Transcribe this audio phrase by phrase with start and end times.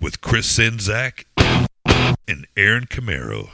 [0.00, 1.24] with Chris Czynszak
[2.26, 3.50] and Aaron Camaro.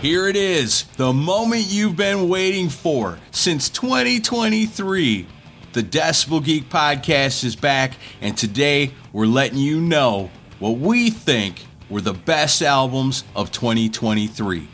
[0.00, 5.26] Here it is, the moment you've been waiting for since 2023.
[5.72, 11.66] The Decibel Geek Podcast is back, and today we're letting you know what we think
[11.90, 14.68] were the best albums of 2023.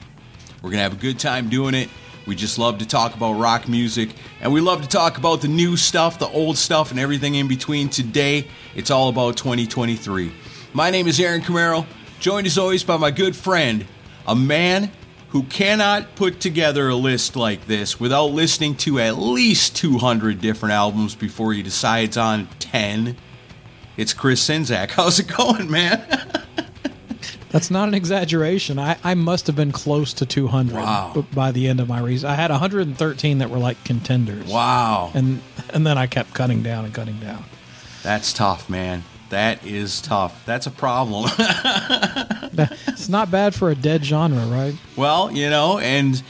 [0.63, 1.89] We're going to have a good time doing it.
[2.27, 5.49] We just love to talk about rock music, and we love to talk about the
[5.49, 7.89] new stuff, the old stuff, and everything in between.
[7.89, 10.33] Today, it's all about 2023.
[10.73, 11.85] My name is Aaron Camaro,
[12.21, 13.87] joined as always by my good friend,
[14.27, 14.93] a man
[15.31, 20.75] who cannot put together a list like this without listening to at least 200 different
[20.75, 23.17] albums before he decides on 10.
[23.97, 24.91] It's Chris Czynszak.
[24.93, 26.03] How's it going, man?
[27.53, 28.79] That's not an exaggeration.
[28.79, 31.25] I, I must have been close to 200 Wow.
[31.35, 32.29] by the end of my reason.
[32.31, 34.47] I had 113 that were like contenders.
[34.51, 35.11] wow.
[35.15, 35.41] And
[35.73, 37.45] and then I kept cutting down and cutting down.
[38.03, 39.05] That's tough, man.
[39.29, 40.45] That is tough.
[40.45, 41.31] That's a problem.
[42.89, 44.75] It's not bad for a dead genre, right?
[44.97, 46.23] well, you know, and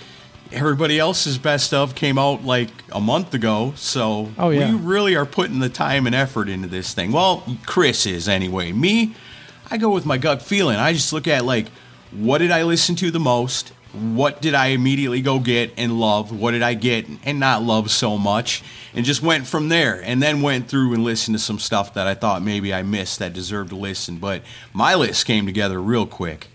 [0.52, 3.72] everybody else's best of came out like a month ago.
[3.76, 4.70] So Oh, yeah.
[4.72, 7.10] we really are putting the time and effort into this thing.
[7.12, 8.70] Well, Chris is anyway.
[8.72, 9.14] Me,
[9.72, 10.76] I go with my gut feeling.
[10.76, 11.66] I just look at like,
[12.10, 13.70] what did I listen to the most?
[13.94, 16.30] What did I immediately go get and love?
[16.30, 18.62] What did I get and not love so much?
[18.92, 22.06] And just went from there and then went through and listened to some stuff that
[22.06, 24.18] I thought maybe I missed that deserved to listen.
[24.18, 24.42] But
[24.74, 26.48] my list came together real quick.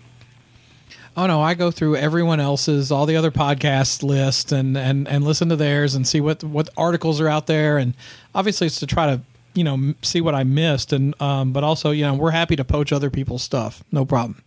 [1.15, 5.23] Oh no, I go through everyone else's, all the other podcast lists, and and and
[5.23, 7.95] listen to theirs and see what what articles are out there, and
[8.35, 9.21] obviously it's to try to
[9.57, 12.63] you know see what I missed, and um, but also you know we're happy to
[12.63, 14.43] poach other people's stuff, no problem.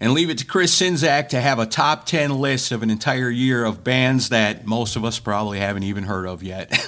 [0.00, 3.30] and leave it to Chris Czynszak to have a top 10 list of an entire
[3.30, 6.70] year of bands that most of us probably haven't even heard of yet.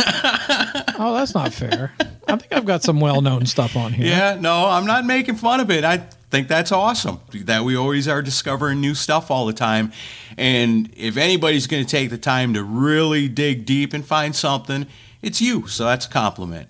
[1.02, 1.94] Oh, that's not fair.
[2.28, 4.06] I think I've got some well known stuff on here.
[4.06, 5.82] yeah, no, I'm not making fun of it.
[5.82, 5.96] I
[6.30, 9.92] think that's awesome that we always are discovering new stuff all the time.
[10.36, 14.86] And if anybody's going to take the time to really dig deep and find something,
[15.22, 15.66] it's you.
[15.68, 16.68] So that's a compliment.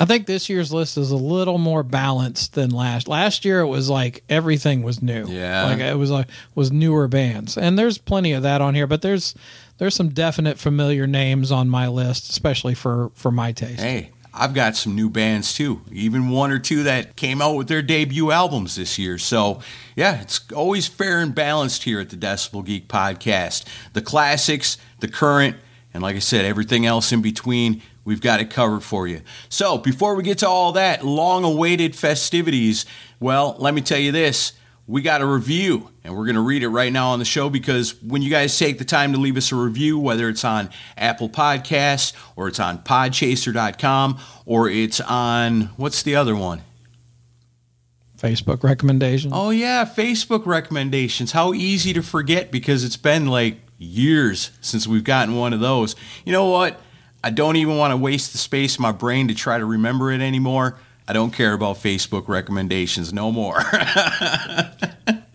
[0.00, 3.06] I think this year's list is a little more balanced than last.
[3.06, 5.26] Last year it was like everything was new.
[5.26, 5.66] Yeah.
[5.66, 7.58] Like it was like was newer bands.
[7.58, 9.34] And there's plenty of that on here, but there's
[9.76, 13.80] there's some definite familiar names on my list, especially for for my taste.
[13.80, 17.68] Hey, I've got some new bands too, even one or two that came out with
[17.68, 19.18] their debut albums this year.
[19.18, 19.60] So,
[19.96, 23.64] yeah, it's always fair and balanced here at the Decibel Geek podcast.
[23.92, 25.56] The classics, the current,
[25.92, 29.22] and like I said, everything else in between, we've got it covered for you.
[29.48, 32.86] So, before we get to all that long awaited festivities,
[33.18, 34.54] well, let me tell you this.
[34.86, 37.48] We got a review and we're going to read it right now on the show
[37.48, 40.68] because when you guys take the time to leave us a review whether it's on
[40.96, 46.62] apple podcasts or it's on podchaser.com or it's on what's the other one?
[48.18, 49.32] Facebook recommendations.
[49.34, 51.32] oh yeah facebook recommendations.
[51.32, 55.94] How easy to forget because it's been like years since we've gotten one of those.
[56.24, 56.80] You know what
[57.24, 60.10] i don't even want to waste the space in my brain to try to remember
[60.10, 60.78] it anymore
[61.08, 63.58] i don't care about facebook recommendations no more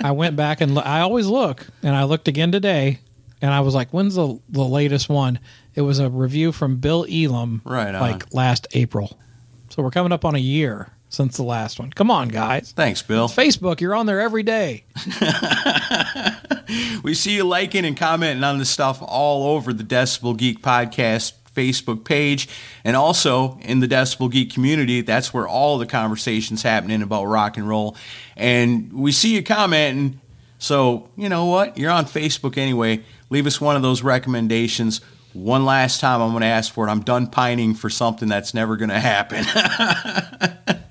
[0.04, 3.00] I went back and lo- I always look, and I looked again today,
[3.42, 5.40] and I was like, "When's the the latest one?"
[5.74, 8.00] It was a review from Bill Elam, Right on.
[8.02, 9.18] like last April.
[9.70, 11.90] So we're coming up on a year since the last one.
[11.90, 12.72] Come on, guys.
[12.76, 13.28] Thanks, Bill.
[13.28, 14.84] Facebook, you're on there every day.
[17.04, 21.34] We see you liking and commenting on the stuff all over the Decibel Geek Podcast
[21.56, 22.48] Facebook page
[22.84, 25.02] and also in the Decibel Geek community.
[25.02, 27.96] That's where all the conversations happening about rock and roll.
[28.36, 30.20] And we see you commenting.
[30.60, 31.78] So, you know what?
[31.78, 33.04] You're on Facebook anyway.
[33.30, 35.02] Leave us one of those recommendations.
[35.36, 36.92] One last time, I'm going to ask for it.
[36.92, 39.44] I'm done pining for something that's never going to happen.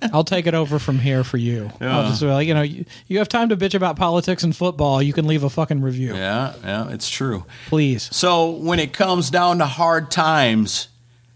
[0.12, 1.70] I'll take it over from here for you.
[1.81, 4.55] I'll just be like, you know, you, you have time to bitch about politics and
[4.55, 5.02] football.
[5.02, 7.46] You can leave a fucking review, yeah, yeah, it's true.
[7.69, 8.14] please.
[8.14, 10.88] So when it comes down to hard times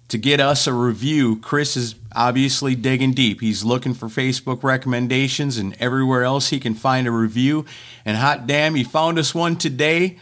[0.09, 3.41] to get us a review, Chris is obviously digging deep.
[3.41, 7.65] He's looking for Facebook recommendations and everywhere else he can find a review.
[8.05, 10.19] And hot damn, he found us one today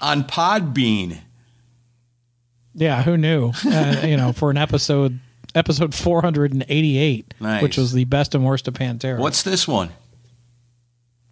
[0.00, 1.18] on Podbean.
[2.74, 3.52] Yeah, who knew?
[3.66, 5.18] Uh, you know, for an episode,
[5.54, 7.62] episode 488, Nice.
[7.62, 9.18] which was the best and worst of Pantera.
[9.18, 9.90] What's this one?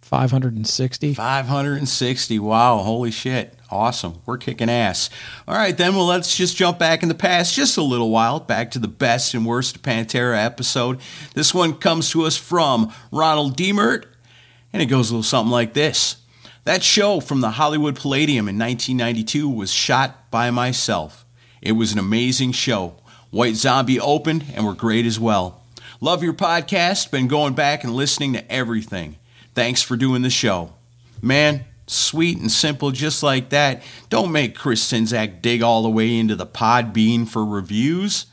[0.01, 1.13] 560?
[1.13, 2.39] 560.
[2.39, 3.53] Wow, holy shit.
[3.69, 4.21] Awesome.
[4.25, 5.11] We're kicking ass.
[5.47, 8.39] All right, then, well, let's just jump back in the past just a little while,
[8.39, 10.99] back to the best and worst of Pantera episode.
[11.35, 14.05] This one comes to us from Ronald Demert,
[14.73, 16.17] and it goes a little something like this.
[16.63, 21.23] That show from the Hollywood Palladium in 1992 was shot by myself.
[21.61, 22.95] It was an amazing show.
[23.31, 25.61] White Zombie opened and were great as well.
[26.01, 27.11] Love your podcast.
[27.11, 29.17] Been going back and listening to everything.
[29.53, 30.73] Thanks for doing the show.
[31.21, 33.83] Man, sweet and simple just like that.
[34.09, 38.27] Don't make Chris Czynszak dig all the way into the pod bean for reviews.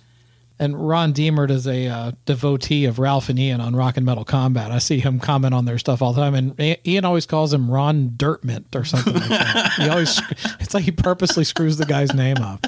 [0.59, 4.25] And Ron Deemert is a uh, devotee of Ralph and Ian on Rock and Metal
[4.25, 4.71] Combat.
[4.71, 7.71] I see him comment on their stuff all the time, and Ian always calls him
[7.71, 9.73] Ron Dirtmint or something like that.
[9.77, 10.21] he always,
[10.61, 12.67] it's like he purposely screws the guy's name up.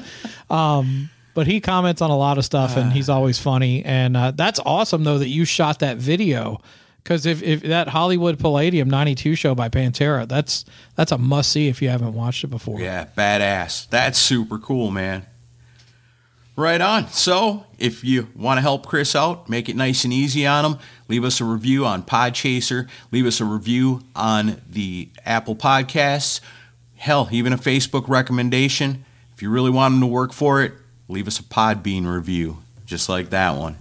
[0.51, 3.85] Um, but he comments on a lot of stuff, and he's always funny.
[3.85, 6.61] And uh, that's awesome, though, that you shot that video.
[7.03, 10.65] Because if, if that Hollywood Palladium '92 show by Pantera, that's
[10.95, 12.81] that's a must see if you haven't watched it before.
[12.81, 13.89] Yeah, badass.
[13.89, 15.27] That's super cool, man.
[16.59, 17.07] Right on.
[17.11, 20.79] So, if you want to help Chris out, make it nice and easy on him.
[21.07, 22.89] Leave us a review on Podchaser.
[23.13, 26.41] Leave us a review on the Apple Podcasts.
[26.97, 29.05] Hell, even a Facebook recommendation.
[29.37, 30.73] If you really want him to work for it,
[31.07, 33.77] leave us a Podbean review, just like that one.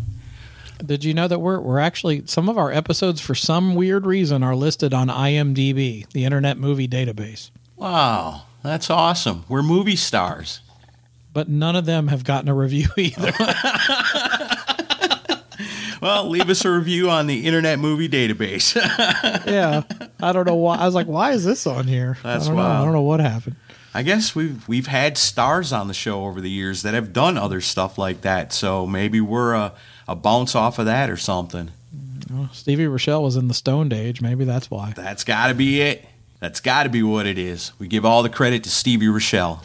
[0.85, 4.44] Did you know that we're we're actually some of our episodes for some weird reason
[4.44, 9.45] are listed on IMDb, the Internet Movie Database, Wow, that's awesome.
[9.50, 10.59] We're movie stars.
[11.33, 13.31] But none of them have gotten a review either.
[16.01, 18.75] Well, leave us a review on the Internet Movie Database.
[19.47, 19.83] yeah,
[20.21, 20.77] I don't know why.
[20.77, 22.18] I was like, why is this on here?
[22.24, 22.63] That's I don't know.
[22.63, 23.56] I don't know what happened.
[23.94, 27.38] I guess we've we've had stars on the show over the years that have done
[27.38, 28.53] other stuff like that.
[28.53, 29.73] So maybe we're a,
[30.07, 31.71] a bounce off of that or something.
[32.30, 34.21] Well, Stevie Rachelle was in the Stoned Age.
[34.21, 34.94] Maybe that's why.
[34.95, 36.06] That's got to be it.
[36.39, 37.71] That's got to be what it is.
[37.80, 39.63] We give all the credit to Stevie Rachelle.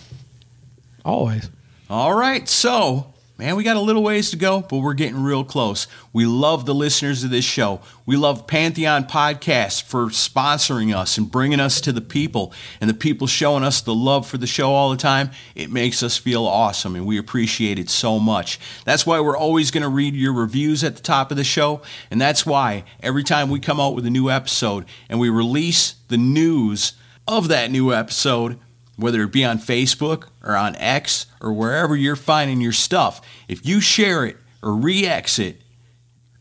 [1.05, 1.51] Always.
[1.91, 3.13] All right, so
[3.43, 5.89] man, we got a little ways to go, but we're getting real close.
[6.13, 7.81] We love the listeners of this show.
[8.07, 12.95] We love Pantheon Podcast for sponsoring us and bringing us to the people, and the
[12.95, 15.33] people showing us the love for the show all the time.
[15.57, 18.61] It makes us feel awesome, and we appreciate it so much.
[18.85, 21.83] That's why we're always going to read your reviews at the top of the show,
[22.13, 25.97] and that's why every time we come out with a new episode and we release
[26.06, 26.93] the news
[27.27, 28.59] of that new episode,
[29.03, 33.67] whether it be on Facebook or on X or wherever you're finding your stuff, if
[33.67, 35.61] you share it or re X it,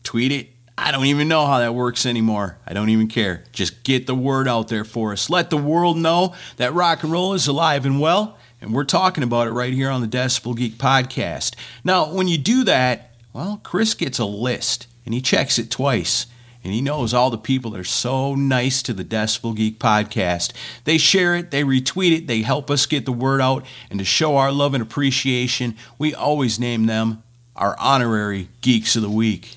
[0.02, 2.58] tweet it, I don't even know how that works anymore.
[2.66, 3.44] I don't even care.
[3.52, 5.28] Just get the word out there for us.
[5.28, 9.22] Let the world know that rock and roll is alive and well, and we're talking
[9.22, 11.54] about it right here on the Decibel Geek podcast.
[11.84, 16.26] Now, when you do that, well, Chris gets a list and he checks it twice.
[16.64, 20.52] And he knows all the people that are so nice to the Decibel Geek podcast.
[20.84, 23.64] They share it, they retweet it, they help us get the word out.
[23.90, 27.22] And to show our love and appreciation, we always name them
[27.56, 29.56] our honorary Geeks of the Week.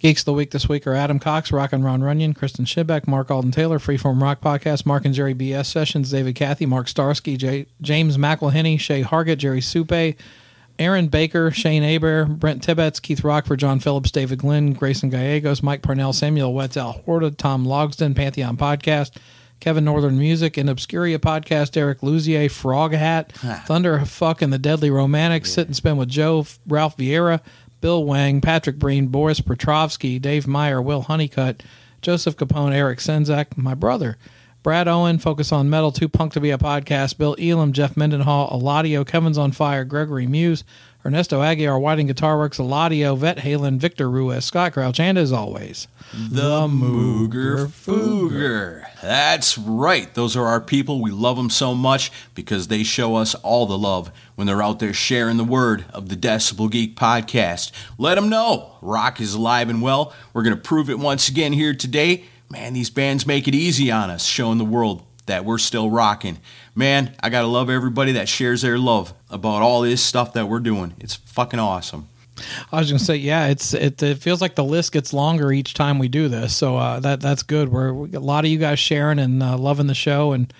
[0.00, 3.06] Geeks of the Week this week are Adam Cox, Rock and Ron Runyon, Kristen Shibbeck,
[3.06, 7.36] Mark Alden Taylor, Freeform Rock Podcast, Mark and Jerry BS Sessions, David Cathy, Mark Starsky,
[7.36, 10.16] J- James McElhenney, Shay Hargett, Jerry Supe,
[10.82, 15.80] Aaron Baker, Shane Aber, Brent Tibbetts, Keith Rockford, John Phillips, David Glenn, Grayson Gallegos, Mike
[15.80, 19.12] Parnell, Samuel Wetzel Horta, Tom Logsden, Pantheon Podcast,
[19.60, 23.30] Kevin Northern Music, and Obscuria Podcast, Eric Luzier, Frog Hat,
[23.66, 27.40] Thunder Fuck and the Deadly Romantics, Sit and Spin with Joe, Ralph Vieira,
[27.80, 31.62] Bill Wang, Patrick Breen, Boris Petrovsky, Dave Meyer, Will Honeycutt,
[32.00, 34.16] Joseph Capone, Eric Czynszak, my brother,
[34.62, 38.48] Brad Owen, Focus on Metal, Too Punk to Be a Podcast, Bill Elam, Jeff Mendenhall,
[38.50, 40.62] Eladio, Kevin's on Fire, Gregory Muse,
[41.04, 45.88] Ernesto Aguiar, Whiting Guitar Works, Eladio, Vet Halen, Victor Ruiz, Scott Crouch, and as always,
[46.12, 48.84] The Mooger Fooger.
[49.02, 50.14] That's right.
[50.14, 51.02] Those are our people.
[51.02, 54.78] We love them so much because they show us all the love when they're out
[54.78, 57.72] there sharing the word of the Decibel Geek podcast.
[57.98, 60.14] Let them know rock is alive and well.
[60.32, 62.26] We're going to prove it once again here today.
[62.52, 66.36] Man, these bands make it easy on us, showing the world that we're still rocking.
[66.74, 70.50] Man, I got to love everybody that shares their love about all this stuff that
[70.50, 70.92] we're doing.
[71.00, 72.10] It's fucking awesome.
[72.70, 75.50] I was going to say, yeah, it's it, it feels like the list gets longer
[75.50, 77.70] each time we do this, so uh, that that's good.
[77.70, 80.52] We're we a lot of you guys sharing and uh, loving the show, and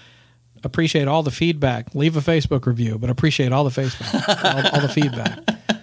[0.65, 1.95] appreciate all the feedback.
[1.95, 5.41] Leave a Facebook review, but appreciate all the Facebook, all, all the feedback.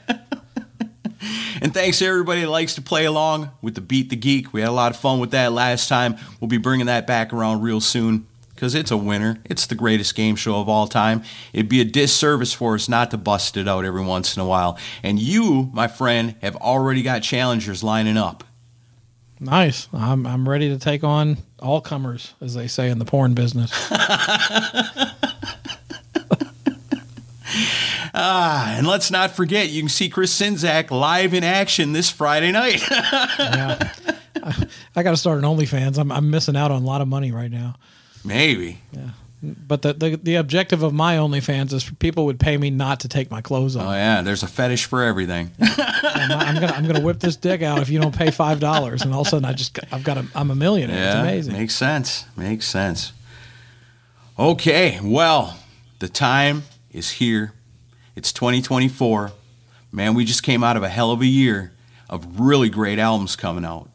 [1.62, 4.54] And thanks to everybody that likes to play along with the Beat the Geek.
[4.54, 6.18] We had a lot of fun with that last time.
[6.40, 8.28] We'll be bringing that back around real soon
[8.60, 9.38] because it's a winner.
[9.46, 11.24] It's the greatest game show of all time.
[11.54, 14.46] It'd be a disservice for us not to bust it out every once in a
[14.46, 14.78] while.
[15.02, 18.44] And you, my friend, have already got challengers lining up.
[19.40, 19.88] Nice.
[19.94, 23.72] I'm I'm ready to take on all comers, as they say in the porn business.
[28.22, 32.52] Ah, and let's not forget, you can see Chris Czynszak live in action this Friday
[32.52, 32.82] night.
[32.92, 33.94] yeah.
[34.44, 35.98] I, I got to start an OnlyFans.
[35.98, 37.76] I'm I'm missing out on a lot of money right now.
[38.26, 38.82] Maybe.
[38.92, 39.12] Yeah.
[39.42, 43.00] But the, the the objective of my OnlyFans is for people would pay me not
[43.02, 43.88] to take my clothes off.
[43.88, 45.52] Oh yeah, there's a fetish for everything.
[45.62, 49.02] I'm, I'm gonna I'm gonna whip this dick out if you don't pay five dollars,
[49.02, 50.98] and all of a sudden I just I've got a I'm a millionaire.
[50.98, 51.54] Yeah, it's amazing.
[51.54, 52.26] Makes sense.
[52.36, 53.14] Makes sense.
[54.38, 55.58] Okay, well,
[56.00, 57.54] the time is here.
[58.16, 59.32] It's 2024.
[59.92, 61.74] Man, we just came out of a hell of a year
[62.10, 63.90] of really great albums coming out.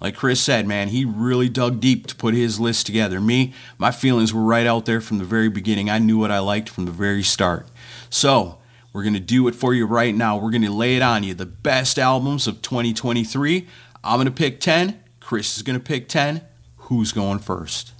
[0.00, 3.20] Like Chris said, man, he really dug deep to put his list together.
[3.20, 5.90] Me, my feelings were right out there from the very beginning.
[5.90, 7.66] I knew what I liked from the very start.
[8.08, 8.58] So,
[8.92, 10.38] we're going to do it for you right now.
[10.38, 11.34] We're going to lay it on you.
[11.34, 13.68] The best albums of 2023.
[14.02, 14.98] I'm going to pick 10.
[15.20, 16.40] Chris is going to pick 10.
[16.76, 17.92] Who's going first?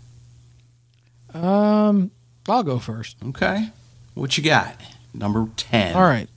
[1.33, 2.11] Um,
[2.49, 3.17] I'll go first.
[3.25, 3.69] Okay.
[4.15, 4.75] What you got?
[5.13, 5.97] Number 10.
[5.97, 6.29] All right.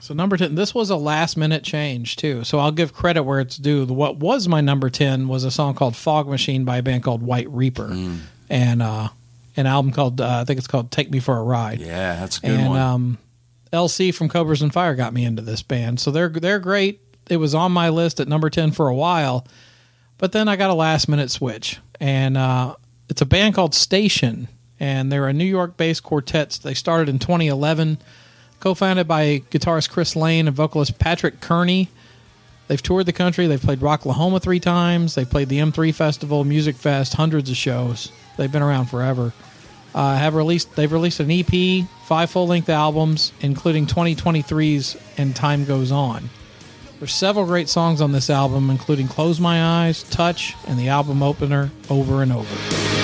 [0.00, 2.44] So number 10, this was a last minute change too.
[2.44, 3.86] So I'll give credit where it's due.
[3.86, 7.22] What was my number 10 was a song called Fog Machine by a band called
[7.22, 8.18] White Reaper
[8.50, 9.08] and uh,
[9.56, 11.80] an album called, uh, I think it's called Take Me for a Ride.
[11.80, 12.80] Yeah, that's a good and one.
[12.80, 13.18] um,
[13.72, 15.98] LC from Cobras and Fire got me into this band.
[16.00, 17.00] So they're they're great.
[17.30, 19.46] It was on my list at number 10 for a while.
[20.18, 21.78] But then I got a last minute switch.
[21.98, 22.76] And uh,
[23.08, 24.48] it's a band called Station
[24.84, 26.60] and they're a New York-based quartet.
[26.62, 27.96] They started in 2011
[28.60, 31.88] co-founded by guitarist Chris Lane and vocalist Patrick Kearney.
[32.68, 33.46] They've toured the country.
[33.46, 35.14] They've played Rocklahoma three times.
[35.14, 38.12] They played the M3 Festival, Music Fest, hundreds of shows.
[38.36, 39.32] They've been around forever.
[39.94, 40.74] Uh, have released.
[40.76, 46.28] They've released an EP, five full-length albums, including 2023's "And Time Goes On."
[46.98, 51.22] There's several great songs on this album, including "Close My Eyes," "Touch," and the album
[51.22, 53.03] opener "Over and Over."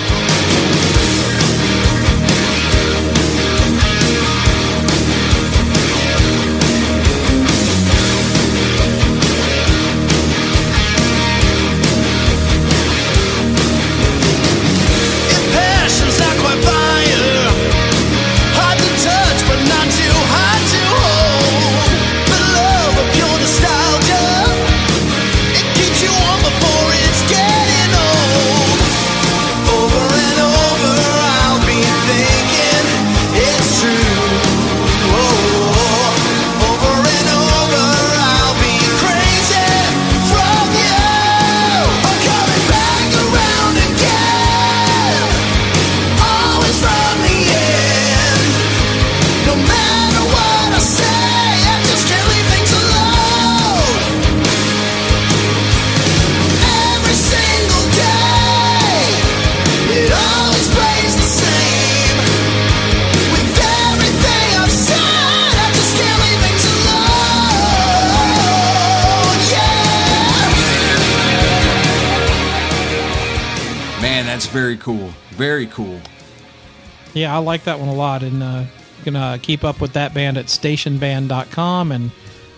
[77.14, 78.22] Yeah, I like that one a lot.
[78.22, 78.64] And uh,
[78.98, 81.92] you can uh, keep up with that band at stationband.com.
[81.92, 82.10] And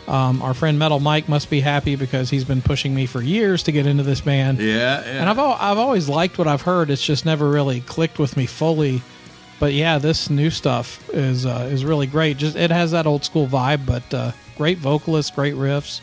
[0.09, 3.63] um, our friend Metal Mike must be happy because he's been pushing me for years
[3.65, 4.59] to get into this band.
[4.59, 5.21] Yeah, yeah.
[5.21, 6.91] And I've, al- I've always liked what I've heard.
[6.91, 9.03] It's just never really clicked with me fully.
[9.61, 12.37] But yeah, this new stuff is uh, is really great.
[12.37, 16.01] Just it has that old school vibe, but uh, great vocalists, great riffs.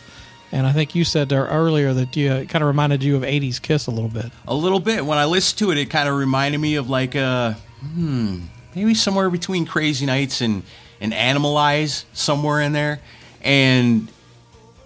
[0.54, 3.24] And I think you said there earlier that you it kind of reminded you of
[3.24, 4.32] '80s Kiss a little bit.
[4.48, 5.06] A little bit.
[5.06, 8.42] When I listened to it, it kind of reminded me of like a hmm,
[8.76, 10.64] maybe somewhere between Crazy Nights and
[11.02, 13.00] and Animalize somewhere in there.
[13.42, 14.12] And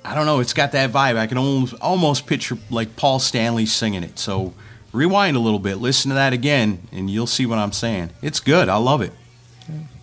[0.05, 1.17] I don't know, it's got that vibe.
[1.17, 4.19] I can almost almost picture like Paul Stanley singing it.
[4.19, 4.53] So
[4.91, 8.11] rewind a little bit, listen to that again, and you'll see what I'm saying.
[8.21, 8.69] It's good.
[8.69, 9.11] I love it.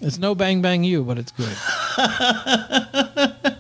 [0.01, 1.57] It's no Bang Bang You, but it's good.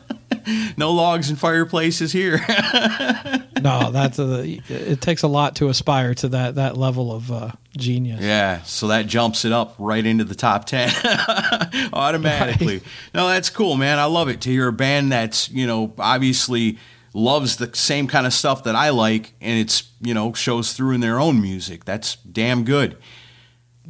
[0.76, 2.38] No logs and fireplaces here.
[3.62, 7.50] no, that's a, it takes a lot to aspire to that that level of uh,
[7.76, 8.20] genius.
[8.20, 10.90] Yeah, so that jumps it up right into the top 10
[11.92, 12.78] automatically.
[12.78, 12.82] Right.
[13.14, 13.98] No, that's cool, man.
[13.98, 16.78] I love it to hear a band that's, you know, obviously
[17.12, 20.94] loves the same kind of stuff that I like and it's, you know, shows through
[20.94, 21.84] in their own music.
[21.84, 22.96] That's damn good.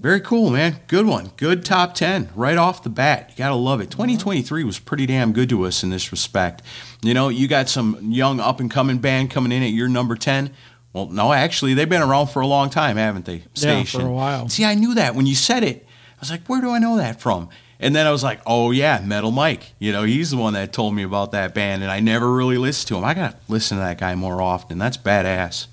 [0.00, 0.80] Very cool, man.
[0.88, 1.30] Good one.
[1.36, 3.26] Good top 10 right off the bat.
[3.30, 3.90] You got to love it.
[3.90, 6.62] 2023 was pretty damn good to us in this respect.
[7.02, 10.16] You know, you got some young up and coming band coming in at your number
[10.16, 10.54] 10.
[10.94, 13.44] Well, no, actually, they've been around for a long time, haven't they?
[13.54, 14.48] Yeah, for a while.
[14.48, 15.86] See, I knew that when you said it.
[15.86, 17.50] I was like, where do I know that from?
[17.78, 19.74] And then I was like, oh, yeah, Metal Mike.
[19.78, 22.58] You know, he's the one that told me about that band, and I never really
[22.58, 23.04] listened to him.
[23.04, 24.78] I got to listen to that guy more often.
[24.78, 25.66] That's badass.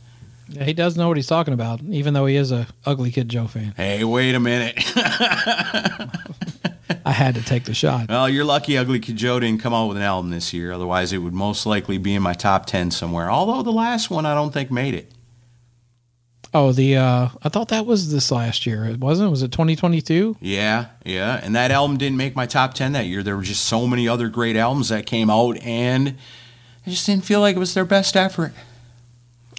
[0.50, 3.30] Yeah, he does know what he's talking about, even though he is a ugly kid
[3.30, 3.74] Joe fan.
[3.76, 4.76] Hey, wait a minute.
[7.06, 8.10] I had to take the shot.
[8.10, 10.74] Well, you're lucky Ugly Kid Joe didn't come out with an album this year.
[10.74, 13.32] Otherwise, it would most likely be in my top 10 somewhere.
[13.32, 15.12] Although the last one I don't think made it.
[16.54, 18.86] Oh, the uh I thought that was this last year.
[18.86, 19.32] It wasn't.
[19.32, 20.38] Was it 2022?
[20.42, 21.40] Yeah, yeah.
[21.42, 23.24] And that album didn't make my top 10 that year.
[23.24, 26.16] There were just so many other great albums that came out, and
[26.86, 28.54] I just didn't feel like it was their best effort.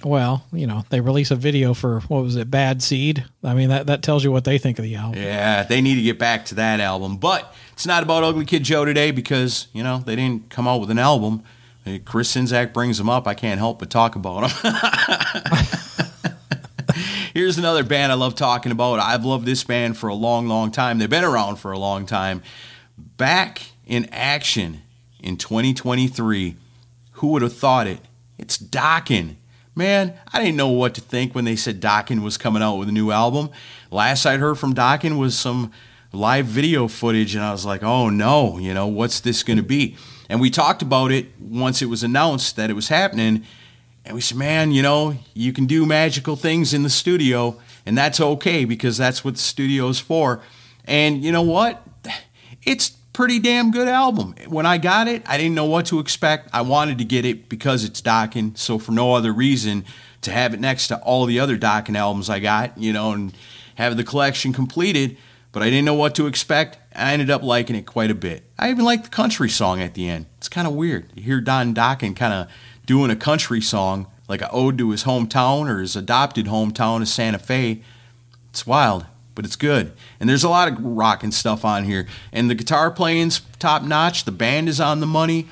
[0.04, 3.24] Well, you know, they release a video for what was it, Bad Seed?
[3.42, 5.20] I mean, that that tells you what they think of the album.
[5.20, 7.16] Yeah, they need to get back to that album.
[7.16, 10.80] But it's not about Ugly Kid Joe today because, you know, they didn't come out
[10.80, 11.42] with an album.
[11.84, 13.26] Uh, Chris Czynszak brings them up.
[13.26, 14.74] I can't help but talk about them.
[17.34, 19.00] Here's another band I love talking about.
[19.00, 20.98] I've loved this band for a long, long time.
[20.98, 22.42] They've been around for a long time.
[22.96, 24.82] Back in action
[25.20, 26.56] in 2023.
[27.12, 28.00] Who would have thought it?
[28.38, 29.36] It's Dokken.
[29.78, 32.88] Man, I didn't know what to think when they said Dokken was coming out with
[32.88, 33.48] a new album.
[33.92, 35.70] Last I'd heard from Dokken was some
[36.12, 39.62] live video footage, and I was like, oh no, you know, what's this going to
[39.62, 39.96] be?
[40.28, 43.44] And we talked about it once it was announced that it was happening.
[44.04, 47.96] And we said, man, you know, you can do magical things in the studio, and
[47.96, 50.42] that's okay because that's what the studio's for.
[50.86, 51.86] And you know what?
[52.64, 54.32] It's pretty damn good album.
[54.46, 56.50] When I got it, I didn't know what to expect.
[56.52, 59.84] I wanted to get it because it's Dokken, so for no other reason
[60.20, 63.34] to have it next to all the other Dokken albums I got, you know, and
[63.74, 65.16] have the collection completed.
[65.50, 66.78] But I didn't know what to expect.
[66.94, 68.44] I ended up liking it quite a bit.
[68.56, 70.26] I even liked the country song at the end.
[70.36, 71.10] It's kind of weird.
[71.16, 72.48] You hear Don Dokken kind of
[72.86, 77.08] doing a country song, like an ode to his hometown or his adopted hometown of
[77.08, 77.82] Santa Fe.
[78.50, 79.06] It's wild,
[79.38, 79.92] but it's good.
[80.18, 82.08] And there's a lot of rock and stuff on here.
[82.32, 84.24] And the guitar playing's top notch.
[84.24, 85.46] The band is on the money.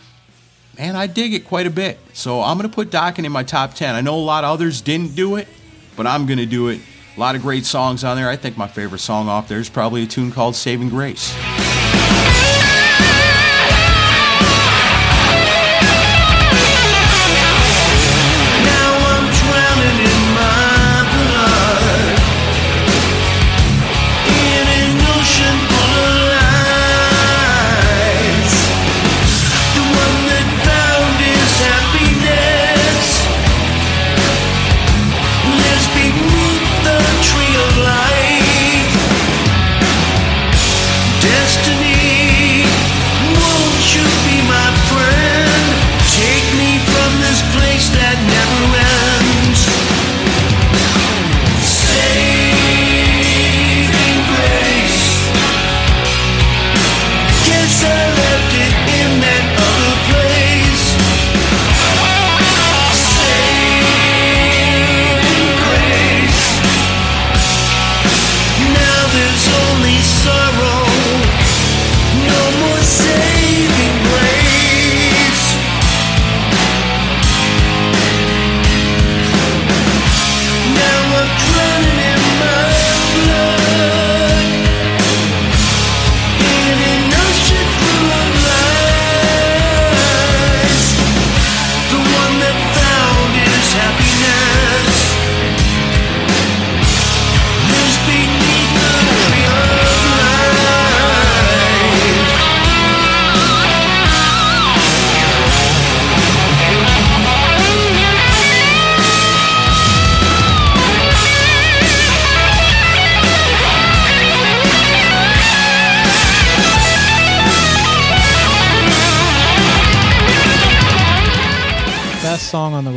[0.77, 2.01] Man, I dig it quite a bit.
[2.13, 3.95] So I'm going to put Dokken in my top 10.
[3.95, 5.47] I know a lot of others didn't do it,
[5.95, 6.81] but I'm going to do it.
[7.17, 8.29] A lot of great songs on there.
[8.29, 11.33] I think my favorite song off there is probably a tune called Saving Grace.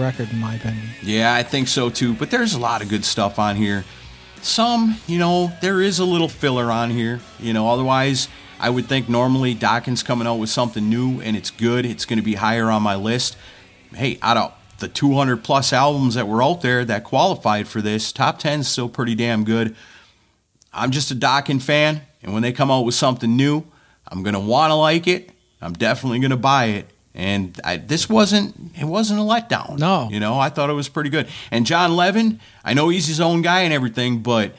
[0.09, 0.89] Record, in my opinion.
[1.03, 2.15] Yeah, I think so too.
[2.15, 3.85] But there's a lot of good stuff on here.
[4.41, 7.19] Some, you know, there is a little filler on here.
[7.39, 8.27] You know, otherwise,
[8.59, 11.85] I would think normally Dokken's coming out with something new and it's good.
[11.85, 13.37] It's going to be higher on my list.
[13.93, 18.11] Hey, out of the 200 plus albums that were out there that qualified for this,
[18.11, 19.75] top 10 is still pretty damn good.
[20.73, 23.63] I'm just a Dokken fan, and when they come out with something new,
[24.07, 25.29] I'm going to want to like it.
[25.61, 26.89] I'm definitely going to buy it.
[27.15, 29.79] And I, this wasn't it wasn't a letdown.
[29.79, 30.09] No.
[30.11, 31.27] you know I thought it was pretty good.
[31.51, 34.53] And Jon Levin, I know he's his own guy and everything, but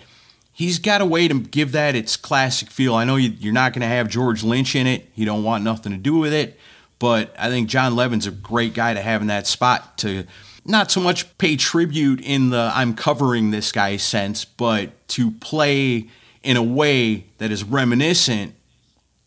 [0.52, 2.94] he's got a way to give that its classic feel.
[2.94, 5.08] I know you, you're not going to have George Lynch in it.
[5.14, 6.58] You don't want nothing to do with it.
[6.98, 10.24] But I think Jon Levin's a great guy to have in that spot to
[10.66, 16.08] not so much pay tribute in the I'm covering this guy sense, but to play
[16.42, 18.54] in a way that is reminiscent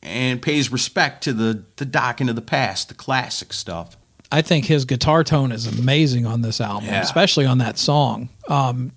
[0.03, 3.97] and pays respect to the the Dokken of the past, the classic stuff.
[4.31, 7.01] I think his guitar tone is amazing on this album, Yeah.
[7.01, 8.29] especially on that song.
[8.49, 8.91] Um,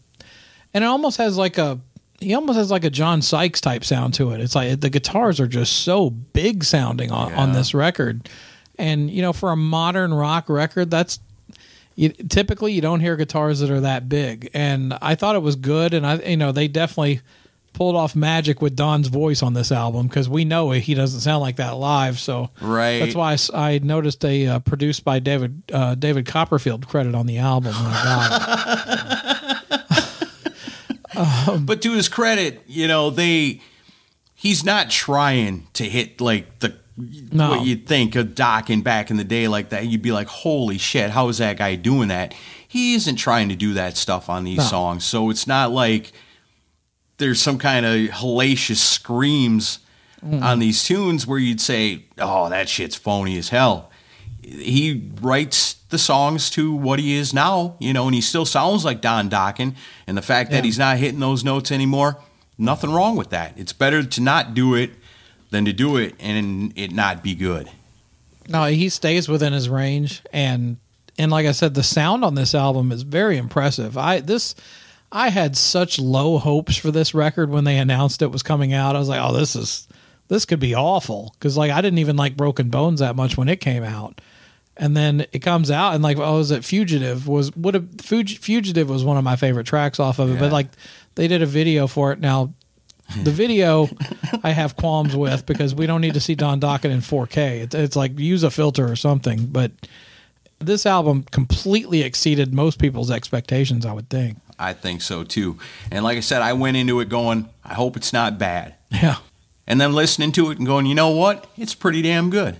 [0.74, 1.78] and it almost has like a
[2.20, 4.40] he almost has like a John Sykes type sound to it.
[4.40, 8.28] It's like the guitars are just so big sounding on, on this record.
[8.78, 11.20] And you know, for a modern rock record, that's
[11.94, 14.50] you, typically you don't hear guitars that are that big.
[14.54, 15.92] And I thought it was good.
[15.94, 17.20] And I, you know, they definitely
[17.76, 21.42] pulled off magic with Don's voice on this album because we know he doesn't sound
[21.42, 22.18] like that live.
[22.18, 22.98] So Right.
[23.00, 27.36] that's why I noticed a uh, produced by David uh, David Copperfield credit on the
[27.38, 27.74] album.
[27.76, 29.62] I
[31.14, 31.66] got it.
[31.66, 33.60] But to his credit, you know, they
[34.34, 36.76] he's not trying to hit like the
[37.32, 37.50] No.
[37.50, 39.86] what you'd think of Dokken back in the day like that.
[39.86, 42.34] You'd be like, holy shit, how is that guy doing that?
[42.66, 44.64] He isn't trying to do that stuff on these No.
[44.64, 45.04] songs.
[45.04, 46.12] So it's not like
[47.18, 49.80] there's some kind of hellacious screams
[50.22, 50.60] on mm.
[50.60, 53.90] these tunes where you'd say, oh, that shit's phony as hell.
[54.42, 58.84] He writes the songs to what he is now, you know, and he still sounds
[58.84, 59.74] like Don Dokken.
[60.06, 62.18] And the fact that he's not hitting those notes anymore,
[62.58, 63.54] nothing wrong with that.
[63.56, 64.90] It's better to not do it
[65.50, 67.70] than to do it and it not be good.
[68.48, 70.76] No, he stays within his range, and
[71.18, 73.98] and like I said, the sound on this album is very impressive.
[73.98, 74.54] I this
[75.12, 78.96] I had such low hopes for this record when they announced it was coming out.
[78.96, 79.86] I was like, oh, this is
[80.28, 83.48] this could be awful because like I didn't even like Broken Bones that much when
[83.48, 84.20] it came out,
[84.76, 88.28] and then it comes out and like oh, was it Fugitive was would have Fug-
[88.28, 90.40] Fugitive was one of my favorite tracks off of it, Yeah.
[90.40, 90.68] but like
[91.14, 92.52] they did a video for it now.
[93.22, 93.88] The video
[94.42, 97.62] I have qualms with because we don't need to see Don Dokken in 4K.
[97.62, 99.46] It's, it's like use a filter or something.
[99.46, 99.70] But
[100.58, 104.38] this album completely exceeded most people's expectations, I would think.
[104.58, 105.58] I think so too.
[105.90, 108.74] And like I said, I went into it going, I hope it's not bad.
[108.90, 109.16] Yeah,
[109.66, 111.46] And then listening to it and going, you know what?
[111.58, 112.56] It's pretty damn good.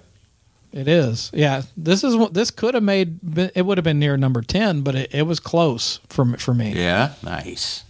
[0.73, 1.31] it is.
[1.33, 3.19] Yeah, this is what this could have made.
[3.55, 6.73] It would have been near number ten, but it, it was close for for me.
[6.75, 7.85] Yeah, nice.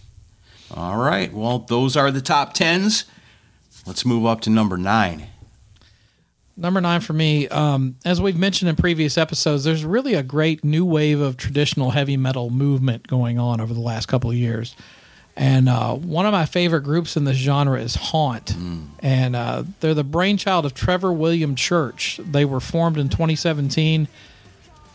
[0.73, 1.33] All right.
[1.33, 3.05] Well, those are the top tens.
[3.85, 5.27] Let's move up to number nine.
[6.59, 10.63] Number nine for me, um, as we've mentioned in previous episodes, there's really a great
[10.63, 14.75] new wave of traditional heavy metal movement going on over the last couple of years.
[15.35, 18.55] And uh, one of my favorite groups in this genre is Haunt.
[18.99, 22.19] And uh, they're the brainchild of Trevor William Church.
[22.25, 24.07] They were formed in 2017,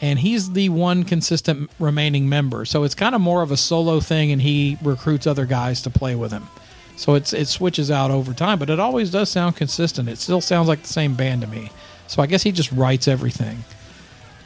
[0.01, 2.65] and he's the one consistent remaining member.
[2.65, 5.91] So it's kind of more of a solo thing, and he recruits other guys to
[5.91, 6.49] play with him.
[7.03, 10.09] So it's it switches out over time, but it always does sound consistent.
[10.09, 11.73] It still sounds like the same band to me.
[12.07, 13.65] So I guess he just writes everything.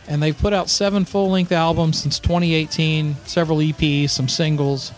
[0.08, 4.92] And they've put out seven full length albums since 2018, several EPs, some singles.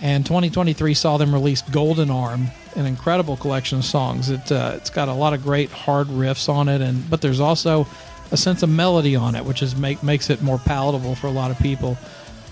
[0.00, 4.28] And 2023 saw them release Golden Arm, an incredible collection of songs.
[4.28, 7.38] It uh, it's got a lot of great hard riffs on it, and but there's
[7.38, 7.86] also
[8.32, 11.30] a sense of melody on it, which is make makes it more palatable for a
[11.30, 11.96] lot of people.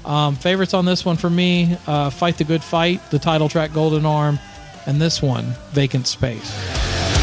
[0.07, 3.73] Um, favorites on this one for me: uh, "Fight the Good Fight," the title track
[3.73, 4.39] "Golden Arm,"
[4.87, 7.16] and this one, "Vacant Space."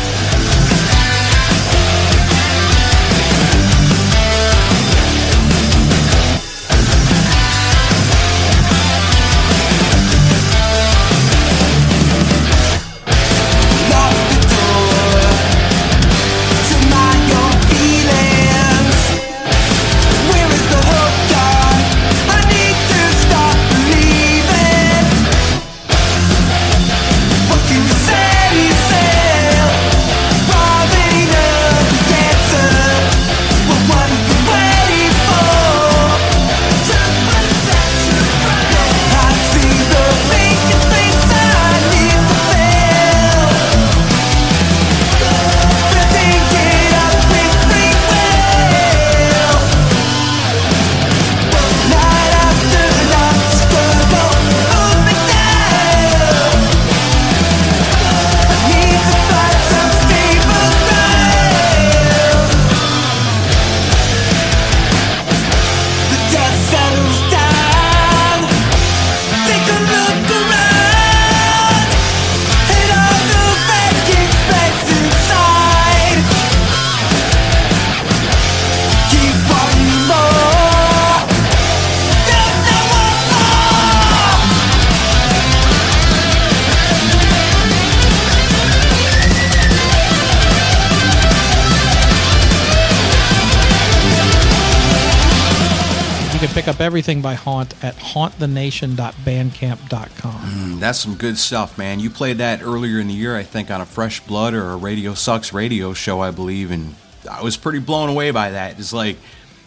[96.93, 100.31] Everything by Haunt at hauntthenation.bandcamp.com.
[100.31, 101.99] Hmm, that's some good stuff, man.
[101.99, 104.75] You played that earlier in the year, I think, on a Fresh Blood or a
[104.75, 106.93] Radio Sucks radio show, I believe, and
[107.27, 108.77] I was pretty blown away by that.
[108.77, 109.17] It's like,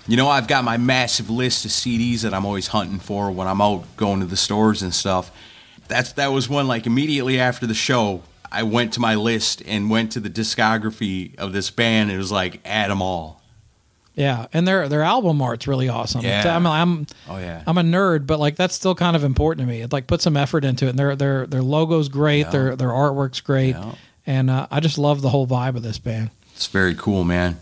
[0.07, 3.49] you know, I've got my massive list of CDs that I'm always hunting for when
[3.49, 5.33] I'm out going to the stores and stuff.
[5.89, 9.91] That's that was one like immediately after the show, I went to my list and
[9.91, 12.11] went to the discography of this band.
[12.11, 13.41] And it was like add them all.
[14.17, 16.23] Yeah, and their their album art's really awesome.
[16.23, 16.57] Yeah.
[16.57, 17.63] I'm, I'm Oh yeah.
[17.67, 19.83] I'm a nerd, but like that's still kind of important to me.
[19.83, 20.91] It like put some effort into it.
[20.91, 22.51] And their their their logo's great.
[22.51, 23.95] Their their artwork's great, Yeah.
[24.27, 26.31] and uh, I just love the whole vibe of this band.
[26.55, 27.61] It's very cool, man.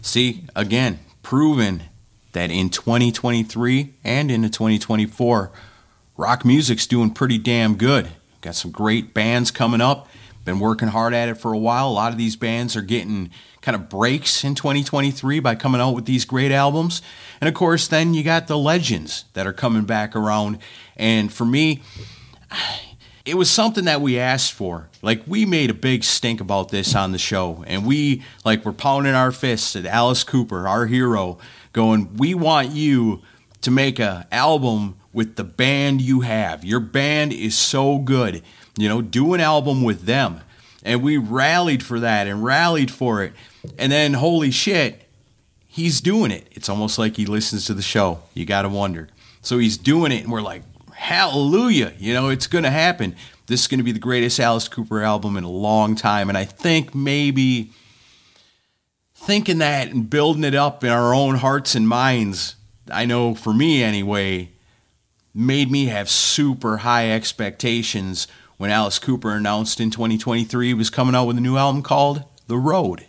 [0.00, 1.84] See, again, proven
[2.32, 5.52] that in 2023 and into 2024,
[6.16, 8.08] rock music's doing pretty damn good.
[8.40, 10.08] Got some great bands coming up.
[10.44, 11.88] Been working hard at it for a while.
[11.88, 13.30] A lot of these bands are getting
[13.62, 17.00] kind of breaks in 2023 by coming out with these great albums.
[17.40, 20.58] And of course, then you got the legends that are coming back around.
[20.96, 21.80] And for me,
[23.24, 24.88] it was something that we asked for.
[25.00, 28.72] Like we made a big stink about this on the show, and we like were
[28.72, 31.38] pounding our fists at Alice Cooper, our hero,
[31.72, 33.22] going, "We want you
[33.62, 36.64] to make a album with the band you have.
[36.64, 38.42] Your band is so good.
[38.76, 40.40] You know, do an album with them."
[40.84, 43.32] And we rallied for that and rallied for it.
[43.78, 45.08] And then, holy shit,
[45.66, 46.48] he's doing it.
[46.50, 48.22] It's almost like he listens to the show.
[48.34, 49.08] You got to wonder.
[49.40, 51.92] So he's doing it, and we're like, hallelujah.
[51.98, 53.16] You know, it's going to happen.
[53.46, 56.28] This is going to be the greatest Alice Cooper album in a long time.
[56.28, 57.72] And I think maybe
[59.14, 62.56] thinking that and building it up in our own hearts and minds,
[62.90, 64.50] I know for me anyway,
[65.34, 68.26] made me have super high expectations
[68.58, 72.24] when Alice Cooper announced in 2023 he was coming out with a new album called
[72.46, 73.06] The Road.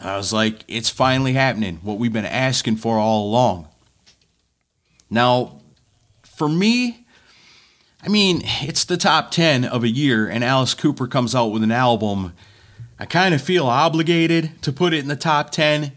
[0.00, 3.68] I was like, it's finally happening, what we've been asking for all along.
[5.10, 5.60] Now,
[6.24, 7.06] for me,
[8.02, 11.62] I mean, it's the top 10 of a year, and Alice Cooper comes out with
[11.62, 12.32] an album.
[12.98, 15.92] I kind of feel obligated to put it in the top 10.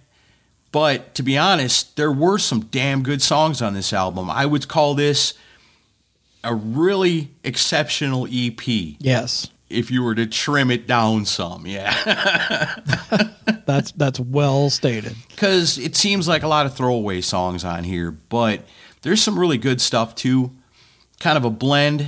[0.71, 4.29] But to be honest, there were some damn good songs on this album.
[4.29, 5.35] I would call this
[6.43, 8.67] a really exceptional EP.
[8.99, 12.75] Yes, If you were to trim it down some, yeah.
[13.65, 15.15] that's that's well stated.
[15.29, 18.62] because it seems like a lot of throwaway songs on here, but
[19.01, 20.51] there's some really good stuff too.
[21.19, 22.07] Kind of a blend.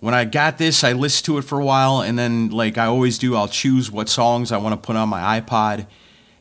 [0.00, 2.86] When I got this, I listened to it for a while, and then, like I
[2.86, 5.86] always do, I'll choose what songs I want to put on my iPod,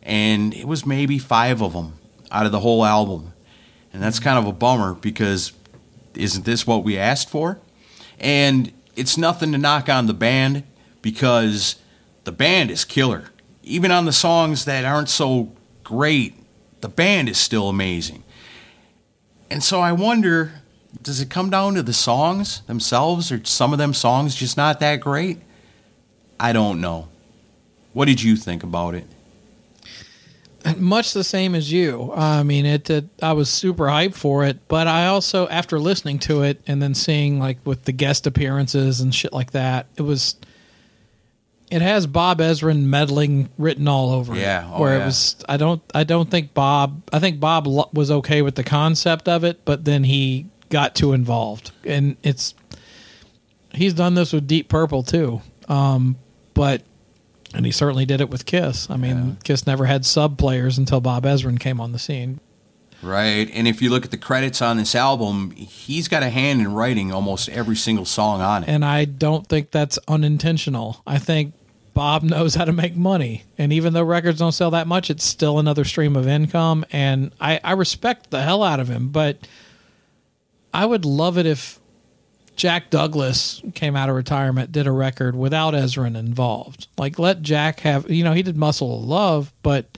[0.02, 1.94] and it was maybe five of them
[2.32, 3.34] out of the whole album,
[3.94, 5.54] and that's kind of a bummer because
[6.15, 7.60] isn't this what we asked for?
[8.20, 10.64] And it's nothing to knock on the band
[11.02, 11.76] because
[12.24, 13.26] the band is killer.
[13.64, 15.52] Even on the songs that aren't so
[15.84, 16.36] great,
[16.82, 18.24] the band is still amazing.
[19.50, 20.54] And so I wonder
[21.02, 24.80] does it come down to the songs themselves or some of them songs just not
[24.82, 25.40] that great?
[26.40, 27.08] I don't know.
[27.94, 29.08] What did you think about it?
[30.78, 32.12] Much the same as you.
[32.15, 33.06] I mean, it, it.
[33.21, 36.93] I was super hyped for it, but I also, after listening to it and then
[36.93, 40.36] seeing like with the guest appearances and shit like that, it was.
[41.69, 44.71] It has Bob Ezrin meddling written all over Yeah, it.
[44.76, 45.04] oh, where yeah.
[45.04, 47.02] it was, I don't, I don't think Bob.
[47.13, 50.95] I think Bob lo- was okay with the concept of it, but then he got
[50.95, 52.56] too involved, and it's.
[53.74, 56.17] He's done this with Deep Purple too, um,
[56.54, 56.82] but
[57.54, 58.90] and he certainly did it with Kiss.
[58.90, 62.40] I mean, Kiss never had sub players until Bob Ezrin came on the scene.
[63.02, 63.50] Right.
[63.54, 66.74] And if you look at the credits on this album, he's got a hand in
[66.74, 68.70] writing almost every single song on it.
[68.70, 71.02] And I don't think that's unintentional.
[71.08, 71.54] I think
[71.94, 73.44] Bob knows how to make money.
[73.58, 76.86] And even though records don't sell that much, it's still another stream of income.
[76.92, 79.48] And I, I respect the hell out of him, but
[80.74, 81.80] I would love it if
[82.56, 86.88] Jack Douglas came out of retirement, did a record without Ezrin involved.
[86.98, 89.98] Like let Jack have you know, he did Muscle of Love, but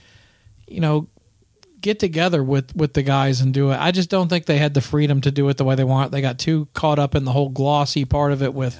[0.66, 1.08] you know,
[1.80, 3.76] get together with with the guys and do it.
[3.76, 6.12] I just don't think they had the freedom to do it the way they want.
[6.12, 8.78] They got too caught up in the whole glossy part of it with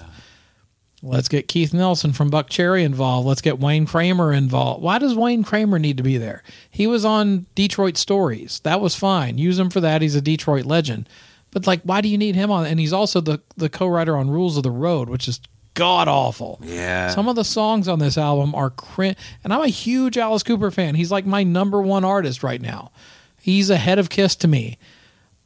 [1.03, 3.29] let's get Keith Nelson from Buckcherry involved.
[3.29, 4.83] Let's get Wayne Kramer involved.
[4.83, 6.43] Why does Wayne Kramer need to be there?
[6.71, 8.61] He was on Detroit Stories.
[8.61, 9.37] That was fine.
[9.37, 10.01] Use him for that.
[10.01, 11.09] He's a Detroit legend.
[11.55, 14.29] But like why do you need him on and he's also the the co-writer on
[14.29, 15.41] Rules of the Road, which is
[15.73, 16.61] god awful.
[16.63, 17.09] Yeah.
[17.09, 20.71] Some of the songs on this album are crin- and I'm a huge Alice Cooper
[20.71, 20.95] fan.
[20.95, 22.93] He's like my number one artist right now.
[23.41, 24.79] He's ahead of Kiss to me.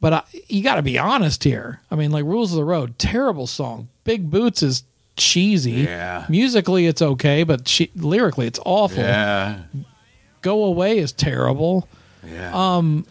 [0.01, 1.81] But I, you got to be honest here.
[1.91, 3.89] I mean, like Rules of the Road, terrible song.
[4.03, 4.83] Big Boots is
[5.17, 5.71] cheesy.
[5.71, 6.25] Yeah.
[6.29, 9.03] Musically, it's okay, but she, lyrically, it's awful.
[9.03, 9.59] Yeah.
[10.41, 11.87] Go Away is terrible.
[12.25, 12.51] Yeah.
[12.53, 13.05] Um,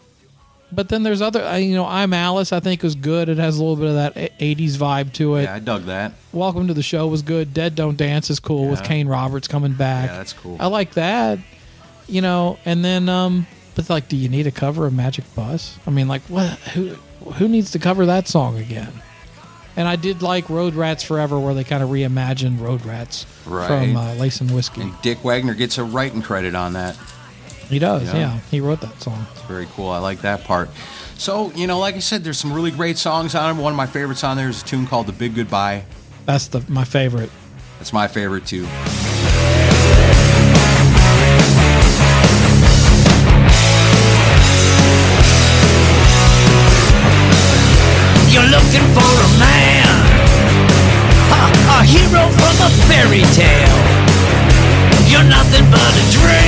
[0.71, 2.53] But then there's other, you know, I'm Alice.
[2.53, 3.27] I think was good.
[3.27, 5.43] It has a little bit of that a- '80s vibe to it.
[5.43, 6.13] Yeah, I dug that.
[6.31, 7.53] Welcome to the Show was good.
[7.53, 8.85] Dead Don't Dance is cool with Yeah.
[8.87, 10.09] Kane Roberts coming back.
[10.11, 10.57] Yeah, that's cool.
[10.59, 11.39] I like that.
[12.07, 15.75] You know, and then um but like do you need a cover of Magic Bus?
[15.87, 16.95] I mean like what who
[17.35, 18.93] who needs to cover that song again?
[19.75, 23.67] And I did like Road Rats Forever where they kind of reimagined Road Rats Right.
[23.67, 24.81] from uh, Lace and Whiskey.
[24.81, 26.97] And Dick Wagner gets a writing credit on that.
[27.69, 28.17] He does, Yeah.
[28.17, 28.39] yeah.
[28.51, 29.25] He wrote that song.
[29.31, 29.89] It's very cool.
[29.89, 30.69] I like that part.
[31.17, 33.61] So, you know, like I said, there's some really great songs on it.
[33.61, 35.83] One of my favorites on there is a tune called The Big Goodbye.
[36.25, 37.29] That's the my favorite.
[37.77, 38.67] That's my favorite too.
[48.29, 49.89] You're looking for a man,
[51.33, 51.41] a,
[51.75, 53.79] a hero from a fairy tale.
[55.09, 56.38] You're nothing but a dreamer.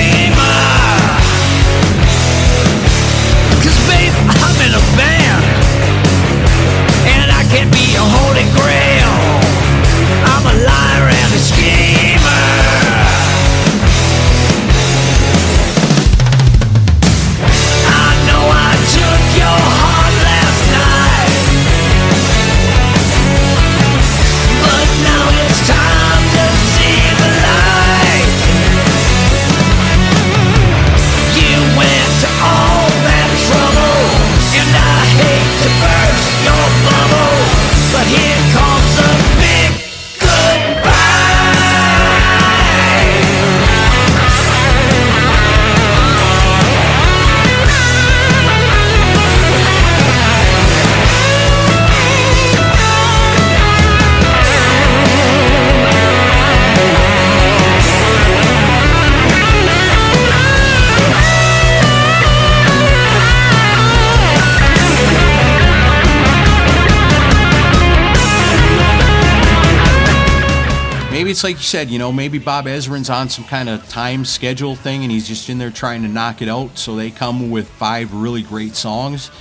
[71.42, 74.76] It's like you said, you know, maybe Bob Ezrin's on some kind of time schedule
[74.76, 76.78] thing and he's just in there trying to knock it out.
[76.78, 79.32] So they come with five really great songs.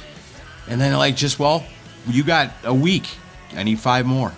[0.66, 1.62] And then, like, just, well,
[2.06, 3.06] you got a week.
[3.54, 4.32] I need five more.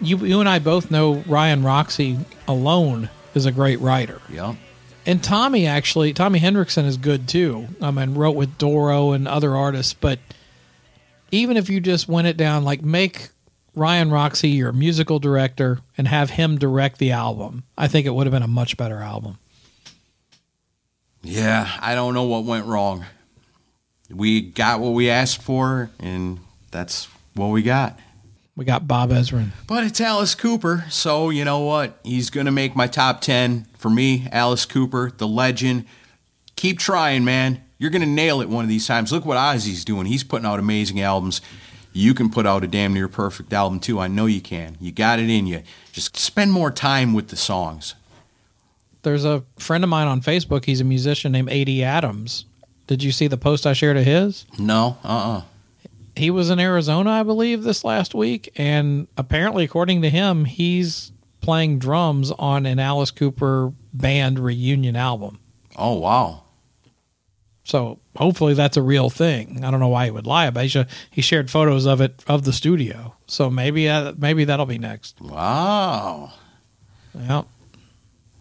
[0.00, 2.16] You you and I both know Ryan Roxie
[2.48, 4.22] alone is a great writer.
[4.30, 4.54] Yeah.
[5.04, 7.68] And Tommy actually, Tommy Henriksen is good too.
[7.82, 9.92] I mean, wrote with Doro and other artists.
[9.92, 10.18] But
[11.30, 13.28] even if you just went it down, like make
[13.74, 18.26] Ryan Roxie your musical director and have him direct the album, I think it would
[18.26, 19.38] have been a much better album.
[21.22, 23.06] Yeah, I don't know what went wrong.
[24.10, 26.38] We got what we asked for, and
[26.70, 27.98] that's what we got.
[28.56, 29.48] We got Bob Ezrin.
[29.66, 31.98] But it's Alice Cooper, so you know what?
[32.04, 34.28] He's going to make my top 10 for me.
[34.30, 35.86] Alice Cooper, the legend.
[36.54, 37.64] Keep trying, man.
[37.78, 39.10] You're going to nail it one of these times.
[39.10, 40.06] Look what Ozzy's doing.
[40.06, 41.40] He's putting out amazing albums.
[41.96, 44.00] You can put out a damn near perfect album too.
[44.00, 44.76] I know you can.
[44.80, 45.62] You got it in you.
[45.92, 47.94] Just spend more time with the songs.
[49.02, 50.64] There's a friend of mine on Facebook.
[50.64, 52.46] He's a musician named AD Adams.
[52.88, 54.44] Did you see the post I shared of his?
[54.58, 55.42] No, uh uh
[56.16, 58.52] He was in Arizona, I believe, this last week.
[58.56, 65.38] And apparently, according to him, he's playing drums on an Alice Cooper band reunion album.
[65.76, 66.42] Oh, wow.
[67.64, 69.64] So hopefully that's a real thing.
[69.64, 70.86] I don't know why he would lie about it.
[71.10, 73.14] He, shared photos of it of the studio.
[73.26, 75.20] So maybe uh, maybe that'll be next.
[75.20, 76.32] Wow.
[77.18, 77.46] Yep.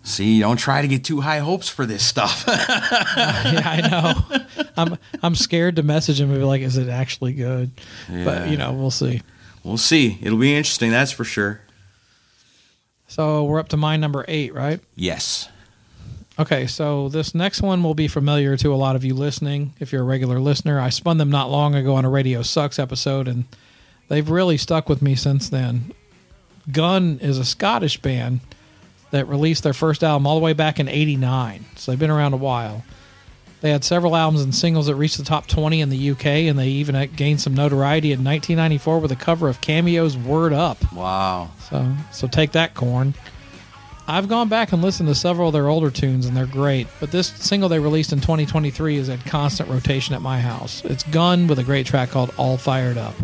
[0.05, 2.43] See, don't try to get too high hopes for this stuff.
[2.47, 4.65] yeah, I know.
[4.75, 7.71] I'm I'm scared to message him and be like, "Is it actually good?"
[8.09, 9.21] But you know, we'll see.
[9.63, 10.17] we'll see.
[10.21, 11.61] It'll be interesting, that's for sure.
[13.07, 14.79] So we're up to my number eight, right?
[14.95, 15.47] Yes.
[16.39, 19.73] Okay, so this next one will be familiar to a lot of you listening.
[19.79, 22.79] If you're a regular listener, I spun them not long ago on a Radio Sucks
[22.79, 23.45] episode, and
[24.07, 25.93] they've really stuck with me since then.
[26.71, 28.39] Gun is a Scottish band
[29.11, 32.33] that released their first album all the way back in 89, so they've been around
[32.33, 32.83] a while.
[33.61, 36.57] They had several albums and singles that reached the top 20 in the UK, and
[36.57, 40.91] they even gained some notoriety in 1994 with a cover of Cameo's Word Up.
[40.91, 41.51] Wow.
[41.69, 43.13] So, so take that, Korn.
[44.05, 46.87] I've gone back and listened to several of their older tunes, and they're great.
[46.99, 50.83] But this single they released in 2023 is at constant rotation at my house.
[50.83, 53.15] It's Gun with a great track called All Fired Up.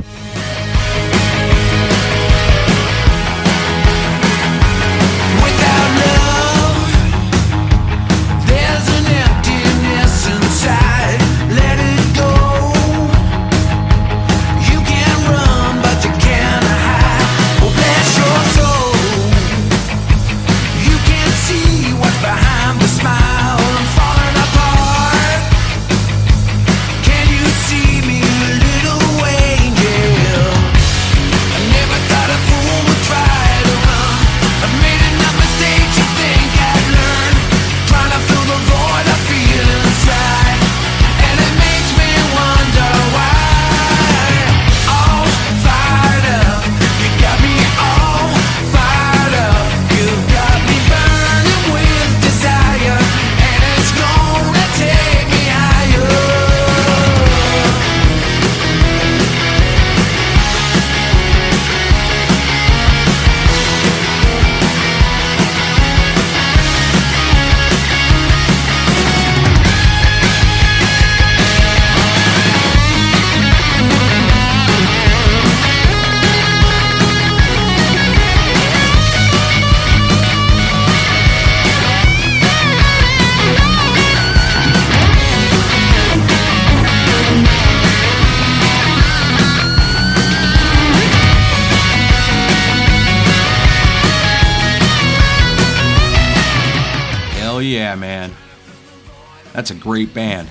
[99.59, 100.49] That's a great band.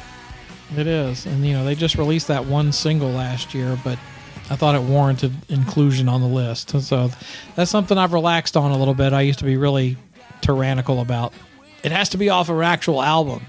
[0.77, 3.99] It is, and you know they just released that one single last year, but
[4.51, 6.79] I thought it warranted inclusion on the list.
[6.83, 7.11] So
[7.57, 9.15] that's something I've relaxed on a little bit.
[9.15, 9.97] I used to be really
[10.43, 11.33] tyrannical about.
[11.83, 13.47] It has to be off an actual album,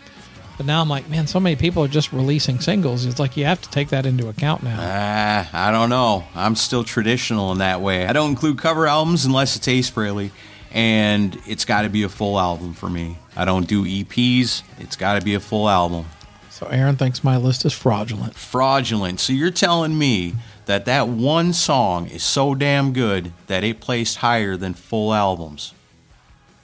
[0.56, 3.04] but now I'm like, man, so many people are just releasing singles.
[3.04, 4.78] It's like you have to take that into account now.
[4.80, 6.24] Ah, I don't know.
[6.36, 8.08] I'm still traditional in that way.
[8.08, 10.32] I don't include cover albums unless it's Ace Frehley,
[10.72, 13.18] and it's got to be a full album for me.
[13.40, 14.64] I don't do EPs.
[14.80, 16.08] It's got to be a full album.
[16.50, 18.36] So Aaron thinks my list is fraudulent.
[18.36, 19.22] Fraudulent.
[19.22, 20.34] So you're telling me
[20.66, 25.74] that that one song is so damn good that it placed higher than full albums?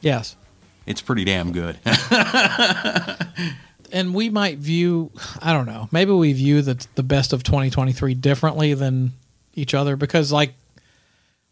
[0.02, 0.36] Yes.
[0.86, 1.80] It's pretty damn good.
[3.94, 5.12] and we might view
[5.42, 9.14] I don't know, maybe we view the the best of 2023 differently than
[9.54, 10.54] each other because like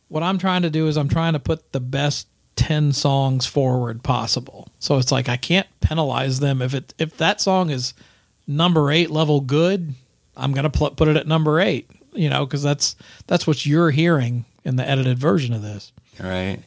[0.10, 4.04] what I'm trying to do is I'm trying to put the best 10 songs forward
[4.04, 4.68] possible.
[4.80, 7.94] So it's like I can't penalize them if it if that song is
[8.48, 9.94] number 8 level good,
[10.36, 12.96] I'm going to pl- put it at number 8, you know, cuz that's
[13.28, 15.92] that's what you're hearing in the edited version of this.
[16.22, 16.60] All right.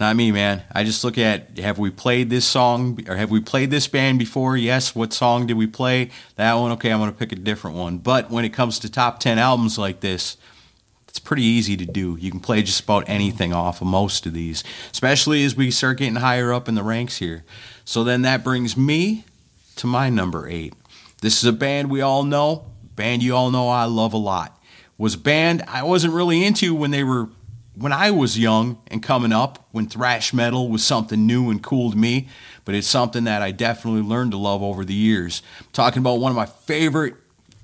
[0.00, 0.62] Not me, man.
[0.72, 4.18] I just look at have we played this song or have we played this band
[4.18, 4.56] before?
[4.56, 4.94] Yes.
[4.94, 6.08] What song did we play?
[6.36, 6.72] That one.
[6.72, 7.98] Okay, I'm going to pick a different one.
[7.98, 10.38] But when it comes to top 10 albums like this,
[11.10, 12.16] it's pretty easy to do.
[12.20, 15.98] You can play just about anything off of most of these, especially as we start
[15.98, 17.44] getting higher up in the ranks here.
[17.84, 19.24] So then that brings me
[19.76, 20.72] to my number eight.
[21.20, 24.56] This is a band we all know, band you all know I love a lot.
[24.98, 27.28] Was a band I wasn't really into when they were
[27.74, 31.90] when I was young and coming up, when thrash metal was something new and cool
[31.90, 32.28] to me,
[32.64, 35.42] but it's something that I definitely learned to love over the years.
[35.58, 37.14] I'm talking about one of my favorite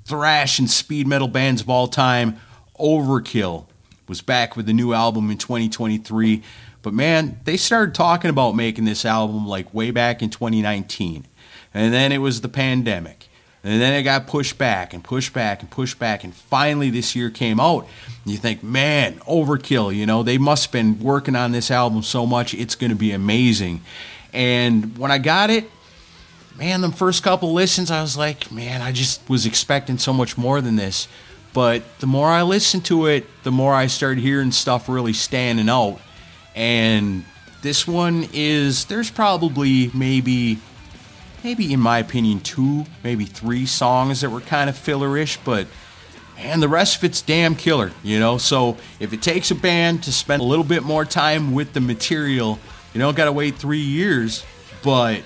[0.07, 2.41] thrash and speed metal bands of all time,
[2.79, 3.67] Overkill,
[4.09, 6.43] was back with a new album in 2023.
[6.83, 11.27] But man, they started talking about making this album like way back in 2019.
[11.75, 13.29] And then it was the pandemic.
[13.65, 16.23] And then it got pushed back and pushed back and pushed back.
[16.23, 17.89] And finally, this year came out.
[18.23, 19.95] And you think, man, overkill.
[19.95, 22.55] You know, they must have been working on this album so much.
[22.55, 23.81] It's going to be amazing.
[24.33, 25.69] And when I got it,
[26.57, 30.39] man, the first couple listens, I was like, man, I just was expecting so much
[30.39, 31.09] more than this.
[31.57, 35.71] But the more I listened to it, the more I started hearing stuff really standing
[35.71, 35.99] out.
[36.55, 37.25] And
[37.63, 40.59] this one is, there's probably maybe
[41.43, 45.69] maybe in my opinion two maybe three songs that were kind of fillerish but
[46.37, 50.03] and the rest of it's damn killer you know so if it takes a band
[50.03, 52.59] to spend a little bit more time with the material
[52.93, 54.45] you don't gotta wait three years
[54.83, 55.23] but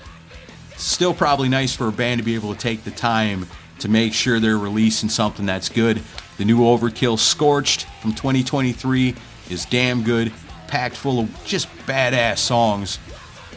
[0.75, 3.47] still probably nice for a band to be able to take the time
[3.81, 6.01] to make sure they're releasing something that's good.
[6.37, 9.15] The new overkill scorched from 2023
[9.49, 10.31] is damn good
[10.67, 12.95] packed full of just badass songs.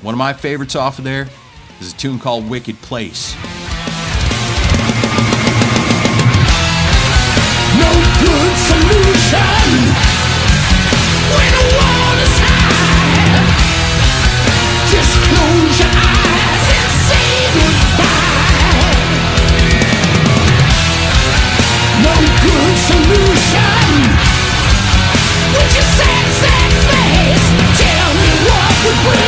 [0.03, 1.29] One of my favorites off of there
[1.81, 3.35] is a tune called Wicked Place.
[7.79, 10.04] No good solution
[29.03, 29.24] what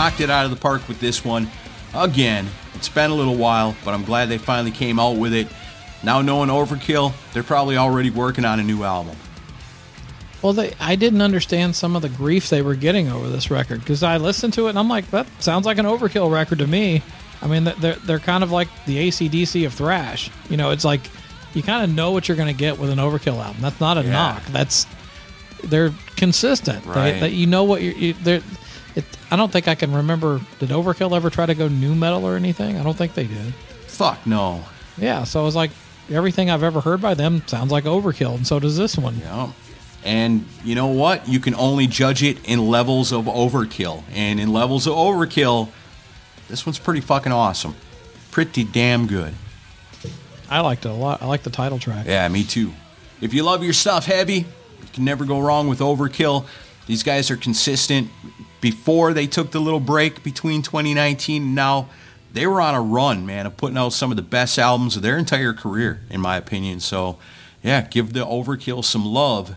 [0.00, 1.46] knocked it out of the park with this one.
[1.94, 5.46] Again, it's been a little while, but I'm glad they finally came out with it.
[6.02, 9.14] Now knowing Overkill, they're probably already working on a new album.
[10.40, 13.80] Well, they, I didn't understand some of the grief they were getting over this record
[13.80, 16.66] because I listened to it and I'm like, that sounds like an overkill record to
[16.66, 17.02] me.
[17.42, 20.30] I mean, they're they're kind of like the ACDC of thrash.
[20.48, 21.02] You know, it's like
[21.52, 23.60] you kind of know what you're going to get with an Overkill album.
[23.60, 24.12] That's not a Yeah.
[24.12, 24.44] knock.
[24.46, 24.86] That's
[25.64, 26.86] they're consistent.
[26.86, 27.12] Right.
[27.12, 27.92] They, that you know what you're.
[27.94, 28.42] You, they're,
[28.96, 30.40] it, I don't think I can remember.
[30.58, 32.78] Did Overkill ever try to go nu metal or anything?
[32.78, 33.54] I don't think they did.
[33.86, 34.64] Fuck no.
[34.96, 35.70] Yeah, so I was like,
[36.10, 39.18] everything I've ever heard by them sounds like Overkill, and so does this one.
[39.18, 39.52] Yeah.
[40.04, 41.28] And you know what?
[41.28, 44.02] You can only judge it in levels of overkill.
[44.12, 45.68] And in levels of overkill,
[46.48, 47.76] this one's pretty fucking awesome.
[48.30, 49.34] Pretty damn good.
[50.48, 51.22] I liked it a lot.
[51.22, 52.06] I like the title track.
[52.06, 52.72] Yeah, me too.
[53.20, 56.46] If you love your stuff heavy, you can never go wrong with Overkill.
[56.86, 58.10] These guys are consistent.
[58.60, 61.88] Before they took the little break between 2019 and now,
[62.32, 65.02] they were on a run, man, of putting out some of the best albums of
[65.02, 66.80] their entire career, in my opinion.
[66.80, 67.18] So,
[67.62, 69.56] yeah, give the Overkill some love,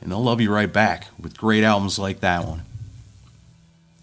[0.00, 2.62] and they'll love you right back with great albums like that one.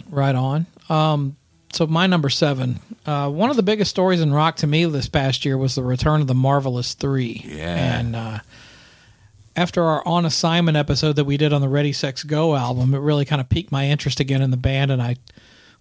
[0.09, 0.65] Right on.
[0.89, 1.35] Um,
[1.71, 2.79] so my number seven.
[3.05, 5.83] Uh, one of the biggest stories in rock to me this past year was the
[5.83, 7.43] return of the Marvelous Three.
[7.45, 7.99] Yeah.
[7.99, 8.39] And uh,
[9.59, 12.99] after our on assignment episode that we did on the Ready Sex Go album, it
[12.99, 15.17] really kind of piqued my interest again in the band, and I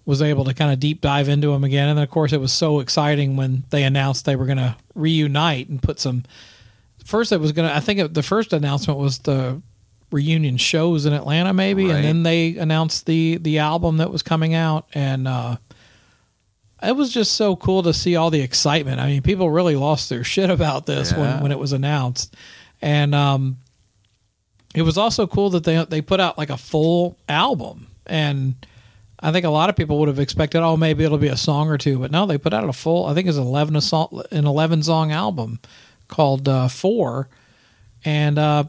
[0.04, 1.88] was able to kind of deep dive into them again.
[1.88, 4.74] And then of course it was so exciting when they announced they were going to
[4.94, 6.24] reunite and put some.
[7.04, 7.74] First, it was going to.
[7.74, 9.62] I think it, the first announcement was the
[10.10, 11.96] reunion shows in Atlanta, maybe, Right.
[11.96, 15.56] and then they announced the the album that was coming out, and uh,
[16.82, 19.00] it was just so cool to see all the excitement.
[19.00, 21.18] I mean, people really lost their shit about this Yeah.
[21.20, 22.34] when when it was announced,
[22.82, 23.58] and um,
[24.74, 28.54] it was also cool that they they put out like a full album, and
[29.20, 31.68] I think a lot of people would have expected, oh, maybe it'll be a song
[31.68, 33.06] or two, but no, they put out a full.
[33.06, 35.58] I think it's eleven a song, an eleven song album
[36.06, 37.28] called uh, Four,
[38.04, 38.64] and uh,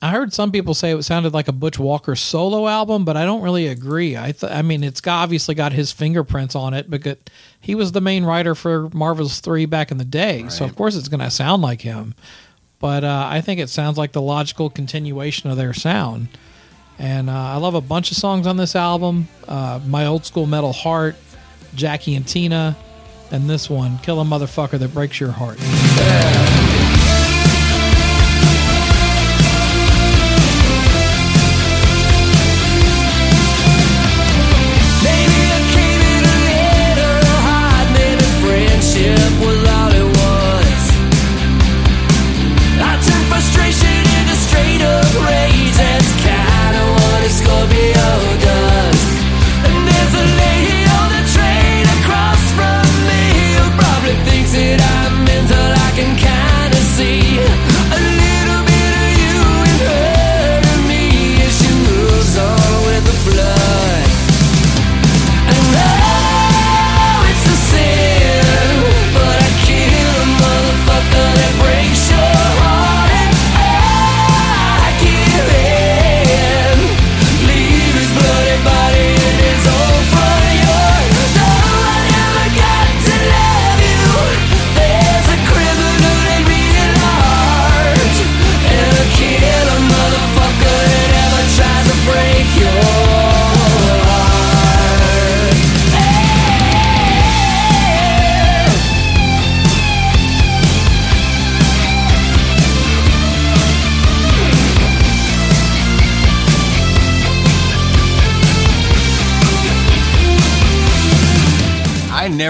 [0.00, 3.24] I heard some people say it sounded like a Butch Walker solo album, but I
[3.24, 4.16] don't really agree.
[4.16, 7.16] I th- I mean, it's got, obviously got his fingerprints on it because
[7.60, 10.94] he was the main writer for Marvelous Three back in the day, so of course
[10.94, 12.14] it's going to sound like him.
[12.80, 16.28] But uh, I think it sounds like the logical continuation of their sound.
[16.98, 19.28] And uh, I love a bunch of songs on this album.
[19.46, 21.16] Uh, My Old School Metal Heart,
[21.74, 22.76] Jackie and Tina,
[23.30, 25.58] and this one, Kill a Motherfucker That Breaks Your Heart.
[25.58, 26.57] Maybe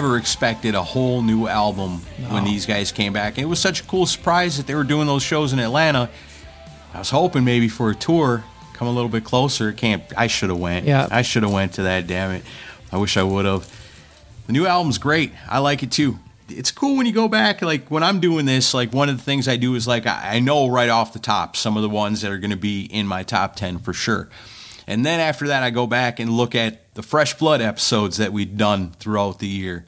[0.01, 3.37] never expected a whole new album when these guys came back.
[3.37, 6.09] And it was such a cool surprise that they were doing those shows in Atlanta.
[6.95, 8.45] I was hoping maybe for a tour,
[8.75, 9.73] come a little bit closer.
[9.73, 10.87] Can't I should have went.
[10.87, 11.09] Yeah.
[11.11, 12.45] I should have went to that, damn it.
[12.93, 13.69] I wish I would have.
[14.47, 15.33] The new album's great.
[15.49, 16.21] I like it too.
[16.49, 19.25] It's cool when you go back, like when I'm doing this, like one of the
[19.25, 21.89] things I do is like I, I know right off the top some of the
[21.89, 24.29] ones that are gonna be in my top ten for sure.
[24.87, 28.33] And then after that, I go back and look at the Fresh Blood episodes that
[28.33, 29.87] we'd done throughout the year.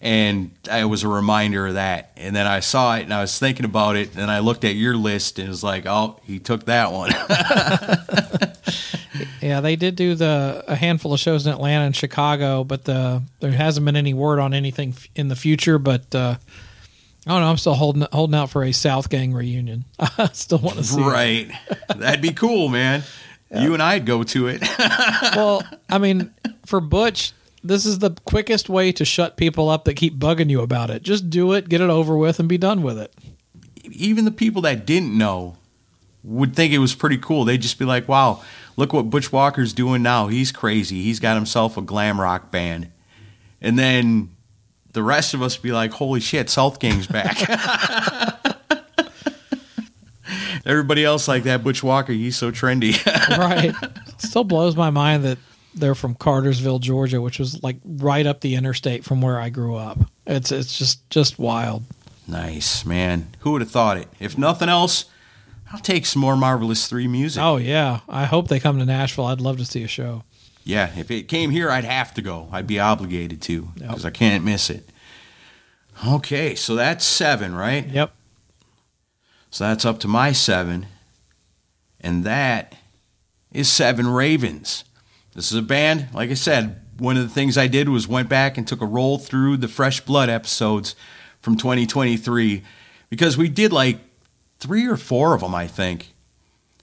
[0.00, 2.12] And it was a reminder of that.
[2.16, 4.14] And then I saw it and I was thinking about it.
[4.14, 7.10] And I looked at your list and it was like, oh, he took that one.
[9.40, 13.22] Yeah, they did do the a handful of shows in Atlanta and Chicago, but the
[13.40, 15.78] there hasn't been any word on anything f- in the future.
[15.78, 16.36] But uh,
[17.26, 17.50] I don't know.
[17.50, 19.84] I'm still holding holding out for a Southgang reunion.
[19.98, 21.02] I still want to see.
[21.02, 21.50] right.
[21.88, 23.02] That'd be cool, man.
[23.54, 24.62] You and I'd go to it.
[25.36, 26.32] Well, I mean,
[26.66, 27.32] for Butch,
[27.64, 31.02] this is the quickest way to shut people up that keep bugging you about it.
[31.02, 33.14] Just do it, get it over with, and be done with it.
[33.84, 35.56] Even the people that didn't know
[36.22, 37.44] would think it was pretty cool.
[37.44, 38.42] They'd just be like, wow,
[38.76, 40.28] look what Butch Walker's doing now.
[40.28, 41.02] He's crazy.
[41.02, 42.90] He's got himself a glam rock band.
[43.60, 44.30] And then
[44.92, 47.38] the rest of us be like, "Holy shit, Southgang's back."
[50.64, 52.94] Everybody else like that Butch Walker, he's so trendy.
[53.38, 53.74] right.
[54.18, 55.38] Still blows my mind that
[55.74, 59.74] they're from Cartersville, Georgia, which was like right up the interstate from where I grew
[59.76, 59.98] up.
[60.26, 61.84] It's it's just just wild.
[62.28, 63.28] nice, man.
[63.40, 64.08] Who would have thought it?
[64.20, 65.06] If nothing else,
[65.72, 67.42] I'll take some more Marvelous 3 music.
[67.42, 68.00] Oh yeah.
[68.08, 69.26] I hope they come to Nashville.
[69.26, 70.24] I'd love to see a show.
[70.64, 72.48] Yeah, if it came here, I'd have to go.
[72.52, 74.88] I'd be obligated to because I can't miss it.
[76.06, 77.86] Okay, so that's seven, right?
[77.88, 78.14] Yep.
[79.52, 80.86] So that's up to my seven.
[82.00, 82.74] And that
[83.52, 84.82] is Seven Ravens.
[85.34, 88.28] This is a band, like I said, one of the things I did was went
[88.28, 90.96] back and took a roll through the Fresh Blood episodes
[91.40, 92.62] from 2023
[93.10, 93.98] because we did like
[94.58, 96.14] three or four of them, I think.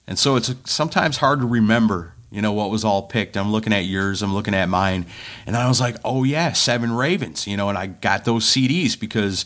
[0.06, 3.36] And so it's sometimes hard to remember, you know, what was all picked.
[3.36, 5.06] I'm looking at yours, I'm looking at mine.
[5.44, 8.98] And I was like, oh, yeah, Seven Ravens, you know, and I got those CDs
[8.98, 9.44] because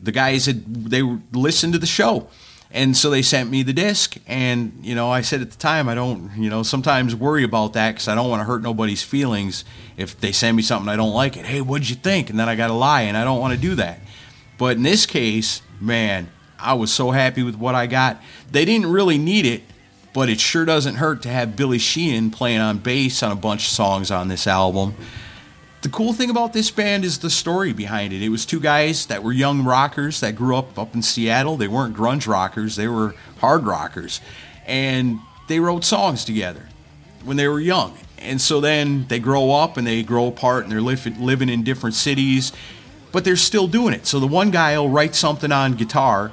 [0.00, 1.02] the guys had, they
[1.32, 2.28] listened to the show.
[2.74, 4.16] And so they sent me the disc.
[4.26, 7.74] And, you know, I said at the time, I don't, you know, sometimes worry about
[7.74, 9.64] that because I don't want to hurt nobody's feelings
[9.98, 11.44] if they send me something I don't like it.
[11.44, 12.30] Hey, what'd you think?
[12.30, 14.00] And then I got to lie, and I don't want to do that.
[14.56, 18.22] But in this case, man, I was so happy with what I got.
[18.50, 19.62] They didn't really need it,
[20.14, 23.64] but it sure doesn't hurt to have Billy Sheehan playing on bass on a bunch
[23.66, 24.94] of songs on this album.
[25.82, 28.22] The cool thing about this band is the story behind it.
[28.22, 31.56] It was two guys that were young rockers that grew up up in Seattle.
[31.56, 34.20] They weren't grunge rockers, they were hard rockers.
[34.64, 35.18] And
[35.48, 36.68] they wrote songs together
[37.24, 37.98] when they were young.
[38.18, 41.64] And so then they grow up and they grow apart and they're li- living in
[41.64, 42.52] different cities,
[43.10, 44.06] but they're still doing it.
[44.06, 46.30] So the one guy will write something on guitar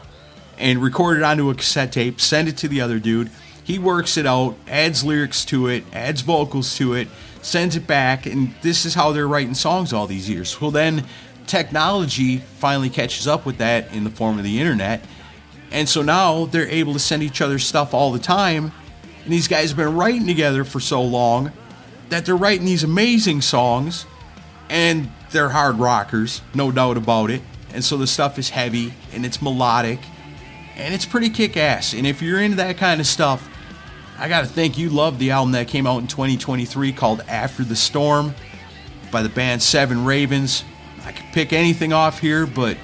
[0.60, 3.32] and record it onto a cassette tape, send it to the other dude.
[3.64, 7.08] He works it out, adds lyrics to it, adds vocals to it,
[7.42, 10.60] sends it back, and this is how they're writing songs all these years.
[10.60, 11.06] Well, then
[11.48, 15.04] technology finally catches up with that in the form of the internet.
[15.72, 18.72] And so now they're able to send each other stuff all the time.
[19.24, 21.52] And these guys have been writing together for so long
[22.10, 24.06] that they're writing these amazing songs
[24.70, 27.42] and they're hard rockers, no doubt about it.
[27.74, 30.00] And so the stuff is heavy and it's melodic
[30.76, 31.94] and it's pretty kick ass.
[31.94, 33.49] And if you're into that kind of stuff,
[34.22, 37.64] I got to think you love the album that came out in 2023 called After
[37.64, 38.36] the Storm
[39.14, 40.66] by the band Seven Ravens.
[41.06, 42.76] I could pick anything off here, but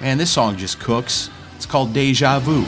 [0.00, 1.28] man, this song just cooks.
[1.56, 2.64] It's called Deja Vu.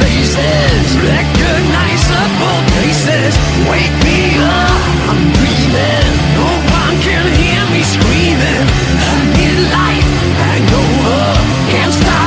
[0.00, 3.36] Faces, recognizable places.
[3.68, 6.19] Wake me up, I'm dreaming.
[7.94, 8.66] Screaming.
[9.10, 10.10] I need life,
[10.42, 11.22] hangover.
[11.72, 12.19] Can't stop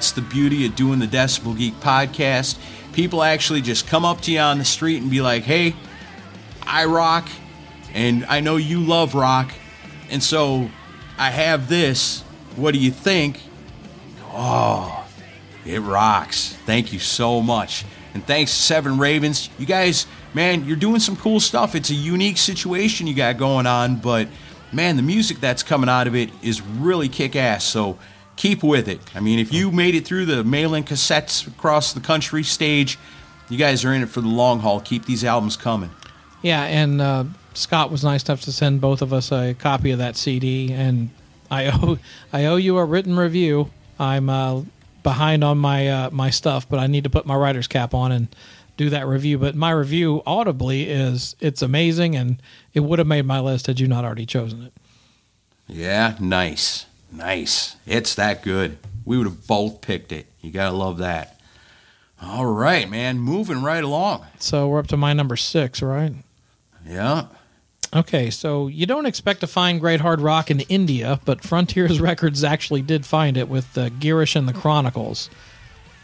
[0.00, 2.58] That's the beauty of doing the Decibel Geek podcast.
[2.94, 5.74] People actually just come up to you on the street and be like, hey,
[6.62, 7.28] I rock,
[7.92, 9.52] and I know you love rock,
[10.08, 10.70] and so
[11.18, 12.22] I have this.
[12.56, 13.42] What do you think?
[14.32, 15.06] Oh,
[15.66, 16.54] it rocks.
[16.64, 17.84] Thank you so much.
[18.14, 19.50] And thanks Seven Ravens.
[19.58, 21.74] You guys, man, you're doing some cool stuff.
[21.74, 24.28] It's a unique situation you got going on, but
[24.72, 27.64] man, the music that's coming out of it is really kick ass.
[27.64, 27.98] So
[28.40, 29.00] keep with it.
[29.14, 32.98] I mean, if you made it through the mail-in cassettes across the country stage,
[33.50, 34.80] you guys are in it for the long haul.
[34.80, 35.90] Keep these albums coming.
[36.40, 39.98] Yeah, and uh, Scott was nice enough to send both of us a copy of
[39.98, 41.10] that CD, and
[41.50, 41.98] I owe
[42.32, 43.70] I owe you a written review.
[43.98, 44.62] I'm uh,
[45.02, 48.10] behind on my uh, my stuff, but I need to put my writer's cap on
[48.10, 48.34] and
[48.78, 49.36] do that review.
[49.36, 52.40] But my review audibly is it's amazing, and
[52.72, 54.72] it would have made my list had you not already chosen it.
[55.66, 56.86] Yeah, nice.
[57.12, 57.76] Nice.
[57.86, 58.78] It's that good.
[59.04, 60.26] We would have both picked it.
[60.40, 61.40] You got to love that.
[62.22, 63.18] All right, man.
[63.18, 64.26] Moving right along.
[64.38, 66.12] So we're up to my number six, right?
[66.86, 67.26] Yeah.
[67.94, 72.44] Okay, so you don't expect to find great hard rock in India, but Frontiers Records
[72.44, 75.28] actually did find it with uh, Girish and the Chronicles.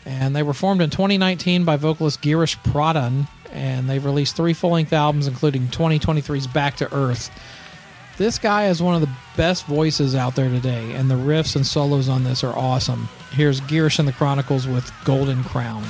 [0.04, 4.70] And they were formed in 2019 by vocalist Girish Pradhan, and they've released three full
[4.70, 7.30] length albums, including 2023's Back to Earth.
[8.18, 11.66] This guy has one of the best voices out there today, and the riffs and
[11.66, 13.10] solos on this are awesome.
[13.32, 13.60] Here's
[13.98, 15.84] and the Chronicles with Golden Crown.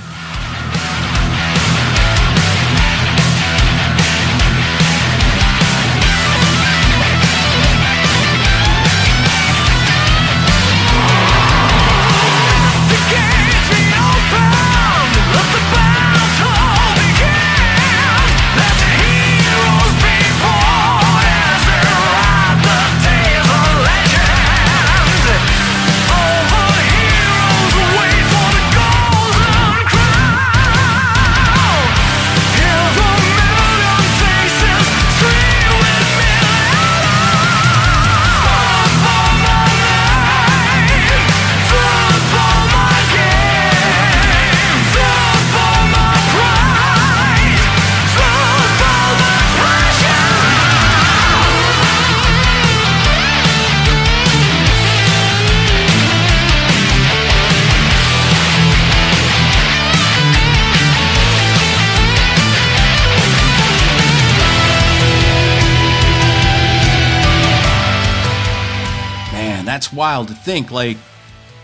[69.87, 70.73] That's wild to think.
[70.73, 70.97] Like,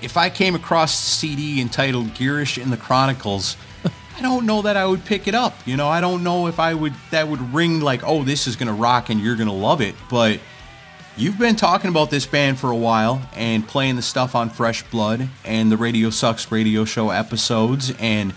[0.00, 3.56] if I came across a CD entitled Girish in the Chronicles,
[4.16, 5.56] I don't know that I would pick it up.
[5.66, 8.54] You know, I don't know if I would, that would ring like, oh, this is
[8.54, 9.96] going to rock and you're going to love it.
[10.08, 10.38] But
[11.16, 14.84] you've been talking about this band for a while and playing the stuff on Fresh
[14.84, 17.92] Blood and the Radio Sucks radio show episodes.
[17.98, 18.34] And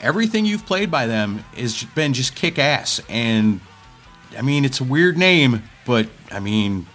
[0.00, 3.00] everything you've played by them has been just kick ass.
[3.08, 3.60] And
[4.36, 6.86] I mean, it's a weird name, but I mean,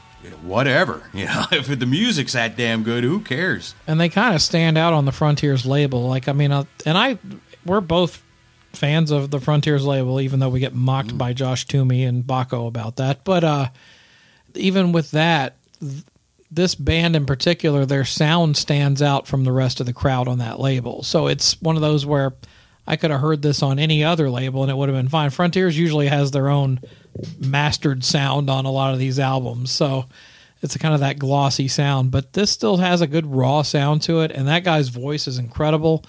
[0.43, 1.03] whatever.
[1.13, 3.73] You know, if the music's that damn good, who cares?
[3.87, 6.07] and they kind of stand out on the Frontiers label.
[6.07, 7.17] Like, I mean, uh, and I,
[7.65, 8.21] we're both
[8.73, 12.67] fans of the Frontiers label, even though we get mocked by Josh Toomey and Baco
[12.67, 13.23] about that.
[13.23, 13.69] But uh,
[14.53, 16.03] even with that, th-
[16.51, 20.37] this band in particular, their sound stands out from the rest of the crowd on
[20.39, 21.03] that label.
[21.03, 22.33] So it's one of those where
[22.87, 25.29] I could have heard this on any other label and it would have been fine.
[25.29, 26.79] Frontiers usually has their own
[27.39, 29.71] mastered sound on a lot of these albums.
[29.71, 30.05] So
[30.61, 34.01] it's a kind of that glossy sound, but this still has a good raw sound
[34.03, 36.03] to it, and that guy's voice is incredible.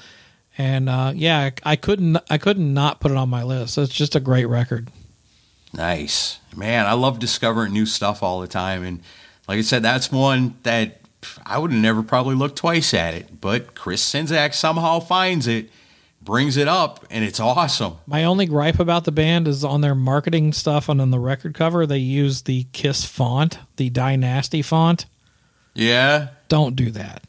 [0.58, 3.76] And uh, yeah, I couldn't I couldn't not put it on my list.
[3.76, 4.90] It's just a great record.
[5.74, 6.38] Nice.
[6.56, 8.82] Man, I love discovering new stuff all the time.
[8.82, 9.02] And
[9.46, 11.02] like I said, that's one that
[11.44, 13.40] I would have never probably looked twice at it.
[13.40, 15.68] But Chris Czynszak somehow finds it,
[16.26, 17.94] brings it up, and it's awesome.
[18.06, 21.54] My only gripe about the band is on their marketing stuff and on the record
[21.54, 25.06] cover they use the Kiss font, the Dynasty font.
[25.72, 26.28] Yeah.
[26.48, 27.24] Don't do that.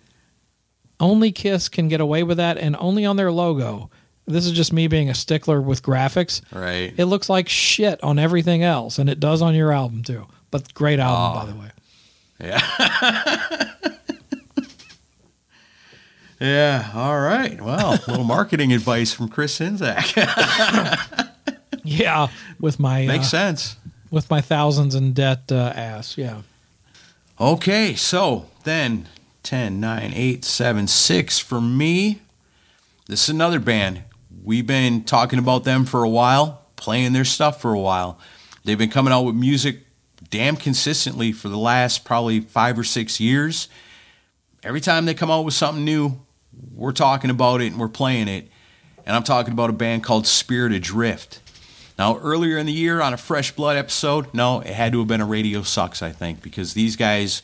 [0.99, 3.89] Only Kiss can get away with that, and only on their logo.
[4.25, 6.41] This is just me being a stickler with graphics.
[6.51, 6.93] Right.
[6.97, 10.25] It looks like shit on everything else, and it does on your album too.
[10.51, 11.71] But great album, by the way.
[12.39, 13.93] Yeah.
[16.39, 16.91] yeah.
[16.93, 17.59] All right.
[17.61, 21.33] Well, a little marketing advice from Chris Czynszak.
[21.83, 22.27] Yeah,
[22.59, 23.77] with my Makes uh, sense.
[24.11, 26.17] with my thousands in debt uh, ass.
[26.17, 26.41] Yeah.
[27.39, 29.07] Okay, so then
[29.43, 32.21] 10, 9, 8, 7, 6 for me.
[33.07, 34.03] This is another band.
[34.43, 38.19] We've been talking about them for a while, playing their stuff for a while.
[38.65, 39.85] They've been coming out with music
[40.29, 43.69] damn consistently for the last probably five or six years.
[44.61, 46.19] Every time they come out with something new,
[46.75, 48.47] we're talking about it and we're playing it.
[49.05, 51.39] And I'm talking about a band called Spirit Adrift.
[51.97, 55.07] Now, earlier in the year on a Fresh Blood episode, no, it had to have
[55.07, 57.41] been a Radio Sucks, I think, because these guys,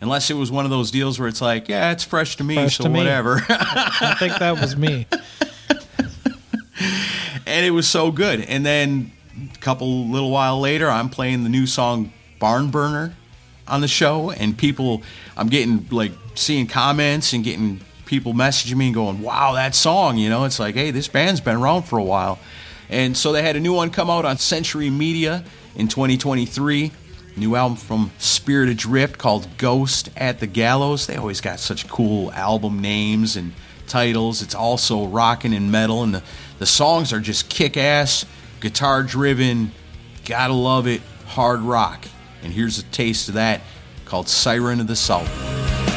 [0.00, 2.56] unless it was one of those deals where it's like, yeah, it's fresh to me,
[2.56, 2.98] Fresh so to me.
[2.98, 3.40] whatever.
[3.48, 5.06] I think that was me.
[7.46, 8.40] and it was so good.
[8.42, 9.12] And then
[9.54, 13.14] a couple little while later, I'm playing the new song Barn Burner
[13.66, 15.02] on the show, and people,
[15.36, 20.16] I'm getting like seeing comments and getting people messaging me and going, "Wow, that song!"
[20.16, 22.40] You know, it's like, hey, this band's been around for a while.
[22.88, 25.44] And so they had a new one come out on Century Media
[25.76, 26.90] in 2023.
[27.36, 31.06] New album from Spirit Adrift called Ghost at the Gallows.
[31.06, 33.52] They always got such cool album names and
[33.86, 34.42] titles.
[34.42, 36.22] It's also rocking and metal, and the,
[36.58, 38.24] the songs are just kick ass,
[38.60, 39.70] guitar driven,
[40.24, 42.06] gotta love it, hard rock.
[42.42, 43.60] And here's a taste of that
[44.04, 45.87] called Siren of the South.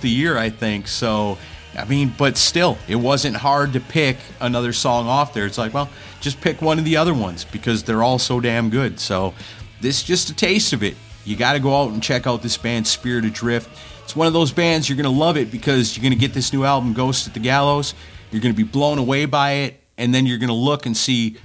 [0.00, 0.88] The year, I think.
[0.88, 1.38] So,
[1.76, 5.46] I mean, but still, it wasn't hard to pick another song off there.
[5.46, 5.88] It's like, well,
[6.20, 8.98] just pick one of the other ones because they're all so damn good.
[9.00, 9.34] So,
[9.80, 10.96] this is just a taste of it.
[11.24, 13.68] You got to go out and check out this band, Spirit Adrift.
[14.02, 16.32] It's one of those bands you're going to love it because you're going to get
[16.32, 17.94] this new album, Ghost at the Gallows.
[18.30, 20.96] You're going to be blown away by it, and then you're going to look and
[20.96, 21.36] see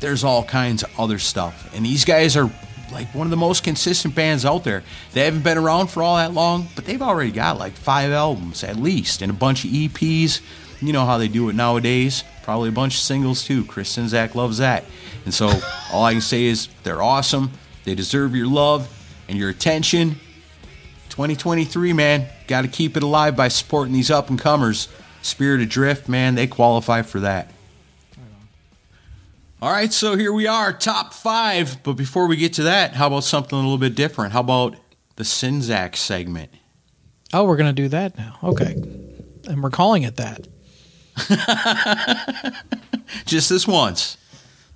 [0.00, 1.74] there's all kinds of other stuff.
[1.74, 2.50] And these guys are
[2.96, 4.82] like one of the most consistent bands out there.
[5.12, 8.64] They haven't been around for all that long, but they've already got like five albums
[8.64, 10.40] at least and a bunch of EPs.
[10.80, 12.24] You know how they do it nowadays.
[12.42, 13.66] Probably a bunch of singles too.
[13.66, 14.86] Chris Czynszak loves that.
[15.26, 15.52] And so
[15.92, 17.50] all I can say is they're awesome.
[17.84, 18.88] They deserve your love
[19.28, 20.12] and your attention.
[21.10, 24.88] 2023, man, got to keep it alive by supporting these up and comers.
[25.20, 27.50] Spirit Adrift, man, they qualify for that.
[29.62, 31.82] All right, so here we are, top five.
[31.82, 34.32] But before we get to that, how about something a little bit different?
[34.34, 34.76] How about
[35.16, 36.50] the Czynszak segment?
[37.32, 38.38] Oh, we're going to do that now.
[38.42, 38.74] Okay.
[39.48, 40.46] And we're calling it that.
[43.24, 44.18] Just this once.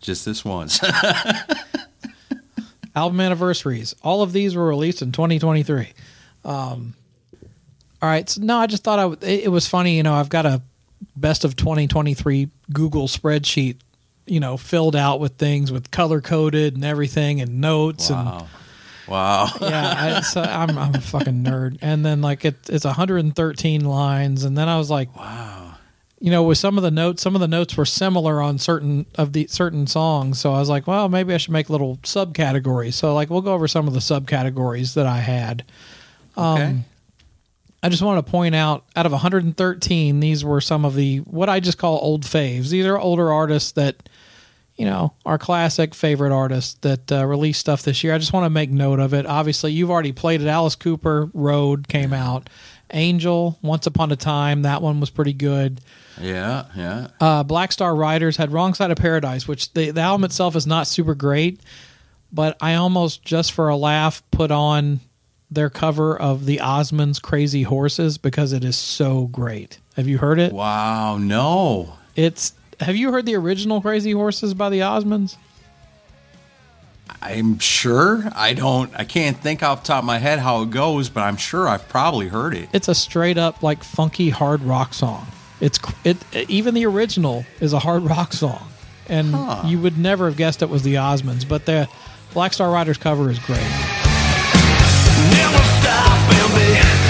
[0.00, 0.80] Just this once.
[2.96, 3.94] Album anniversaries.
[4.02, 5.88] All of these were released in 2023.
[6.44, 6.94] Um,
[8.00, 8.26] all right.
[8.28, 9.96] So, no, I just thought I w- it, it was funny.
[9.96, 10.62] You know, I've got a
[11.14, 13.76] best of 2023 Google spreadsheet,
[14.30, 18.46] you know, filled out with things with color coded and everything and notes and wow.
[19.08, 19.48] Wow.
[19.60, 21.78] yeah, I, so I'm I'm a fucking nerd.
[21.82, 25.74] And then like it, it's 113 lines, and then I was like, wow.
[26.22, 29.06] You know, with some of the notes, some of the notes were similar on certain
[29.16, 30.38] of the certain songs.
[30.38, 32.92] So I was like, well, maybe I should make little subcategories.
[32.92, 35.64] So like, we'll go over some of the subcategories that I had.
[36.36, 36.76] Um, Okay.
[37.82, 41.48] I just want to point out, out of 113, these were some of the what
[41.48, 42.68] I just call old faves.
[42.68, 44.08] These are older artists that,
[44.76, 48.14] you know, are classic favorite artists that uh, released stuff this year.
[48.14, 49.24] I just want to make note of it.
[49.24, 50.46] Obviously, you've already played it.
[50.46, 52.50] Alice Cooper, Road came out.
[52.92, 55.80] Angel, Once Upon a Time, that one was pretty good.
[56.20, 57.08] Yeah, yeah.
[57.20, 60.66] Uh, Black Star Riders had Wrong Side of Paradise, which the, the album itself is
[60.66, 61.60] not super great,
[62.32, 65.00] but I almost just for a laugh put on
[65.50, 69.78] their cover of the Osmonds Crazy Horses because it is so great.
[69.96, 70.52] Have you heard it?
[70.52, 71.94] Wow, no.
[72.16, 75.36] It's have you heard the original Crazy Horses by the Osmonds?
[77.22, 78.30] I'm sure.
[78.34, 81.20] I don't I can't think off the top of my head how it goes, but
[81.22, 82.68] I'm sure I've probably heard it.
[82.72, 85.26] It's a straight up like funky hard rock song.
[85.60, 86.16] It's it
[86.48, 88.66] even the original is a hard rock song,
[89.08, 89.62] and Huh.
[89.66, 91.46] you would never have guessed it was the Osmonds.
[91.46, 91.88] But the
[92.32, 93.99] Black Star Riders cover is great.
[95.40, 97.09] Never stop and they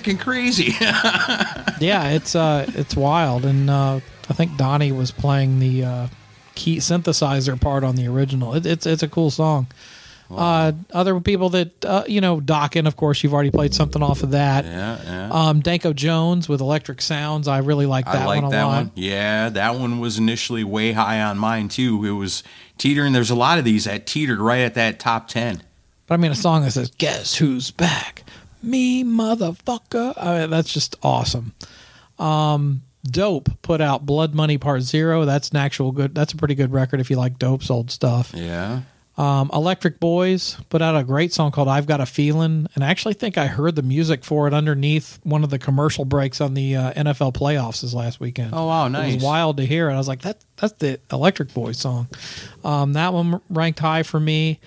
[0.00, 0.74] fucking crazy.
[1.80, 6.08] yeah, it's uh, it's wild, and uh, I think Donnie was playing the uh,
[6.54, 8.54] key synthesizer part on the original.
[8.54, 9.66] It, it's it's a cool song.
[10.30, 14.22] Uh, other people that uh, you know, Dokken, of course, you've already played something off
[14.22, 14.64] of that.
[14.64, 15.28] Yeah, yeah.
[15.32, 18.62] Um, Danko Jones with Electric Sounds, I really like that I like one a that
[18.62, 18.76] lot.
[18.76, 18.92] one.
[18.94, 22.04] Yeah, that one was initially way high on mine too.
[22.04, 22.44] It was
[22.78, 23.12] teetering.
[23.12, 25.64] There's a lot of these that teetered right at that top ten.
[26.06, 28.22] But I mean, a song that says "Guess who's back?
[28.62, 31.54] Me, motherfucker." I mean, that's just awesome.
[32.18, 35.24] Um, Dope put out "Blood Money Part Zero.
[35.24, 36.14] That's an actual good.
[36.14, 38.32] That's a pretty good record if you like Dope's old stuff.
[38.34, 38.82] Yeah.
[39.16, 42.88] Um, Electric Boys put out a great song called "I've Got a Feeling," and I
[42.88, 46.54] actually think I heard the music for it underneath one of the commercial breaks on
[46.54, 48.50] the uh, NFL playoffs this last weekend.
[48.54, 49.12] Oh, wow, nice!
[49.12, 49.94] It was wild to hear it.
[49.94, 52.08] I was like, "That that's the Electric Boys song."
[52.64, 54.60] Um, that one ranked high for me.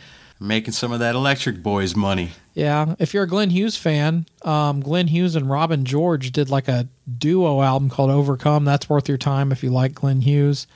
[0.44, 2.32] Making some of that Electric Boys money.
[2.54, 6.68] Yeah, if you're a Glenn Hughes fan, um, Glenn Hughes and Robin George did like
[6.68, 8.66] a duo album called Overcome.
[8.66, 10.68] That's worth your time if you like Glenn Hughes.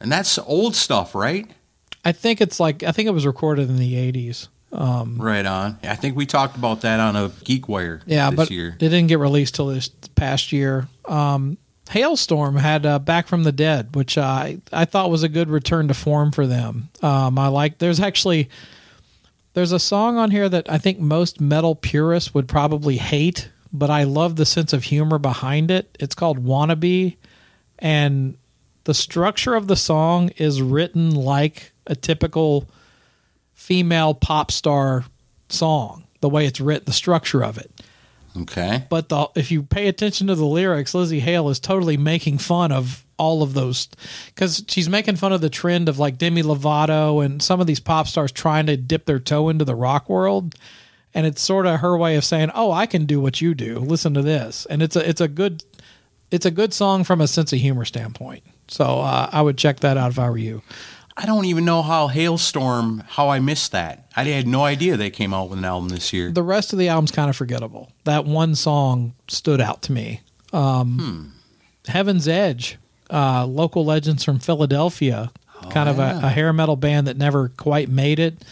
[0.00, 1.46] And that's old stuff, right?
[2.06, 4.48] I think it's like I think it was recorded in the '80s.
[4.72, 5.78] Um, Right on.
[5.82, 8.70] I think we talked about that on a GeekWire yeah, this but year.
[8.70, 10.88] it didn't get released till this past year.
[11.04, 15.48] Um, Halestorm had uh, Back from the Dead, which I I thought was a good
[15.50, 16.88] return to form for them.
[17.02, 17.78] Um, I like.
[17.78, 18.48] There's actually
[19.56, 23.88] there's a song on here that I think most metal purists would probably hate, but
[23.88, 25.96] I love the sense of humor behind it.
[25.98, 27.16] It's called Wannabe,
[27.78, 28.36] and
[28.84, 32.68] the structure of the song is written like a typical
[33.54, 35.06] female pop star
[35.48, 36.04] song.
[36.20, 37.70] The way it's written, the structure of it.
[38.42, 38.84] Okay.
[38.88, 42.72] But the, if you pay attention to the lyrics, Lzzy Hale is totally making fun
[42.72, 43.88] of all of those
[44.26, 47.80] because she's making fun of the trend of like Demi Lovato and some of these
[47.80, 50.54] pop stars trying to dip their toe into the rock world.
[51.14, 53.78] And it's sort of her way of saying, "Oh, I can do what you do.
[53.78, 55.64] Listen to this." And it's a it's a good
[56.30, 58.42] it's a good song from a sense of humor standpoint.
[58.68, 60.62] So uh, I would check that out if I were you.
[61.18, 64.10] I don't even know how Halestorm, how I missed that.
[64.14, 66.30] I had no idea they came out with an album this year.
[66.30, 67.90] The rest of the album's kind of forgettable.
[68.04, 70.20] That one song stood out to me.
[70.52, 71.32] Um,
[71.86, 72.76] Heaven's Edge,
[73.10, 75.30] uh, local legends from Philadelphia,
[75.70, 78.44] kind of a, a hair metal band that never quite made it,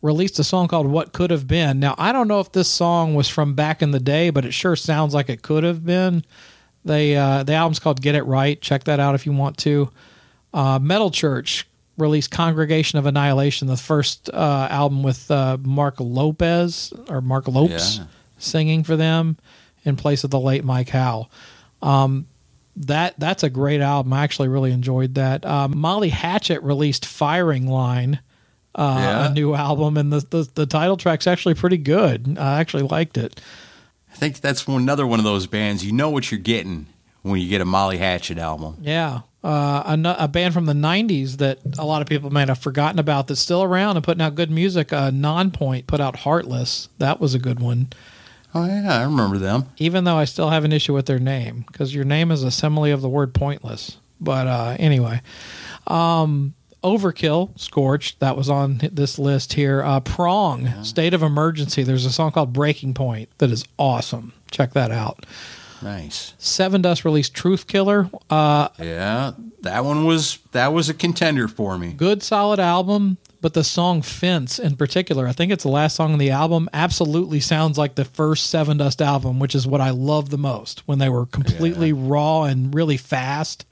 [0.00, 1.78] released a song called What Could Have Been.
[1.78, 4.52] Now, I don't know if this song was from back in the day, but it
[4.52, 6.24] sure sounds like it could have been.
[6.84, 8.58] They uh, The album's called Get It Right.
[8.60, 9.90] Check that out if you want to.
[10.54, 11.67] Uh, Metal Church
[11.98, 17.98] released Congregation of Annihilation, the first uh, album with uh, Mark Lopez or Mark Lopes
[17.98, 18.04] Yeah.
[18.38, 19.36] singing for them
[19.84, 21.28] in place of the late Mike Howe.
[21.82, 22.26] Um,
[22.76, 24.12] that that's a great album.
[24.12, 25.44] I actually really enjoyed that.
[25.44, 28.20] Um, Molly Hatchet released Firing Line,
[28.76, 29.26] uh, Yeah.
[29.30, 32.36] a new album, and the, the the title track's actually pretty good.
[32.38, 33.40] I actually liked it.
[34.12, 35.84] I think that's another one of those bands.
[35.84, 36.86] You know what you're getting
[37.22, 38.76] when you get a Molly Hatchet album.
[38.80, 39.20] Yeah.
[39.44, 42.98] Uh, a, a band from the 90s that a lot of people might have forgotten
[42.98, 44.92] about that's still around and putting out good music.
[44.92, 46.88] Uh, Nonpoint put out Heartless.
[46.98, 47.88] That was a good one,
[48.54, 49.66] Oh yeah, I remember them.
[49.76, 52.50] even though I still have an issue with their name because your name is a
[52.50, 53.98] simile of the word pointless.
[54.20, 55.20] But uh, anyway,
[55.86, 59.82] um, Overkill, Scorched, that was on this list here.
[59.82, 61.82] Uh, Prong, State of Emergency.
[61.84, 64.32] There's a song called Breaking Point that is awesome.
[64.50, 65.24] Check that out.
[65.82, 66.34] Nice.
[66.40, 68.10] Sevendust released Truth Killer.
[68.28, 71.92] Uh, Yeah, that one was that was a contender for me.
[71.92, 76.12] good solid album but the song fence in particular i think it's the last song
[76.12, 80.30] on the album absolutely sounds like the first Sevendust album which is what i love
[80.30, 83.64] the most when they were completely raw and really fast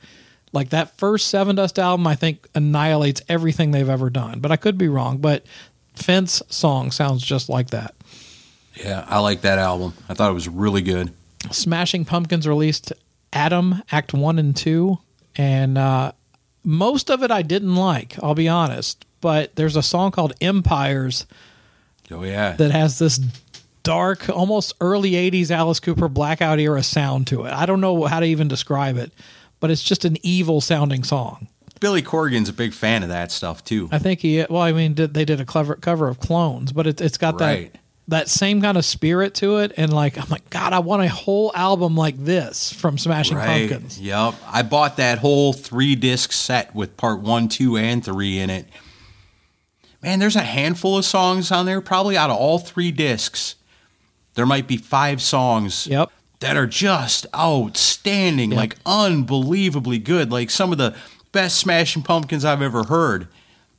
[0.53, 4.79] like that first Sevendust album i think annihilates everything they've ever done but i could
[4.79, 5.45] be wrong but
[5.95, 7.95] fence song sounds just like that
[8.75, 9.95] Yeah, I like that album.
[10.09, 11.13] I thought it was really good.
[11.53, 12.93] Smashing Pumpkins released
[13.33, 14.99] Atum Act 1 and 2
[15.37, 16.13] and uh,
[16.65, 21.27] most of it I didn't like, I'll be honest, but there's a song called Empires
[22.11, 23.19] Oh yeah, that has this
[23.83, 27.53] dark, almost early 80s Alice Cooper blackout era sound to it.
[27.53, 29.13] I don't know how to even describe it,
[29.61, 31.49] but it's just an evil sounding song.
[31.81, 33.89] Billy Corgan's a big fan of that stuff too.
[33.93, 36.87] I think he, well, I mean, did, they did a clever cover of Clones, but
[36.87, 37.73] it, it's got Right.
[37.73, 39.73] that that same kind of spirit to it.
[39.77, 43.69] And like, I'm like, God, I want a whole album like this from Smashing Right.
[43.69, 44.01] Pumpkins.
[44.01, 44.35] Yep.
[44.47, 48.67] I bought that whole three disc set with part one, two, and three in it.
[50.03, 51.81] Man, there's a handful of songs on there.
[51.81, 53.57] Probably out of all three discs,
[54.35, 56.11] there might be five songs Yep.
[56.41, 58.57] that are just outstanding, Yep.
[58.59, 60.95] like unbelievably good, like some of the
[61.33, 63.27] best Smashing Pumpkins I've ever heard.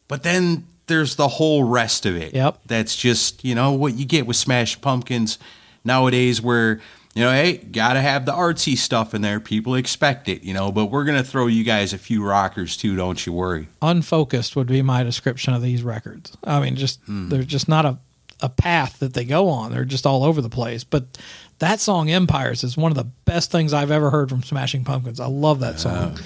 [0.09, 2.33] But then there's the whole rest of it.
[2.33, 2.59] Yep.
[2.65, 5.37] That's just, you know, what you get with Smashing Pumpkins
[5.83, 6.81] nowadays where,
[7.13, 9.39] you know, hey, gotta have the artsy stuff in there.
[9.39, 12.95] People expect it, you know, but we're gonna throw you guys a few rockers too,
[12.95, 13.67] don't you worry.
[13.81, 16.35] Unfocused would be my description of these records.
[16.43, 17.29] I mean, just hmm.
[17.29, 17.97] there's just not a,
[18.41, 19.71] a path that they go on.
[19.71, 20.83] They're just all over the place.
[20.83, 21.17] But
[21.59, 25.19] that song Empires is one of the best things I've ever heard from Smashing Pumpkins.
[25.19, 26.19] I love that song.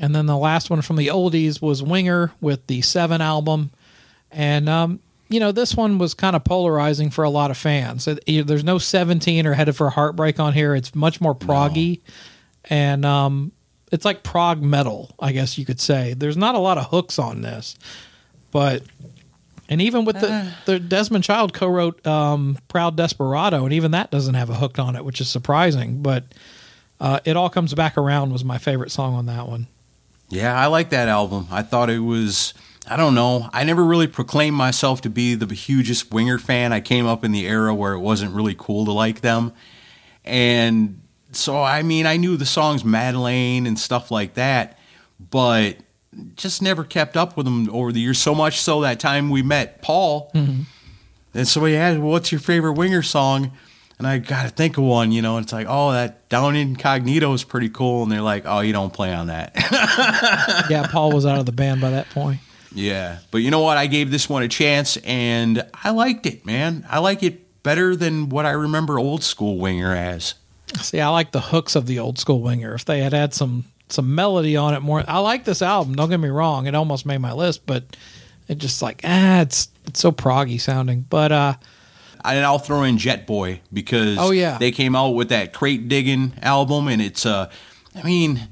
[0.00, 3.70] And then the last one from the oldies was Winger with the Seven album,
[4.32, 8.08] and um, you know this one was kind of polarizing for a lot of fans.
[8.08, 10.74] It- there's no 17 or Headed for Heartbreak on here.
[10.74, 12.00] It's much more proggy,
[12.64, 13.52] and um,
[13.92, 16.14] it's like prog metal, I guess you could say.
[16.14, 17.76] There's not a lot of hooks on this,
[18.50, 18.82] but
[19.68, 24.34] and even with the the Desmond Child co-wrote um, "Proud Desperado," and even that doesn't
[24.34, 26.00] have a hook on it, which is surprising.
[26.00, 26.24] But
[27.00, 29.66] uh, it all comes back around was my favorite song on that one.
[30.30, 31.48] Yeah, I like that album.
[31.50, 32.54] I thought it was
[32.88, 33.48] I don't know.
[33.52, 36.72] I never really proclaimed myself to be the hugest Winger fan.
[36.72, 39.52] I came up in the era where it wasn't really cool to like them.
[40.24, 41.00] And
[41.32, 44.78] so, I mean, I knew the songs Madalaine and stuff like that,
[45.18, 45.76] but
[46.34, 48.18] just never kept up with them over the years.
[48.18, 50.62] So much so that time we met Paul, mm-hmm.
[51.34, 53.52] and somebody asked, well, "What's your favorite Winger song?"
[54.00, 55.36] And I got to think of one, you know.
[55.36, 58.90] It's like, "Oh, that Down Incognito is pretty cool." And they're like, "Oh, you don't
[58.90, 59.52] play on that."
[60.70, 62.40] yeah, Paul was out of the band by that point.
[62.74, 63.76] Yeah, but you know what?
[63.76, 66.86] I gave this one a chance, and I liked it, man.
[66.88, 70.32] I like it better than what I remember old school Winger as.
[70.80, 72.74] See, I like the hooks of the old school Winger.
[72.74, 75.94] If they had had some some melody on it more, I like this album.
[75.94, 77.84] Don't get me wrong; it almost made my list, but
[78.48, 81.04] it just like ah, it's it's so proggy sounding.
[81.10, 81.54] But uh,
[82.24, 84.58] And I'll throw in Jetboy because Oh, yeah.
[84.58, 87.50] they came out with that crate digging album, and it's uh,
[87.94, 88.48] I mean,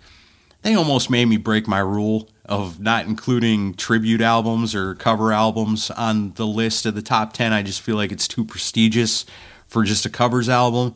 [0.63, 5.91] they almost made me break my rule of not including tribute albums or cover albums
[5.91, 7.53] on the list of the top ten.
[7.53, 9.27] I just feel like it's too prestigious
[9.67, 10.95] for just a covers album,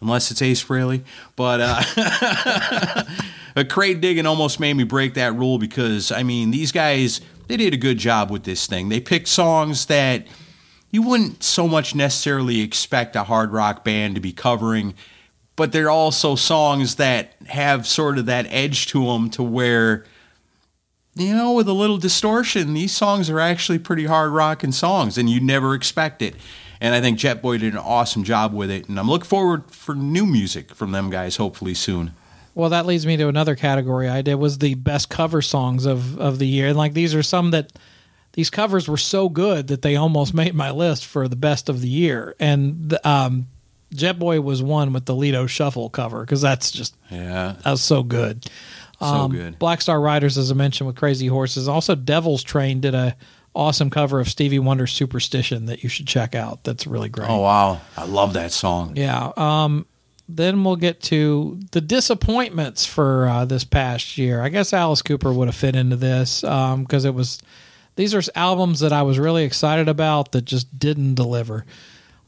[0.00, 1.02] unless it's Ace Frehley.
[1.34, 3.04] But uh,
[3.56, 7.56] a crate digging almost made me break that rule because I mean these guys they
[7.56, 8.88] did a good job with this thing.
[8.88, 10.26] They picked songs that
[10.94, 14.94] you wouldn't so much necessarily expect a hard rock band to be covering,
[15.56, 20.04] but they're also songs that have sort of that edge to them to where
[21.16, 25.28] you know with a little distortion these songs are actually pretty hard rocking songs and
[25.30, 26.34] you never expect it
[26.80, 29.94] and i think Jetboy did an awesome job with it and i'm looking forward for
[29.94, 32.12] new music from them guys hopefully soon
[32.56, 36.16] well, that leads me to another category I did was the best cover songs of
[36.20, 36.68] of the year.
[36.68, 37.72] And like these are some that
[38.34, 41.80] these covers were so good that they almost made my list for the best of
[41.80, 42.34] the year.
[42.38, 43.48] And the, um,
[43.94, 48.02] Jetboy was one with the Lido Shuffle cover because that's just yeah that was so
[48.02, 48.44] good.
[49.00, 51.68] so good Black Star Riders, as I mentioned, with Crazy Horses.
[51.68, 53.16] Also, Devil's Train did a
[53.54, 56.64] awesome cover of Stevie Wonder's Superstition that you should check out.
[56.64, 57.30] That's really great.
[57.30, 59.30] oh wow i love that song Yeah.
[59.36, 59.86] Um,
[60.28, 64.40] then we'll get to the disappointments for uh, this past year.
[64.40, 67.40] I guess Alice Cooper would have fit into this because it was
[67.96, 71.64] these are albums that I was really excited about that just didn't deliver.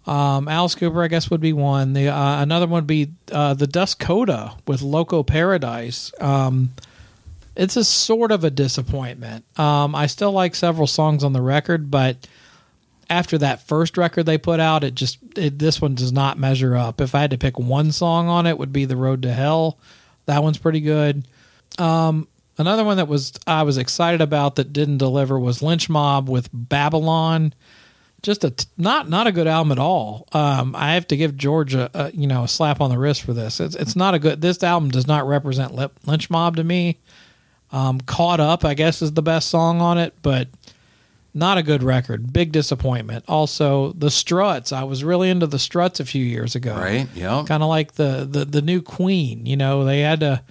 [0.07, 1.93] Um, Alice Cooper, I guess, would be one.
[1.93, 6.13] The uh, another one would be uh, the Dust Coda with Loco Paradise.
[6.21, 6.71] Um,
[7.57, 9.45] it's a sort of a disappointment.
[9.59, 12.29] Um, I still like several songs on the record, but
[13.09, 16.77] after that first record they put out, it just it, this one does not measure
[16.77, 17.01] up.
[17.01, 19.79] If I had to pick one song on it, would be "The Road to Hell."
[20.27, 21.27] That one's pretty good.
[21.79, 22.29] Um,
[22.59, 26.49] another one that was I was excited about that didn't deliver was Lynch Mob with
[26.53, 27.55] Babylon.
[28.23, 30.27] Just a t- not not a good album at all.
[30.33, 33.23] Um, I have to give George a, a you know a slap on the wrist
[33.23, 33.61] for this.
[33.61, 34.41] It's it's not a good.
[34.41, 36.99] This album does not represent Lip- Lynch Mob to me.
[37.73, 40.49] Um, Caught Up, I guess, is the best song on it, but
[41.35, 42.33] not a good record.
[42.33, 43.25] Big disappointment.
[43.29, 44.73] Also, the Struts.
[44.73, 46.75] I was really into the Struts a few years ago.
[46.75, 49.45] right yeah Kind of like the, the the new Queen.
[49.47, 50.43] You know, they had to.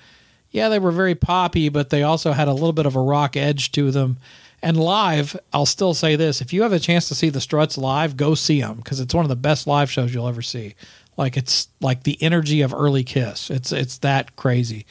[0.55, 3.35] Yeah, they were very poppy, but they also had a little bit of a rock
[3.35, 4.19] edge to them.
[4.61, 7.77] And live, I'll still say this: if you have a chance to see the Struts
[7.77, 10.75] live, go see them because it's one of the best live shows you'll ever see.
[11.17, 13.51] Like it's like the energy of early Kiss.
[13.51, 14.85] It's it's that crazy.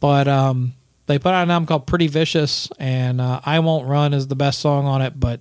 [0.00, 0.74] But um,
[1.06, 4.34] they put out an album called Pretty Vicious, and uh, I Won't Run is the
[4.34, 5.20] best song on it.
[5.20, 5.40] But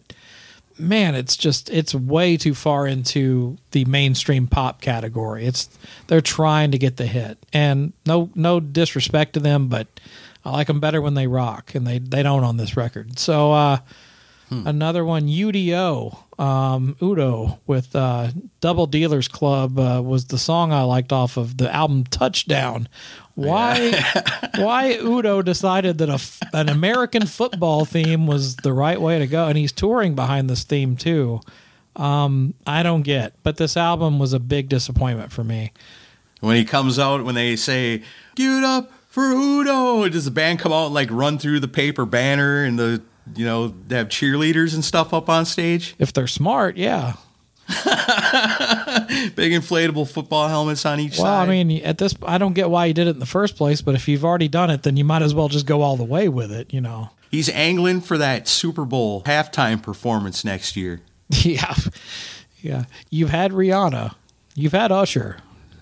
[0.77, 5.45] man, it's just it's way too far into the mainstream pop category.
[5.45, 5.69] It's
[6.07, 9.87] they're trying to get the hit, and no no disrespect to them, but
[10.43, 13.19] I like them better when they rock, and they they don't on this record.
[13.19, 13.77] So uh,
[14.65, 18.29] another one, UDO, um, Udo with uh,
[18.61, 22.87] Double Dealers Club uh, was the song I liked off of the album Touchdown.
[23.35, 23.91] Why
[24.55, 26.19] why Udo decided that a
[26.57, 30.63] an American football theme was the right way to go, and he's touring behind this
[30.63, 31.41] theme too.
[31.95, 35.71] Um, I don't get, but this album was a big disappointment for me.
[36.41, 38.03] when he comes out when they say
[38.35, 41.69] give it up for udo does the band come out and like run through the
[41.69, 43.01] paper banner and the
[43.35, 47.13] you know they have cheerleaders and stuff up on stage If they're smart, yeah.
[47.67, 51.23] big inflatable football helmets on each side.
[51.23, 53.25] Well, side I mean, at this, I don't get why you did it in the
[53.25, 55.81] first place, but if you've already done it, then you might as well just go
[55.81, 57.09] all the way with it, you know?
[57.31, 61.75] he's angling for that super bowl halftime performance next year Yeah.
[62.61, 62.85] Yeah.
[63.09, 64.15] You've had Rihanna,
[64.55, 65.37] you've had Usher.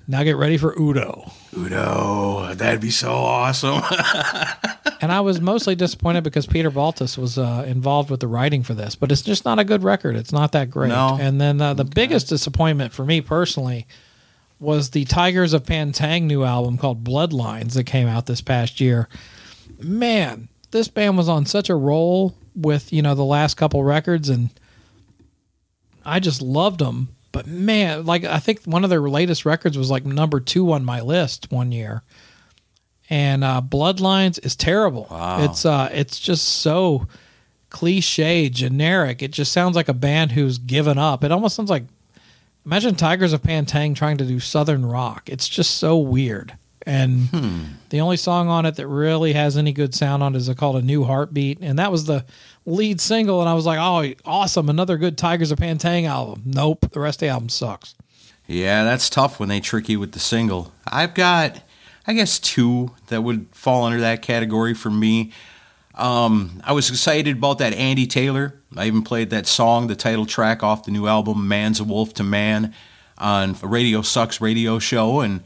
[0.07, 1.31] Now get ready for Udo.
[1.57, 3.81] udo that'd be so awesome
[5.01, 8.73] And I was mostly disappointed because Peter Baltes was uh, involved with the writing for
[8.73, 10.15] this, but it's just not a good record.
[10.15, 10.89] It's not that great.
[10.89, 11.17] No.
[11.19, 13.85] And then uh, the biggest disappointment for me personally
[14.61, 18.79] was the Tygers of Pan Tang new album called Bloodlines that came out this past
[18.79, 19.09] year.
[19.77, 24.29] Man, this band was on such a roll, with you know the last couple records,
[24.29, 24.49] and
[26.05, 27.12] I just loved them.
[27.33, 30.85] But man, like I think one of their latest records was like number two on
[30.85, 32.03] my list one year,
[33.09, 35.07] and uh, Bloodlines is terrible.
[35.11, 35.43] Wow.
[35.43, 37.07] It's uh, it's just so
[37.69, 39.23] cliche, generic.
[39.23, 41.23] It just sounds like a band who's given up.
[41.23, 41.85] It almost sounds like
[42.65, 45.27] imagine Tygers of Pan Tang trying to do southern rock.
[45.27, 46.55] It's just so weird.
[46.85, 47.29] And
[47.89, 50.75] the only song on it that really has any good sound on it is called
[50.75, 52.25] "A New Heartbeat," and that was the
[52.65, 53.41] lead single.
[53.41, 54.69] And I was like, "Oh, awesome!
[54.69, 57.95] Another good Tygers of Pan Tang album." Nope, the rest of the album sucks.
[58.47, 60.73] Yeah, that's tough when they trick you with the single.
[60.85, 61.61] I've got,
[62.05, 65.31] I guess, two that would fall under that category for me.
[65.95, 68.59] Um, I was excited about that Andy Taylor.
[68.75, 72.13] I even played that song, the title track off the new album, Man's a Wolf
[72.15, 72.73] to Man,
[73.17, 75.21] on a Radio Sucks radio show.
[75.21, 75.41] And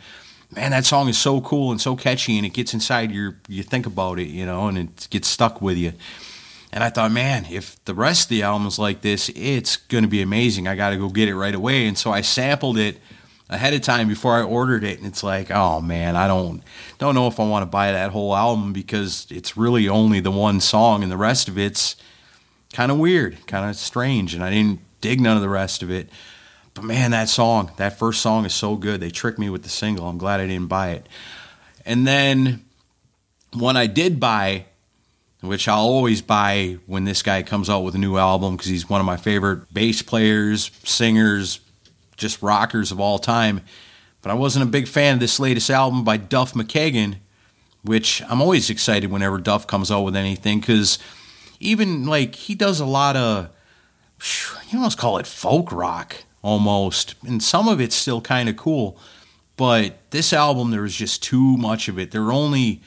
[0.56, 3.61] man, that song is so cool and so catchy, and it gets inside your, you
[3.61, 5.94] think about it, you know, and it gets stuck with you.
[6.73, 10.03] And I thought, man, if the rest of the album is like this, it's going
[10.03, 10.68] to be amazing.
[10.68, 11.88] I got to go get it right away.
[11.88, 12.99] And so I sampled it
[13.49, 16.61] ahead of time before I ordered it, and it's like, oh man, I don't
[16.98, 20.31] don't know if I want to buy that whole album because it's really only the
[20.31, 21.95] one song, and the rest of it's
[22.73, 25.89] kind of weird, kind of strange, and I didn't dig none of the rest of
[25.89, 26.10] it.
[26.73, 28.99] But man, that song, that first song is so good.
[28.99, 30.07] They tricked me with the single.
[30.07, 31.07] I'm glad I didn't buy it.
[31.85, 32.65] And then
[33.53, 34.65] when I did buy,
[35.41, 38.89] which I'll always buy when this guy comes out with a new album because he's
[38.89, 41.59] one of my favorite bass players, singers,
[42.15, 43.61] just rockers of all time.
[44.22, 47.18] But I wasn't a big fan of this latest album by Duff McKagan,
[47.84, 50.97] which I'm always excited whenever Duff comes out with anything because
[51.59, 53.49] even like he does a lot of,
[54.69, 58.97] you almost call it folk rock almost, and some of it's still kind of cool.
[59.55, 62.11] But this album, there was just too much of it.
[62.11, 62.81] There were only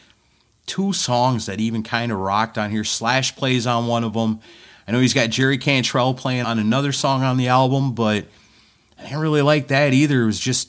[0.70, 2.84] two songs that even kind of rocked on here.
[2.84, 4.38] Slash plays on one of them.
[4.86, 8.26] I know he's got Jerry Cantrell playing on another song on the album, but
[8.97, 10.22] I didn't really like that either.
[10.22, 10.68] It was just,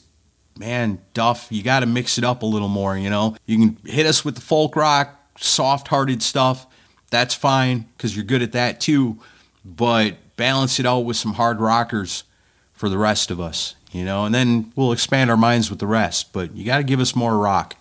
[0.58, 3.36] man, Duff, you got to mix it up a little more, you know?
[3.46, 6.66] You can hit us with the folk rock, soft hearted stuff.
[7.10, 9.20] That's fine because you're good at that too.
[9.64, 12.24] But balance it out with some hard rockers
[12.72, 14.24] for the rest of us, you know?
[14.24, 16.32] And then we'll expand our minds with the rest.
[16.32, 17.76] But you got to give us more rock.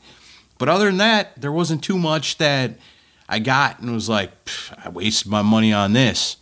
[0.61, 2.73] But other than that, there wasn't too much that
[3.27, 4.31] I got and was like,
[4.77, 6.37] I wasted my money on this.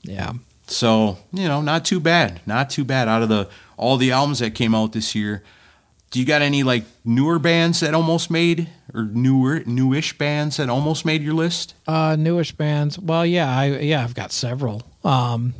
[0.00, 0.32] Yeah.
[0.68, 2.40] So, you know, not too bad.
[2.46, 5.42] Not too bad out of the all the albums that came out this year.
[6.10, 10.70] Do you got any like newer bands that almost made or newer newish bands that
[10.70, 11.74] almost made your list?
[11.86, 12.98] Uh, newish bands.
[12.98, 14.82] Well, yeah, I yeah, I've got several.
[15.04, 15.52] Um,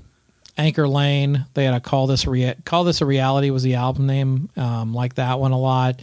[0.56, 1.44] Anchor Lane.
[1.52, 4.48] They had a call this a rea- call this a reality was the album name.
[4.56, 6.00] Um, like that one a lot.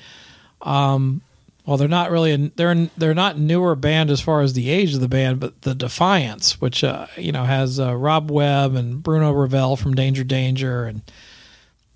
[0.62, 1.24] Um,
[1.66, 4.94] well, they're not really a, they're they're not newer band as far as the age
[4.94, 9.02] of the band, but the Defiants, which uh, you know has uh, Rob Webb and
[9.02, 11.02] Bruno Ravel from Danger Danger, and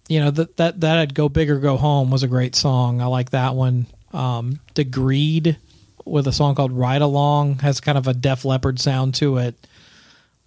[0.08, 3.02] you know that that that had Go Big or Go Home was a great song.
[3.02, 3.88] I like that one.
[4.14, 5.58] Um, Degreed
[6.06, 9.68] with a song called Ride Along has kind of a Def Leppard sound to it.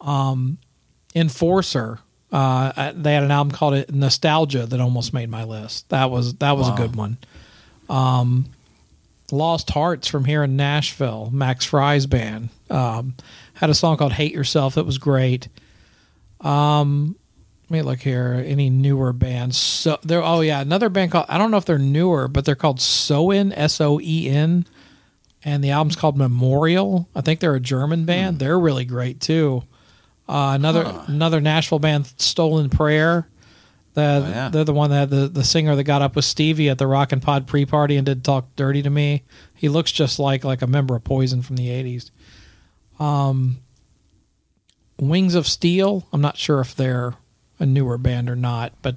[0.01, 0.57] Um,
[1.15, 1.99] Enforcer.
[2.33, 5.89] Uh, they had an album called it Nostalgia that almost made my list.
[5.91, 6.75] That was that was Wow.
[6.75, 7.19] a good one.
[7.91, 8.47] Um,
[9.33, 13.15] Lost Hearts from here in Nashville, Max Fry's band, um,
[13.55, 15.49] had a song called "Hate Yourself." That was great.
[16.41, 17.17] Um,
[17.69, 18.43] let me look here.
[18.45, 19.57] Any newer bands?
[19.57, 20.23] So there.
[20.23, 21.27] Oh yeah, another band called.
[21.29, 24.67] I don't know if they're newer, but they're called Soen S O E N,
[25.45, 27.09] and the album's called Memorial.
[27.15, 28.39] I think they're a German band.
[28.39, 29.63] They're really great too.
[30.29, 33.29] Uh, another another Nashville band, Stolen Prayer.
[34.01, 34.49] The, yeah.
[34.49, 37.13] They're the one that the, the singer that got up with Stevie at the Rock
[37.13, 39.23] and Pod pre party and did talk dirty to me.
[39.55, 42.11] He looks just like like a member of Poison from the eighties.
[42.99, 43.59] Um,
[44.99, 46.07] Wings of Steel.
[46.13, 47.15] I'm not sure if they're
[47.59, 48.97] a newer band or not, but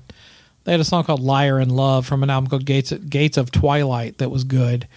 [0.64, 3.52] they had a song called "Liar in Love" from an album called Gates Gates of
[3.52, 4.88] Twilight that was good.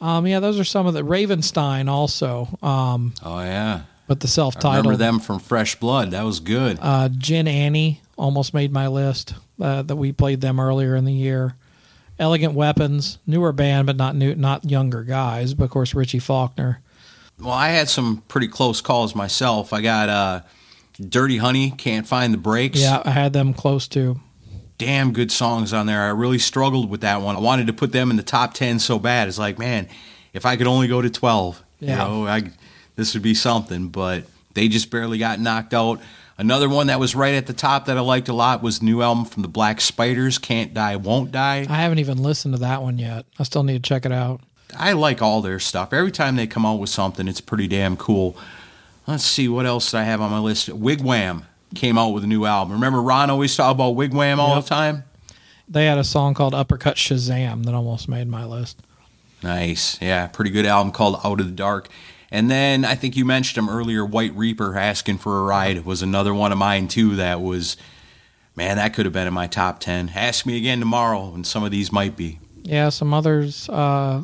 [0.00, 2.48] Um, yeah, those are some of the Ravenstine also.
[2.60, 6.10] Um, Oh yeah, but the I self-titled remember them from Fresh Blood.
[6.10, 6.78] That was good.
[6.80, 9.34] uh, Gin Annie almost made my list.
[9.60, 11.54] Uh, that we played them earlier in the year.
[12.18, 15.54] Elegant Weapons, newer band, but not new, not younger guys.
[15.54, 16.80] But of course, Richie Faulkner.
[17.40, 19.72] Well, I had some pretty close calls myself.
[19.72, 20.40] I got uh,
[21.00, 22.80] Dirty Honey, Can't Find the Brakes.
[22.80, 24.20] Yeah, I had them close to.
[24.78, 26.02] Damn good songs on there.
[26.02, 27.36] I really struggled with that one.
[27.36, 29.28] I wanted to put them in the top 10 so bad.
[29.28, 29.88] It's like, man,
[30.32, 31.90] if I could only go to 12, Yeah.
[31.90, 32.50] you know, I,
[32.96, 33.88] this would be something.
[33.88, 34.24] But
[34.54, 36.00] they just barely got knocked out.
[36.38, 39.02] Another one that was right at the top that I liked a lot was new
[39.02, 41.66] album from the Black Spiders, Can't Die, Won't Die.
[41.68, 43.26] I haven't even listened to that one yet.
[43.38, 44.40] I still need to check it out.
[44.76, 45.92] I like all their stuff.
[45.92, 48.36] Every time they come out with something, it's pretty damn cool.
[49.06, 50.68] Let's see what else I have on my list.
[50.70, 51.42] Wigwam
[51.74, 52.72] came out with a new album.
[52.74, 54.64] Remember Ron always talked about Wigwam all Yep.
[54.64, 55.04] the time?
[55.68, 58.78] They had a song called Uppercut Shazam that almost made my list.
[59.42, 59.98] Nice.
[60.00, 61.88] Yeah, pretty good album called Out of the Dark.
[62.32, 66.00] And then I think you mentioned him earlier, White Reaper asking for a ride was
[66.00, 67.76] another one of mine too that was
[68.56, 70.12] man, that could have been in my top 10.
[70.14, 72.40] Ask me again tomorrow and some of these might be.
[72.62, 73.68] Yeah, some others.
[73.68, 74.22] Uh,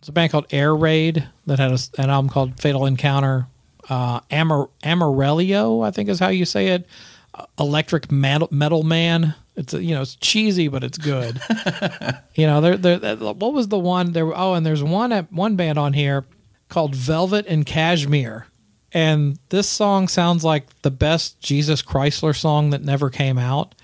[0.00, 3.46] it's a band called Air Raid that had a, an album called Fatal Encounter.
[3.88, 6.86] Uh, Amar, Amarelio, I think is how you say it.
[7.32, 9.36] Uh, Electric Metal, Metal Man.
[9.56, 11.40] It's you know it's cheesy, but it's good.
[12.34, 13.16] you know, there, there.
[13.16, 14.36] What was the one there?
[14.36, 16.24] Oh, and there's one at one band on here
[16.68, 18.46] called Velvet and Cashmere,
[18.92, 23.74] and this song sounds like the best Jesus Chrysler song that never came out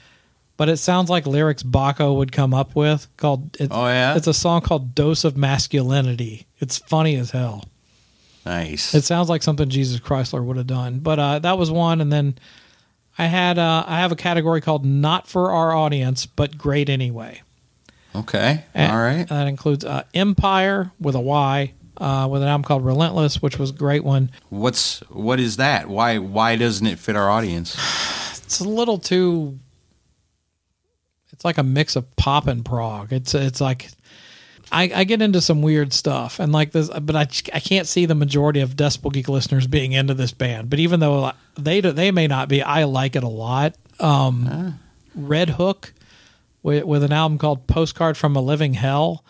[0.56, 3.08] but it sounds like lyrics Baco would come up with.
[3.16, 4.16] Called it's, Oh, yeah?
[4.16, 7.64] it's a song called "Dose of Masculinity." It's funny as hell.
[8.46, 8.94] Nice.
[8.94, 10.98] It sounds like something Jesus Chrysler would have done.
[11.00, 12.36] But uh, that was one, and then
[13.18, 17.42] I had uh, I have a category called "Not for Our Audience, but Great Anyway."
[18.14, 18.64] Okay.
[18.74, 19.26] And All right.
[19.28, 23.70] That includes uh, Empire with a Y, uh, with an album called Relentless, which was
[23.70, 24.30] a great one.
[24.50, 25.88] What's what is that?
[25.88, 27.76] Why why doesn't it fit our audience?
[28.44, 29.58] It's a little too.
[31.32, 33.12] It's like a mix of pop and prog.
[33.12, 33.88] It's it's like.
[34.72, 37.22] I, I get into some weird stuff and like this, but I,
[37.52, 40.70] I can't see the majority of Decibel Geek listeners being into this band.
[40.70, 43.76] But even though they do- they may not be, I like it a lot.
[44.00, 44.80] Um,
[45.14, 45.92] Red Hook
[46.62, 49.22] with, with an album called Postcard from a Living Hell.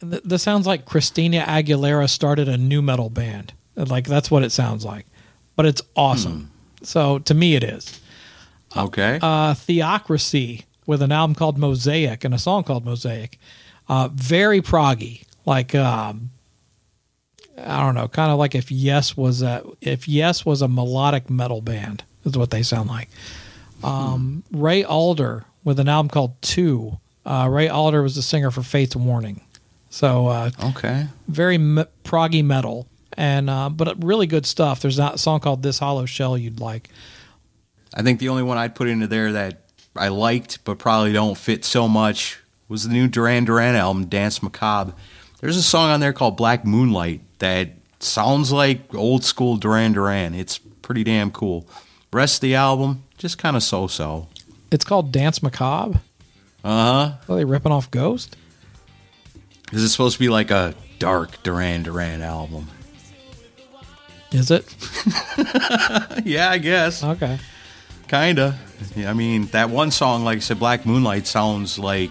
[0.00, 3.52] Th- This sounds like Christina Aguilera started a nu metal band.
[3.76, 5.06] Like that's what it sounds like,
[5.54, 6.50] but it's awesome.
[6.82, 8.00] So to me, it is.
[8.76, 9.18] Okay.
[9.22, 13.38] Uh, Theocracy with an album called Mosaic and a song called Mosaic.
[13.88, 16.30] Uh, very proggy, like um,
[17.58, 21.30] I don't know, kind of like if Yes was a if Yes was a melodic
[21.30, 23.08] metal band is what they sound like.
[23.84, 26.98] Um, Ray Alder with an album called Two.
[27.24, 29.40] Uh, Ray Alder was the singer for Fates Warning,
[29.96, 31.06] so uh, okay.
[31.26, 34.82] very me- proggy metal and uh, but really good stuff.
[34.82, 36.90] There's a song called This Hollow Shell you'd like.
[37.94, 39.62] I think the only one I'd put into there that
[39.96, 44.42] I liked but probably don't fit so much was the new Duran Duran album, Danse
[44.42, 44.92] Macabre.
[45.40, 50.34] There's a song on there called Black Moonlight that sounds like old school Duran Duran.
[50.34, 51.66] It's pretty damn cool.
[52.12, 54.28] Rest of the album, just kind of so so.
[54.70, 56.00] It's called Danse Macabre.
[56.62, 56.68] Uh
[57.08, 57.32] huh.
[57.32, 58.36] Are they ripping off Ghost?
[59.72, 62.68] Is it supposed to be like a dark Duran Duran album?
[64.32, 64.64] Is it?
[66.24, 67.02] yeah, I guess.
[67.02, 67.38] Okay.
[68.08, 68.58] Kinda.
[68.94, 72.10] Yeah, I mean, that one song, like I said, Black Moonlight sounds like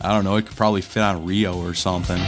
[0.00, 0.36] I don't know.
[0.36, 2.20] It could probably fit on Rio or something.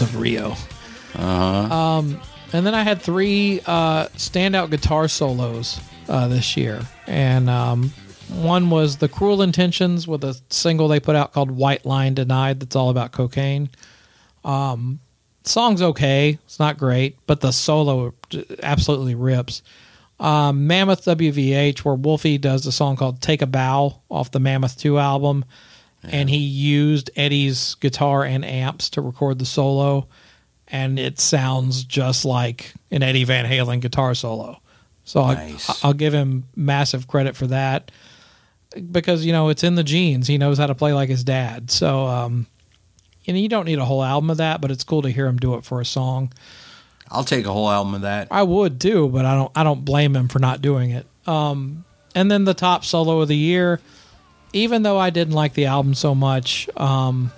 [0.00, 0.52] Of Rio.
[1.14, 1.74] Uh-huh.
[1.74, 2.20] Um,
[2.52, 7.92] and then I had three uh, standout guitar solos uh, this year, and um,
[8.28, 12.60] one was the Cruel Intentions with a single they put out called "White Line Denied."
[12.60, 13.70] That's all about cocaine.
[14.44, 15.00] Um,
[15.44, 18.14] song's okay, it's not great, but the solo
[18.62, 19.62] absolutely rips.
[20.18, 24.76] Um, Mammoth WVH, where Wolfie does the song called "Take a Bow" off the Mammoth
[24.78, 25.44] Two album,
[26.02, 30.08] and he used Eddie's guitar and amps to record the solo
[30.70, 34.60] and it sounds just like an Eddie Van Halen guitar solo.
[35.04, 35.68] So Nice.
[35.68, 37.90] I, I'll give him massive credit for that
[38.90, 40.26] because you know it's in the genes.
[40.26, 41.70] He knows how to play like his dad.
[41.70, 42.46] So um,
[43.24, 45.26] you know you don't need a whole album of that, but it's cool to hear
[45.26, 46.32] him do it for a song.
[47.10, 48.28] I'll take a whole album of that.
[48.30, 49.50] I would too, but I don't.
[49.56, 51.06] I don't blame him for not doing it.
[51.26, 53.80] Um, and then the top solo of the year,
[54.52, 57.30] even though I didn't like the album so much, um,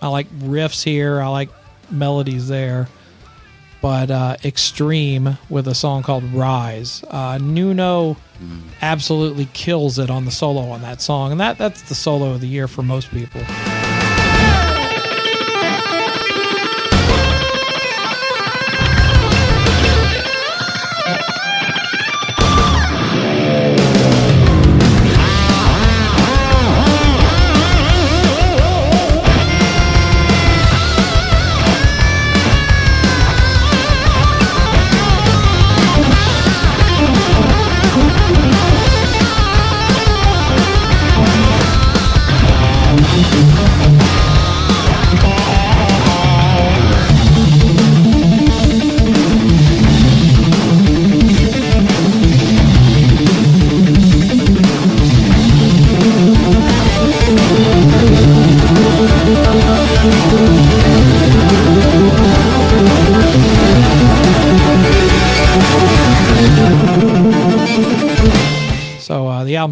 [0.00, 1.20] I like riffs here.
[1.20, 1.50] I like
[1.90, 2.88] melodies there.
[3.80, 7.04] But uh, Extreme with a song called Rise.
[7.08, 8.16] Uh, Nuno
[8.82, 11.30] absolutely kills it on the solo on that song.
[11.32, 13.40] And that, that's the solo of the year for most people.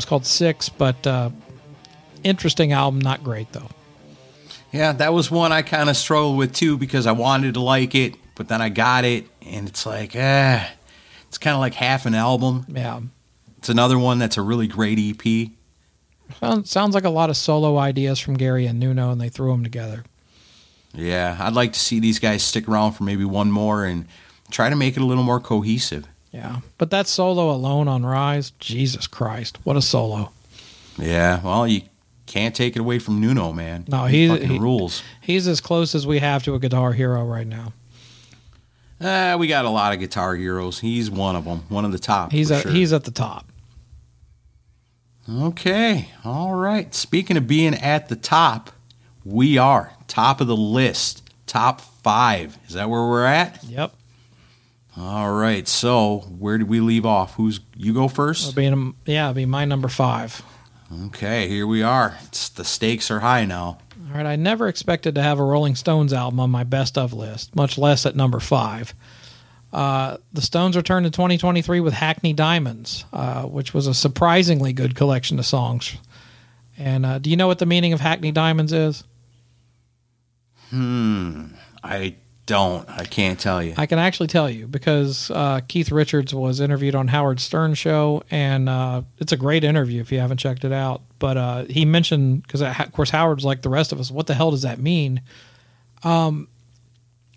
[0.06, 1.30] Called Six, but uh,
[2.22, 3.68] interesting album, not great though.
[4.72, 7.94] Yeah, that was one I kind of struggled with too because I wanted to like
[7.94, 10.66] it, but then I got it, and it's like, eh,
[11.28, 12.66] it's kind of like half an album.
[12.68, 13.00] Yeah,
[13.58, 15.50] It's another one that's a really great EP.
[16.64, 19.62] Sounds like a lot of solo ideas from Gary and Nuno, and they threw them
[19.62, 20.04] together.
[20.92, 24.06] Yeah, I'd like to see these guys stick around for maybe one more and
[24.50, 26.06] try to make it a little more cohesive.
[26.36, 30.32] Yeah, but that solo alone on Rise, Jesus Christ, what a solo!
[30.98, 31.80] Yeah, well, you
[32.26, 33.86] can't take it away from Nuno, man.
[33.88, 35.02] No, he, fucking he rules.
[35.22, 37.72] He's as close as we have to a Guitar Hero right now.
[39.00, 40.80] Uh, we got a lot of guitar heroes.
[40.80, 42.32] He's one of them, one of the top.
[42.32, 42.72] He's at sure.
[42.72, 43.46] he's at the top.
[45.30, 46.94] Okay, all right.
[46.94, 48.72] Speaking of being at the top,
[49.24, 52.58] we are top of the list, top five.
[52.68, 53.64] Is that where we're at?
[53.64, 53.94] Yep.
[54.98, 55.68] All right.
[55.68, 57.34] So where did we leave off?
[57.34, 58.48] Who's you go first?
[58.48, 60.42] It'll be in, yeah, it'll be my number five.
[61.06, 62.16] Okay, here we are.
[62.26, 63.78] It's, the stakes are high now.
[64.08, 67.12] All right, I never expected to have a Rolling Stones album on my best of
[67.12, 68.94] list, much less at number five.
[69.72, 74.94] Uh, the Stones returned in 2023 with Hackney Diamonds, uh, which was a surprisingly good
[74.94, 75.96] collection of songs.
[76.78, 79.02] And uh, do you know what the meaning of Hackney Diamonds is?
[80.70, 81.46] Hmm.
[81.82, 82.14] I
[82.46, 82.88] don't.
[82.88, 83.74] I can't tell you.
[83.76, 88.22] I can actually tell you because uh, Keith Richards was interviewed on Howard Stern show,
[88.30, 91.02] and uh, it's a great interview if you haven't checked it out.
[91.18, 94.10] But uh, he mentioned because of course Howard's like the rest of us.
[94.10, 95.22] What the hell does that mean?
[96.04, 96.48] Um,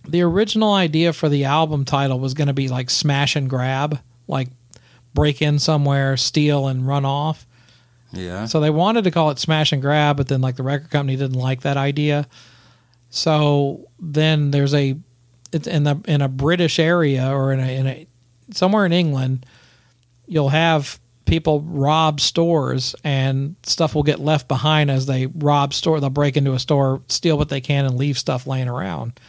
[0.08, 4.00] the original idea for the album title was going to be like smash and grab,
[4.28, 4.50] like
[5.14, 7.46] break in somewhere, steal, and run off.
[8.12, 8.46] Yeah.
[8.46, 11.16] So they wanted to call it Smash and Grab, but then like the record company
[11.16, 12.28] didn't like that idea.
[13.10, 14.96] So then there's a
[15.52, 18.08] it's in the in a British area or in a, in a
[18.52, 19.46] somewhere in England,
[20.28, 26.00] you'll have people rob stores and stuff will get left behind as they rob store.
[26.00, 29.20] They'll break into a store, steal what they can, and leave stuff laying around.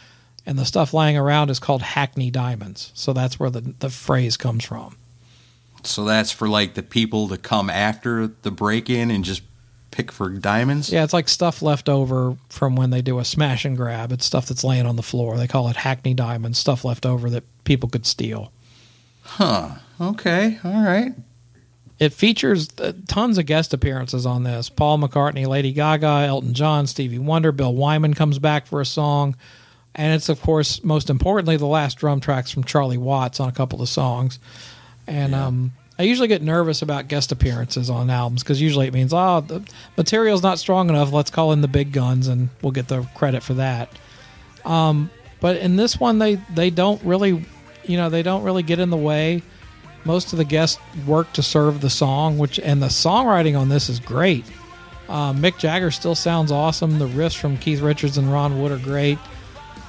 [0.45, 2.91] And the stuff lying around is called Hackney Diamonds.
[2.95, 4.97] So that's where the the phrase comes from.
[5.83, 9.41] So that's for like the people to come after the break in and just
[9.91, 10.91] pick for diamonds?
[10.91, 14.11] Yeah, it's like stuff left over from when they do a smash and grab.
[14.11, 15.37] It's stuff that's laying on the floor.
[15.37, 18.51] They call it Hackney Diamonds, stuff left over that people could steal.
[19.23, 19.71] Huh.
[19.99, 20.57] Okay.
[20.63, 21.13] All right.
[21.99, 24.69] It features uh, tons of guest appearances on this.
[24.69, 29.35] Paul McCartney, Lady Gaga, Elton John, Stevie Wonder, Bill Wyman comes back for a song.
[29.93, 33.51] And it's, of course, most importantly, the last drum tracks from Charlie Watts on a
[33.51, 34.39] couple of songs.
[35.05, 39.13] And um, I usually get nervous about guest appearances on albums because usually it means,
[39.13, 39.61] oh, the
[39.97, 41.11] material's not strong enough.
[41.11, 43.89] Let's call in the big guns and we'll get the credit for that.
[44.65, 47.45] Um, but in this one, they, they don't really,
[47.83, 49.43] you know, they don't really get in the way.
[50.03, 53.87] Most of the guests work to serve the song, which and the songwriting on this
[53.87, 54.45] is great.
[55.07, 56.97] Uh, Mick Jagger still sounds awesome.
[56.97, 59.19] The riffs from Keith Richards and Ron Wood are great.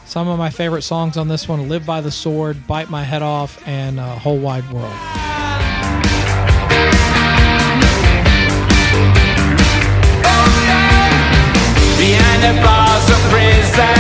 [0.05, 3.23] Some of my favorite songs on this one Live by the Sword, Bite My Head
[3.23, 4.93] Off, and uh, Whole Wide World.
[12.03, 13.95] Behind the bars of prison,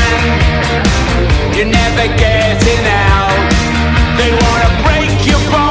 [1.54, 3.38] you're never getting out.
[4.18, 5.61] They wanna break your balls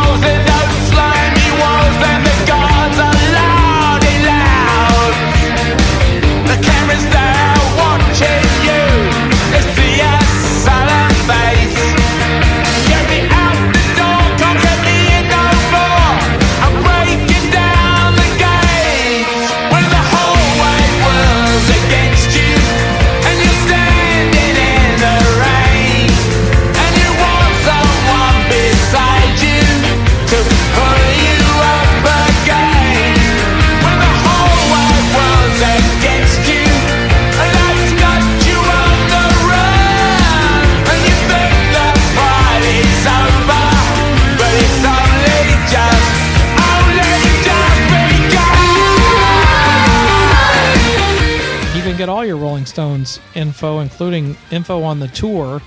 [52.21, 55.59] all your Rolling Stones info, including info on the tour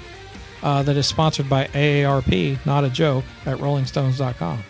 [0.63, 4.63] uh, that is sponsored by AARP, not a joke, at rollingstones.com.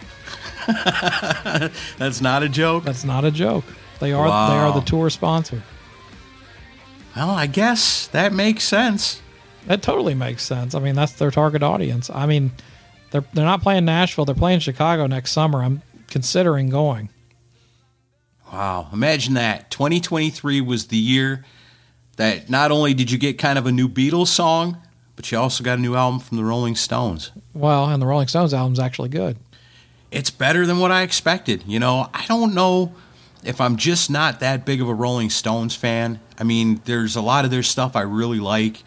[1.98, 2.84] That's not a joke.
[2.84, 3.66] That's not a joke.
[4.00, 5.62] They are they are the tour sponsor.
[7.14, 9.20] Well, I guess that makes sense.
[9.66, 10.74] That totally makes sense.
[10.74, 12.08] I mean, that's their target audience.
[12.08, 12.52] I mean,
[13.10, 14.24] they're they're not playing Nashville.
[14.24, 15.62] They're playing Chicago next summer.
[15.62, 17.10] I'm considering going.
[18.50, 18.88] Wow.
[18.90, 19.70] Imagine that.
[19.70, 21.44] 2023 was the year
[22.16, 24.78] that not only did you get kind of a new Beatles song,
[25.16, 27.30] but you also got a new album from the Rolling Stones.
[27.52, 29.36] Well, and the Rolling Stones album's actually good.
[30.10, 31.64] It's better than what I expected.
[31.66, 32.94] You know, I don't know
[33.44, 37.20] if I'm just not that big of a Rolling Stones fan, I mean, there's a
[37.20, 38.82] lot of their stuff I really like.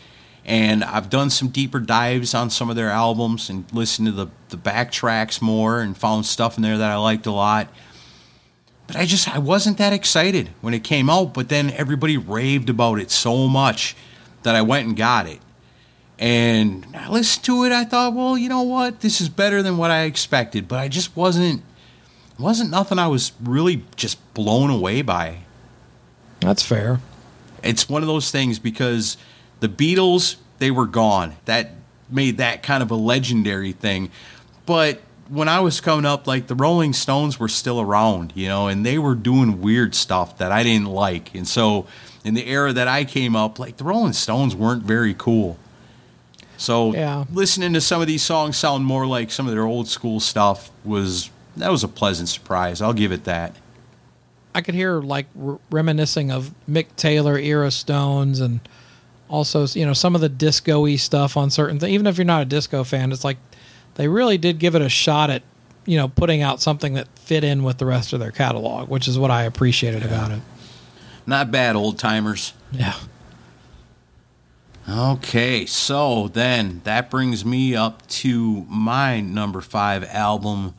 [0.46, 4.28] And I've done some deeper dives on some of their albums and listened to the,
[4.48, 7.68] the backtracks more and found stuff in there that I liked a lot.
[8.88, 12.70] But I just I wasn't that excited when it came out, but then everybody raved
[12.70, 13.96] about it so much
[14.44, 15.40] that I went and got it.
[16.18, 19.02] And I listened to it, I thought, well, you know what?
[19.02, 21.62] This is better than what I expected, but I just wasn't
[22.40, 25.40] wasn't nothing I was really just blown away by.
[26.40, 27.00] That's fair.
[27.64, 29.18] It's one of those things because
[29.60, 31.36] the Beatles, they were gone.
[31.46, 31.72] That
[32.10, 34.12] made that kind of a legendary thing.
[34.66, 38.68] But when I was coming up, like the Rolling Stones were still around, you know,
[38.68, 41.34] and they were doing weird stuff that I didn't like.
[41.36, 41.86] And so
[42.24, 45.58] in the era that I came up, like the Rolling Stones weren't very cool.
[46.58, 47.26] So Yeah.
[47.32, 50.72] listening to some of these songs sound more like some of their old school stuff
[50.84, 52.82] was that was a pleasant surprise.
[52.82, 53.56] I'll give it that.
[54.56, 58.60] I could hear like r- reminiscing of Mick Taylor era Stones and
[59.30, 61.92] also you know some of the disco-y stuff on certain things.
[61.92, 63.38] Even if you're not a disco fan, it's like
[63.98, 65.44] they really did give it a shot at
[65.86, 69.08] you know putting out something that fit in with the rest of their catalog, which
[69.08, 70.40] is what I appreciated about it.
[71.26, 72.54] Not bad, old timers.
[72.72, 72.96] Yeah.
[74.90, 80.76] Okay, so then that brings me up to my number five album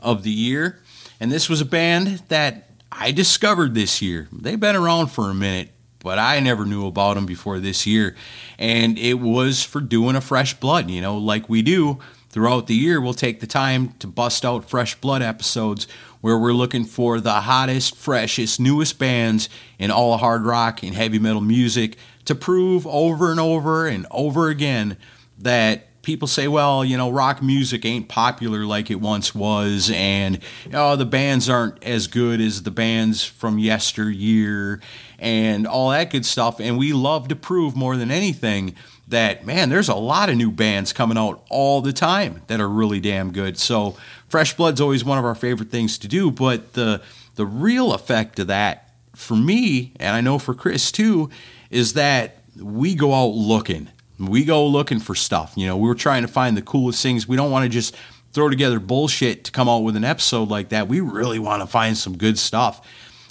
[0.00, 0.80] of the year.
[1.20, 4.26] And this was a band that I discovered this year.
[4.32, 5.70] They've been around for a minute,
[6.00, 8.16] but I never knew about them before this year.
[8.58, 12.00] And it was for doing a fresh blood, you know, like we do
[12.34, 13.00] throughout the year.
[13.00, 15.86] We'll take the time to bust out fresh blood episodes
[16.20, 19.48] where we're looking for the hottest, freshest, newest bands
[19.78, 24.48] in all hard rock and heavy metal music to prove over and over and over
[24.48, 24.96] again
[25.38, 30.40] that people say, well, you know, rock music ain't popular like it once was, and
[30.72, 34.80] oh, the bands aren't as good as the bands from yesteryear,
[35.20, 36.60] and all that good stuff.
[36.60, 38.74] And we love to prove more than anything
[39.08, 42.68] that, man, there's a lot of new bands coming out all the time that are
[42.68, 43.58] really damn good.
[43.58, 47.02] So, Fresh Blood's always one of our favorite things to do, but the
[47.36, 51.30] the real effect of that for me, and I know for Chris too,
[51.70, 53.88] is that we go out looking.
[54.18, 55.54] We go looking for stuff.
[55.56, 57.26] You know, we're trying to find the coolest things.
[57.26, 57.96] We don't want to just
[58.32, 60.88] throw together bullshit to come out with an episode like that.
[60.88, 62.86] We really want to find some good stuff.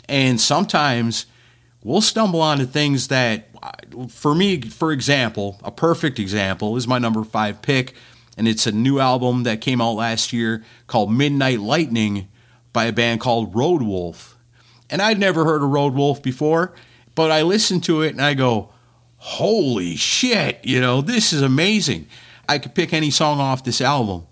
[0.10, 1.26] And sometimes
[1.84, 3.48] we'll stumble onto things that,
[4.10, 7.94] for me, for example, a perfect example is my number five pick.
[8.38, 12.28] And it's a new album that came out last year called Midnight Lightning
[12.72, 14.36] by a band called Road Wolf.
[14.90, 16.74] And I'd never heard of Road Wolf before,
[17.16, 18.70] but I listened to it and I go,
[19.18, 22.08] holy shit, you know, this is amazing.
[22.50, 24.26] I could pick any song off this album.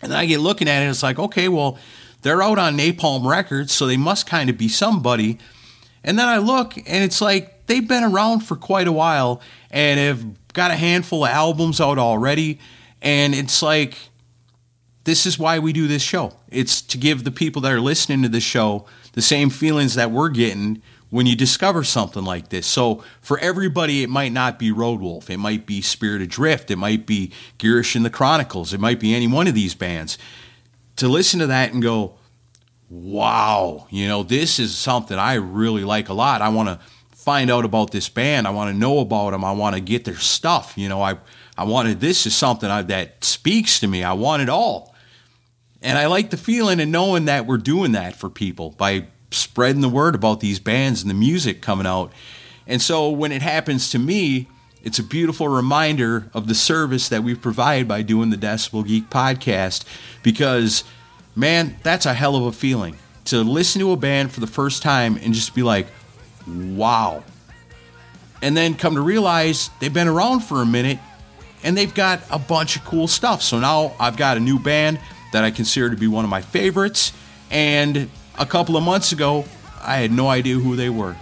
[0.00, 1.76] And then I get looking at it, it's like, okay, well,
[2.22, 5.38] they're out on Napalm Records, so they must kind of be somebody.
[6.04, 9.40] And then I look and it's like they've been around for quite a while
[9.70, 12.58] and have got a handful of albums out already.
[13.00, 13.96] And it's like,
[15.04, 16.34] this is why we do this show.
[16.50, 20.10] It's to give the people that are listening to this show the same feelings that
[20.10, 22.66] we're getting when you discover something like this.
[22.66, 25.30] So for everybody, it might not be Road Wolf.
[25.30, 26.70] It might be Spirit Adrift.
[26.70, 28.74] It might be Girish and the Chronicles.
[28.74, 30.18] It might be any one of these bands.
[30.96, 32.16] To listen to that and go,
[32.90, 36.42] wow, you know, this is something I really like a lot.
[36.42, 36.80] I want to
[37.28, 38.46] find out about this band.
[38.46, 39.44] I want to know about them.
[39.44, 40.72] I want to get their stuff.
[40.76, 41.18] You know, I,
[41.58, 44.02] I wanted, this is something I, that speaks to me.
[44.02, 44.94] I want it all.
[45.82, 49.82] And I like the feeling and knowing that we're doing that for people by spreading
[49.82, 52.14] the word about these bands and the music coming out.
[52.66, 54.48] And so when it happens to me,
[54.82, 59.10] it's a beautiful reminder of the service that we provide by doing the Decibel Geek
[59.10, 59.84] podcast
[60.22, 60.82] because,
[61.36, 62.96] man, that's a hell of a feeling
[63.26, 65.88] to listen to a band for the first time and just be like,
[66.76, 67.22] wow.
[68.42, 70.98] And then come to realize they've been around for a minute
[71.64, 73.42] and they've got a bunch of cool stuff.
[73.42, 75.00] So now I've got a new band
[75.32, 77.12] that I consider to be one of my favorites.
[77.50, 78.08] And
[78.38, 79.44] a couple of months ago,
[79.80, 81.16] I had no idea who they were.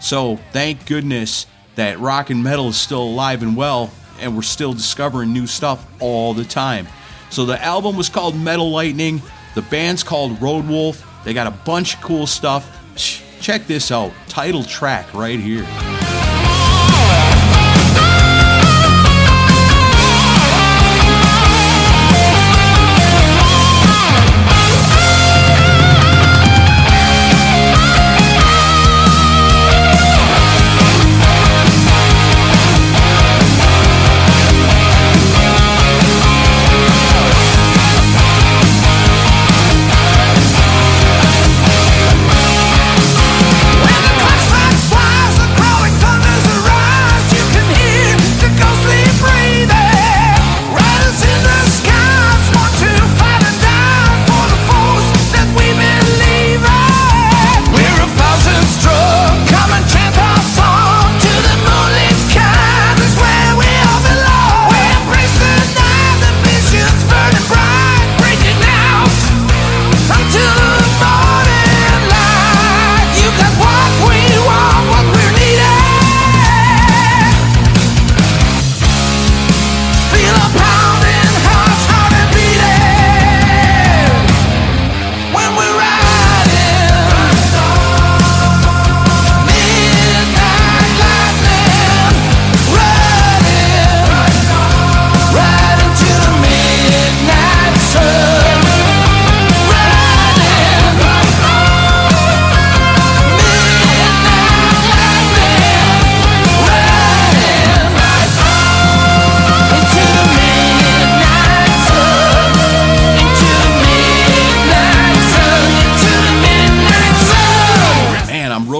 [0.00, 1.46] So thank goodness
[1.76, 3.90] that rock and metal is still alive and well,
[4.20, 6.86] and we're still discovering new stuff all the time.
[7.30, 9.22] So the album was called Metal Lightning.
[9.54, 11.04] The band's called Road Wolf.
[11.24, 12.66] They got a bunch of cool stuff.
[13.40, 14.12] Check this out.
[14.28, 15.66] Title track right here.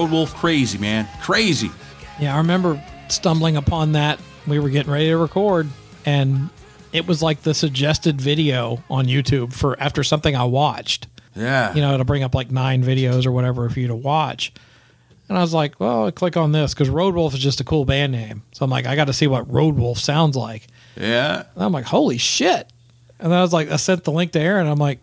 [0.05, 1.07] Wolf crazy, man.
[1.21, 1.71] Crazy.
[2.19, 4.19] Yeah, I remember stumbling upon that.
[4.47, 5.67] We were getting ready to record,
[6.05, 6.49] and
[6.91, 11.07] it was like the suggested video on YouTube for after something I watched.
[11.35, 11.73] Yeah.
[11.73, 14.51] You know, it'll bring up like nine videos or whatever for you to watch.
[15.27, 17.63] And I was like, well, I'll click on this because Road Wolf is just a
[17.63, 18.41] cool band name.
[18.51, 20.65] So I'm like, I got to see what Road Wolf sounds like.
[20.97, 21.43] Yeah.
[21.53, 22.71] And I'm like, holy shit.
[23.19, 24.67] And then I was like, I sent the link to Aaron.
[24.67, 24.99] I'm like,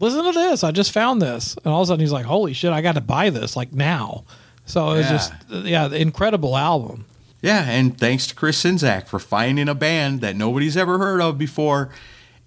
[0.00, 0.62] listen to this.
[0.64, 1.56] I just found this.
[1.64, 3.72] And all of a sudden he's like, holy shit, I got to buy this like
[3.72, 4.24] now.
[4.66, 5.12] So it was Yeah.
[5.12, 5.32] just,
[5.66, 7.04] yeah, the incredible album.
[7.42, 11.38] Yeah, and thanks to Chris Czynszak for finding a band that nobody's ever heard of
[11.38, 11.90] before.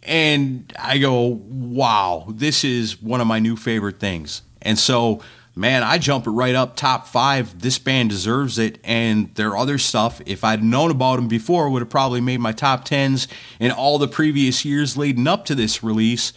[0.03, 4.41] And I go, wow, this is one of my new favorite things.
[4.61, 5.21] And so,
[5.55, 7.61] man, I jump it right up top five.
[7.61, 8.80] This band deserves it.
[8.84, 12.51] And their other stuff, if I'd known about them before, would have probably made my
[12.51, 13.27] top tens
[13.59, 16.34] in all the previous years leading up to this release.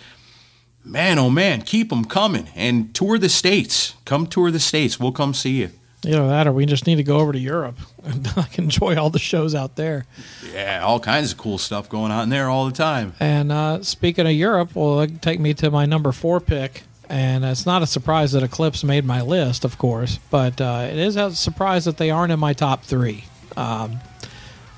[0.84, 3.94] Man, oh man, keep them coming and tour the states.
[4.04, 4.98] Come tour the states.
[4.98, 5.70] We'll come see you.
[6.04, 9.08] Either that or we just need to go over to Europe and like enjoy all
[9.10, 10.04] the shows out there.
[10.52, 13.14] Yeah, all kinds of cool stuff going on there all the time.
[13.20, 16.82] And uh, speaking of Europe, well, that take me to my number four pick.
[17.08, 20.96] And it's not a surprise that Eclipse made my list, of course, but uh, it
[20.96, 23.24] is a surprise that they aren't in my top three.
[23.54, 24.00] Um,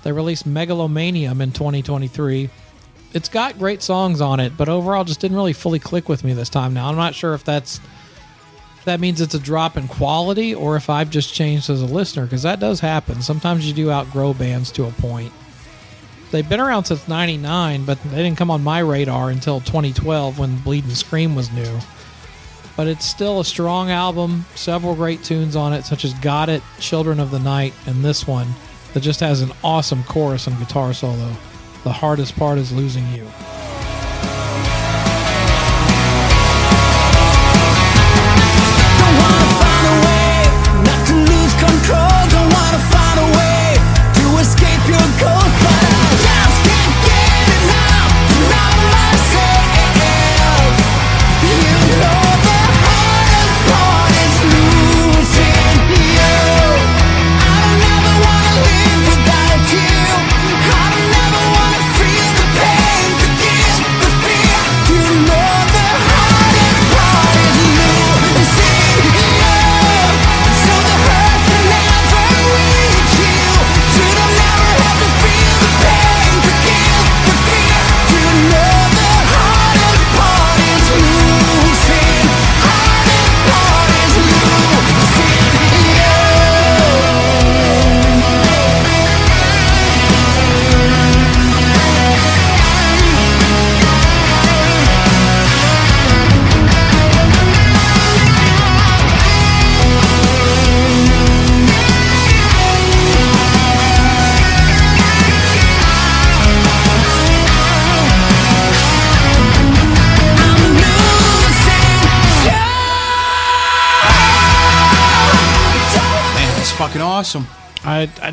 [0.02, 2.50] they released Megalomanium in 2023.
[3.14, 6.32] It's got great songs on it, but overall just didn't really fully click with me
[6.32, 6.74] this time.
[6.74, 7.80] Now I'm not sure if that's
[8.76, 11.86] if that means it's a drop in quality or if I've just changed as a
[11.86, 13.22] listener because that does happen.
[13.22, 15.32] Sometimes you do outgrow bands to a point.
[16.32, 20.58] They've been around since 99, but they didn't come on my radar until 2012 when
[20.58, 21.78] Bleed and Scream was new.
[22.76, 26.62] But it's still a strong album, several great tunes on it, such as Got It,
[26.80, 28.48] Children of the Night, and this one
[28.92, 31.36] that just has an awesome chorus and guitar solo.
[31.84, 33.28] The hardest part is losing you.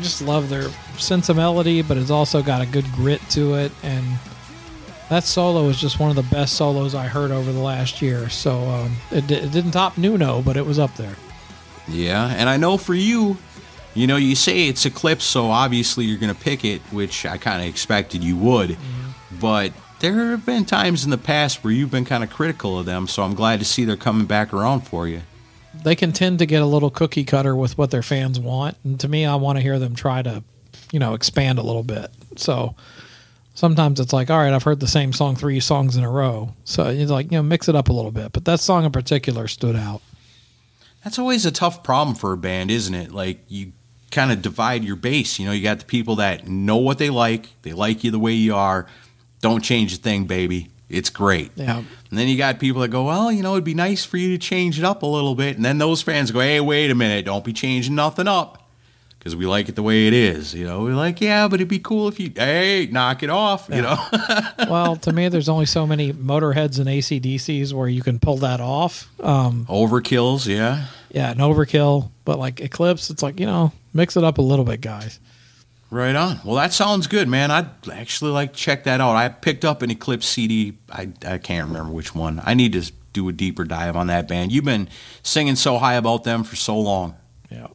[0.02, 0.68] Just love their
[0.98, 4.04] sense of melody, but it's also got a good grit to it, and
[5.08, 8.28] that solo is just one of the best solos I heard over the last year.
[8.28, 11.16] So um, it, it didn't top Nuno, but it was up there.
[11.88, 13.36] Yeah, and I know for you,
[13.94, 17.36] you know, you say it's Eclipse, so obviously you're going to pick it, which I
[17.36, 18.76] kind of expected you would.
[19.40, 22.86] But there have been times in the past where you've been kind of critical of
[22.86, 25.22] them, so I'm glad to see they're coming back around for you.
[25.84, 28.98] They can tend to get a little cookie cutter with what their fans want, and
[29.00, 30.42] to me, I want to hear them try to,
[30.92, 32.10] you know, expand a little bit.
[32.36, 32.74] So
[33.54, 36.54] sometimes it's like, all right, I've heard the same song three songs in a row,
[36.64, 38.32] so it's like you know, mix it up a little bit.
[38.32, 40.02] But that song in particular stood out.
[41.04, 43.10] That's always a tough problem for a band, isn't it?
[43.10, 43.72] Like you
[44.12, 45.38] kind of divide your base.
[45.38, 48.18] You know, you got the people that know what they like, they like you the
[48.18, 48.86] way you are.
[49.40, 50.68] Don't change a thing, baby.
[50.92, 51.50] It's great.
[51.56, 51.78] Yeah.
[51.78, 54.36] And then you got people that go, well, you know, it'd be nice for you
[54.36, 55.56] to change it up a little bit.
[55.56, 58.62] And then those fans go, hey, wait a minute, don't be changing nothing up
[59.22, 60.52] because we like it the way it is.
[60.52, 63.68] You know, we're like, yeah, but it'd be cool if you, hey, knock it off.
[63.72, 63.96] You know,
[64.68, 68.60] well, to me, there's only so many motorheads and ACDCs where you can pull that
[68.60, 69.08] off.
[69.20, 70.86] Um, overkills, yeah.
[71.10, 74.64] yeah, an overkill, but like Eclipse, it's like, you know, mix it up a little
[74.64, 75.20] bit, guys.
[75.92, 76.40] Right on.
[76.42, 77.50] Well, that sounds good, man.
[77.50, 79.14] I'd actually like to check that out.
[79.14, 80.78] I picked up an Eclipse CD.
[80.90, 82.40] I, I can't remember which one.
[82.46, 84.52] I need to do a deeper dive on that band.
[84.52, 84.88] You've been
[85.22, 87.16] singing so high about them for so long.
[87.50, 87.66] Yeah.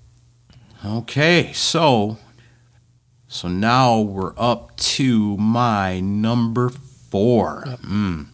[0.84, 2.18] Okay, so
[3.28, 7.66] so now we're up to my number four.
[7.84, 8.30] Mm.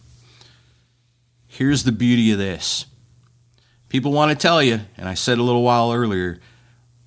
[1.46, 2.86] Here's the beauty of this.
[3.90, 6.40] people want to tell you, and I said a little while earlier,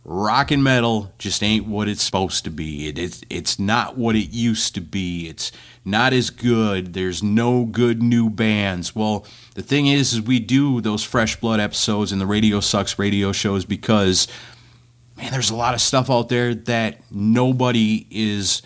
[0.09, 2.87] rock and metal just ain't what it's supposed to be.
[2.87, 5.27] It, it's it's not what it used to be.
[5.27, 5.51] It's
[5.83, 6.93] not as good.
[6.93, 8.95] There's no good new bands.
[8.95, 12.97] Well, the thing is, is we do those fresh blood episodes and the Radio Sucks
[12.97, 14.27] radio shows because
[15.17, 18.61] man, there's a lot of stuff out there that nobody is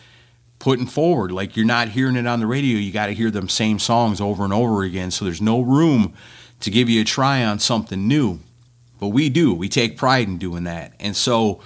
[0.59, 1.31] putting forward.
[1.31, 2.77] Like you're not hearing it on the radio.
[2.77, 5.09] You got to hear them same songs over and over again.
[5.09, 6.13] So there's no room
[6.59, 8.41] to give you a try on something new.
[9.01, 9.51] But we do.
[9.51, 10.93] We take pride in doing that.
[10.99, 11.59] And so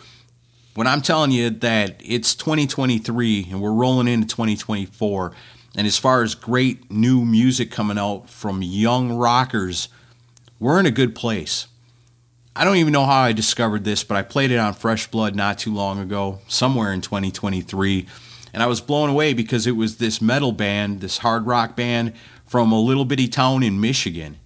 [0.74, 5.34] when I'm telling you that it's 2023 and we're rolling into 2024,
[5.76, 9.90] and as far as great new music coming out from young rockers,
[10.62, 11.68] we're in a good place.
[12.56, 15.36] I don't even know how I discovered this, but I played it on Fresh Blood
[15.36, 18.08] not too long ago, somewhere in 2023.
[18.54, 22.14] And I was blown away because it was this metal band, this hard rock band
[22.46, 24.38] from a little bitty town in Michigan.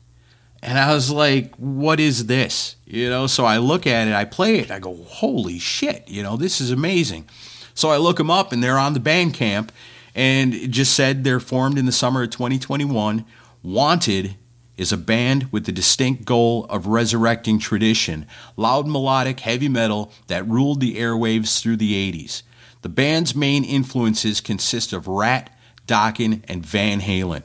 [0.62, 2.76] And I was like, what is this?
[2.86, 6.22] You know, so I look at it, I play it, I go, holy shit, you
[6.22, 7.30] know, this is amazing.
[7.74, 9.70] So I look them up and they're on the Bandcamp
[10.16, 13.26] and it just said they're formed in the summer of 2021.
[13.64, 14.36] Wanted
[14.76, 18.26] is a band with the distinct goal of resurrecting tradition,
[18.56, 22.44] loud melodic heavy metal that ruled the airwaves through the 80s.
[22.82, 25.50] The band's main influences consist of Ratt,
[25.86, 27.44] Dokken, and Van Halen.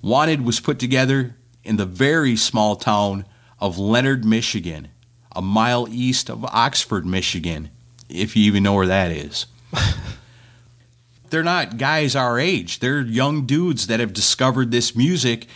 [0.00, 3.24] Wanted was put together in the very small town
[3.58, 4.88] of Leonard, Michigan,
[5.34, 7.70] a mile east of Oxford, Michigan,
[8.08, 9.46] if you even know where that is.
[11.30, 12.80] They're not guys our age.
[12.80, 15.46] They're young dudes that have discovered this music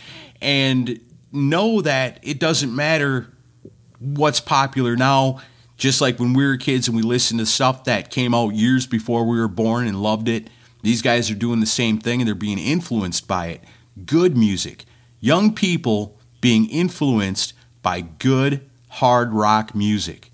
[0.41, 0.99] and
[1.31, 3.27] know that it doesn't matter
[3.99, 5.41] what's popular now.
[5.77, 8.87] Just like when we were kids and we listened to stuff that came out years
[8.87, 10.49] before we were born and loved it,
[10.81, 13.63] these guys are doing the same thing and they're being influenced by it.
[14.05, 14.85] Good music,
[15.19, 20.31] young people being influenced by good hard rock music.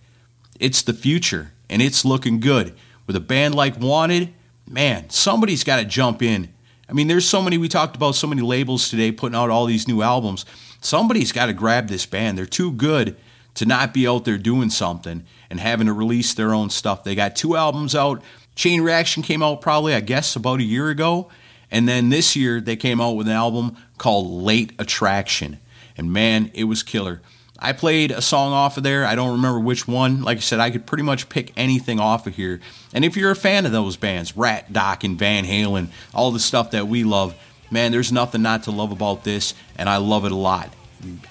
[0.59, 2.75] It's the future and it's looking good.
[3.05, 4.33] With a band like Wanted,
[4.67, 6.53] man, somebody's got to jump in.
[6.87, 9.65] I mean, there's so many, we talked about so many labels today putting out all
[9.65, 10.45] these new albums.
[10.79, 12.37] Somebody's got to grab this band.
[12.37, 13.15] They're too good
[13.55, 17.03] to not be out there doing something and having to release their own stuff.
[17.03, 18.21] They got two albums out.
[18.55, 21.29] Chain Reaction came out probably, I guess, about a year ago.
[21.73, 25.59] And then this year, they came out with an album called Late Attraction.
[25.97, 27.21] And man, it was killer.
[27.57, 29.05] I played a song off of there.
[29.05, 30.21] I don't remember which one.
[30.21, 32.59] Like I said, I could pretty much pick anything off of here.
[32.93, 36.39] And if you're a fan of those bands, Ratt, Dokken, and Van Halen, all the
[36.39, 37.35] stuff that we love,
[37.71, 40.71] man, there's nothing not to love about this, and I love it a lot.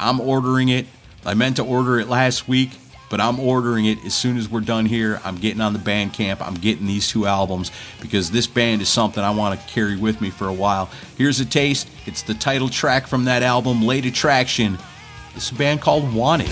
[0.01, 0.86] I'm ordering it.
[1.24, 2.70] I meant to order it last week,
[3.12, 5.20] but I'm ordering it as soon as we're done here.
[5.22, 6.40] I'm getting on the Bandcamp.
[6.40, 7.70] I'm getting these two albums
[8.01, 10.89] because this band is something I want to carry with me for a while.
[11.18, 11.90] Here's a taste.
[12.06, 14.78] It's the title track from that album, Late Attraction.
[15.34, 16.48] This a band called Wanted.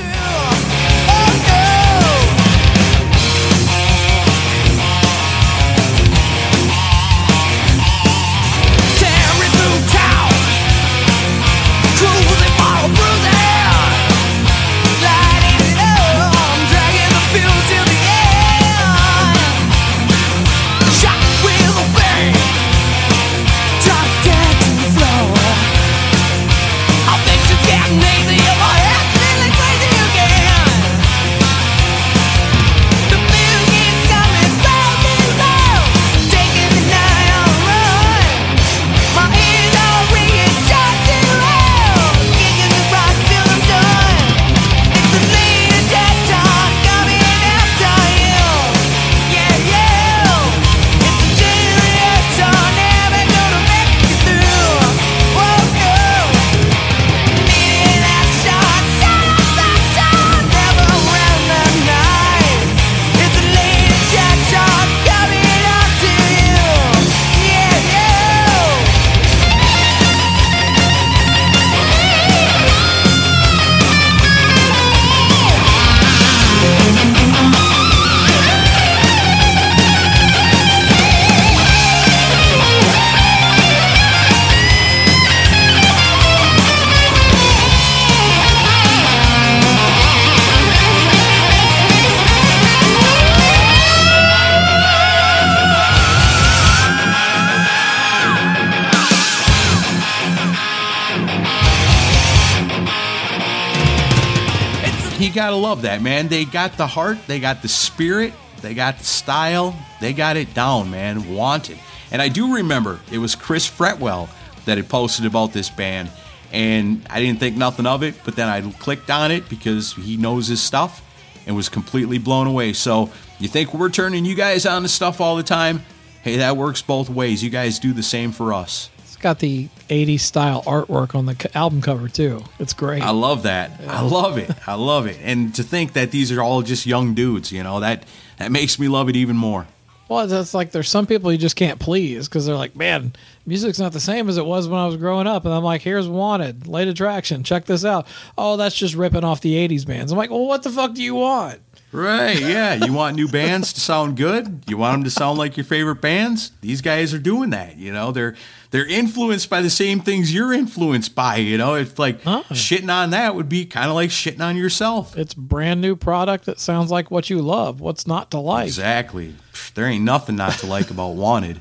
[105.51, 106.29] Gotta love that, man.
[106.29, 108.33] They got the heart, they got the spirit,
[108.63, 111.35] they got the style, they got it down, man.
[111.35, 111.77] Wanted.
[112.13, 114.29] And I do remember it was Chris Fretwell
[114.65, 116.09] that had posted about this band.
[116.53, 118.15] and I didn't think nothing of it.
[118.25, 121.03] But then I clicked on it because he knows his stuff,
[121.47, 122.73] and was completely blown away.
[122.73, 125.83] So you think we're turning you guys on to stuff all the time?
[126.23, 127.43] Hey, that works both ways.
[127.43, 128.91] You guys do the same for us.
[129.21, 132.43] Got the 80s style artwork on the album cover too.
[132.59, 133.03] It's great.
[133.03, 133.73] I love that.
[133.87, 134.51] I love it.
[134.67, 135.19] I love it.
[135.23, 138.05] And to think that these are all just young dudes, you know, that
[138.39, 139.67] that makes me love it even more.
[140.09, 143.13] Well, it's like there's some people you just can't please because they're like, man,
[143.47, 145.45] music's not the same as it was when I was growing up.
[145.45, 148.09] And I'm like, here's Wanted, Late Attraction, check this out.
[148.37, 150.11] Oh, that's just ripping off the 80s bands.
[150.11, 151.61] I'm like, well, what the fuck do you want?
[151.93, 152.75] Right, yeah.
[152.75, 154.63] You want new bands to sound good?
[154.69, 156.53] You want them to sound like your favorite bands?
[156.61, 158.13] These guys are doing that, you know.
[158.13, 158.37] They're
[158.71, 161.75] they're influenced by the same things you're influenced by, you know.
[161.75, 165.19] It's like shitting on that would be kind of like shitting on yourself.
[165.19, 167.81] It's brand new product that sounds like what you love.
[167.81, 168.69] What's not to like?
[168.69, 169.35] Exactly.
[169.75, 171.61] There ain't nothing not to like about Wanted.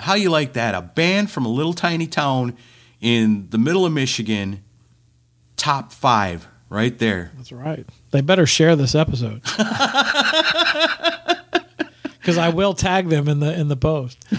[0.00, 0.74] How you like that?
[0.74, 2.56] A band from a little tiny town
[3.00, 4.64] in the middle of Michigan,
[5.56, 7.32] top five, right there.
[7.36, 7.86] That's right.
[8.10, 9.42] They better share this episode.
[12.26, 14.18] Because I will tag them in the in the post.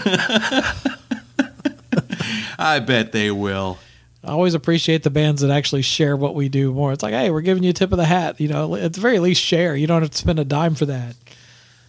[2.58, 3.78] I bet they will.
[4.22, 6.92] I always appreciate the bands that actually share what we do more.
[6.92, 8.42] It's like, hey, we're giving you a tip of the hat.
[8.42, 9.74] You know, at the very least, share.
[9.74, 11.16] You don't have to spend a dime for that.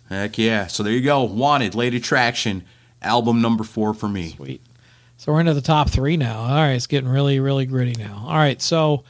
[0.08, 0.68] Heck yeah.
[0.68, 1.24] So there you go.
[1.24, 2.64] Wanted, Late Attraction,
[3.02, 4.30] album number four for me.
[4.30, 4.62] Sweet.
[5.18, 6.40] So we're into the top three now.
[6.40, 8.24] All right, it's getting really, really gritty now.
[8.26, 9.04] All right, so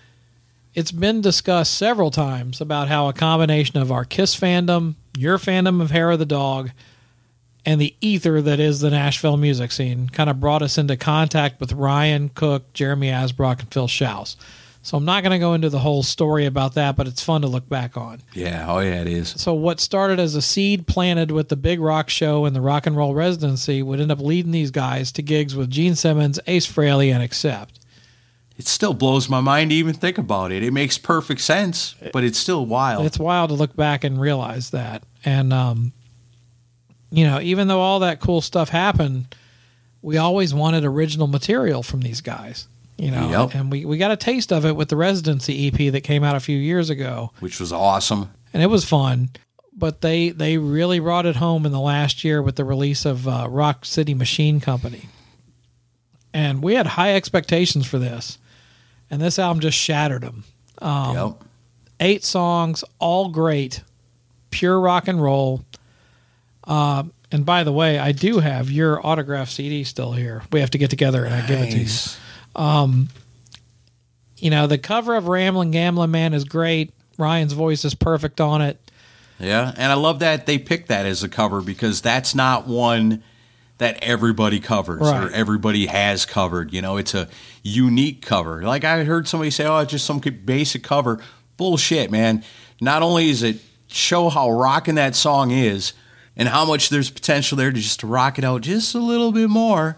[0.73, 5.81] it's been discussed several times about how a combination of our Kiss fandom, your fandom
[5.81, 6.71] of Hair of the Dog,
[7.65, 11.59] and the ether that is the Nashville music scene kind of brought us into contact
[11.59, 14.37] with Ryan Cook, Jeremy Asbrock, and Phil Shouse.
[14.81, 17.41] So I'm not going to go into the whole story about that, but it's fun
[17.41, 18.21] to look back on.
[18.33, 19.29] Yeah, oh yeah, it is.
[19.29, 22.87] So what started as a seed planted with the Big Rock Show and the Rock
[22.87, 26.65] and Roll Residency would end up leading these guys to gigs with Gene Simmons, Ace
[26.65, 27.78] Frehley, and Accept.
[28.60, 30.61] It still blows my mind to even think about it.
[30.64, 33.06] It makes perfect sense, but it's still wild.
[33.06, 35.02] It's wild to look back and realize that.
[35.26, 35.94] And um,
[37.10, 39.34] you know, even though all that cool stuff happened,
[40.02, 42.68] we always wanted original material from these guys.
[42.98, 43.56] You know, Yep.
[43.56, 46.36] and we, we got a taste of it with the Residency EP that came out
[46.36, 47.31] a few years ago.
[47.40, 48.30] which was awesome.
[48.53, 49.30] and it was fun.
[49.73, 53.26] But they they really brought it home in the last year with the release of
[53.26, 55.07] uh, Rock City Machine Company,
[56.34, 58.38] and we had high expectations for this,
[59.10, 60.44] and this album just shattered them.
[60.80, 61.44] Um, yep.
[61.99, 63.84] Eight songs, all great,
[64.52, 65.64] pure rock and roll.
[66.64, 70.44] Um, and by the way, I do have your autograph CD still here.
[70.52, 71.90] We have to get together and I give it to you.
[72.56, 73.10] Um,
[74.38, 76.94] you know, the cover of Ramblin' Gamblin' Man is great.
[77.18, 78.80] Ryan's voice is perfect on it.
[79.40, 83.23] Yeah, and I love that they picked that as a cover because that's not one
[83.80, 86.72] that everybody covers or everybody has covered.
[86.73, 87.27] You know, it's a
[87.64, 88.61] unique cover.
[88.61, 91.19] Like I heard somebody say, "Oh, it's just some basic cover."
[91.57, 92.43] Bullshit, man.
[92.80, 95.93] Not only is it show how rocking that song is
[96.38, 99.49] and how much there's potential there to just rock it out just a little bit
[99.49, 99.97] more.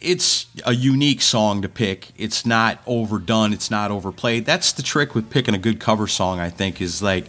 [0.00, 2.08] It's a unique song to pick.
[2.16, 3.52] It's not overdone.
[3.52, 4.46] It's not overplayed.
[4.46, 6.40] That's the trick with picking a good cover song.
[6.40, 7.26] I think is like,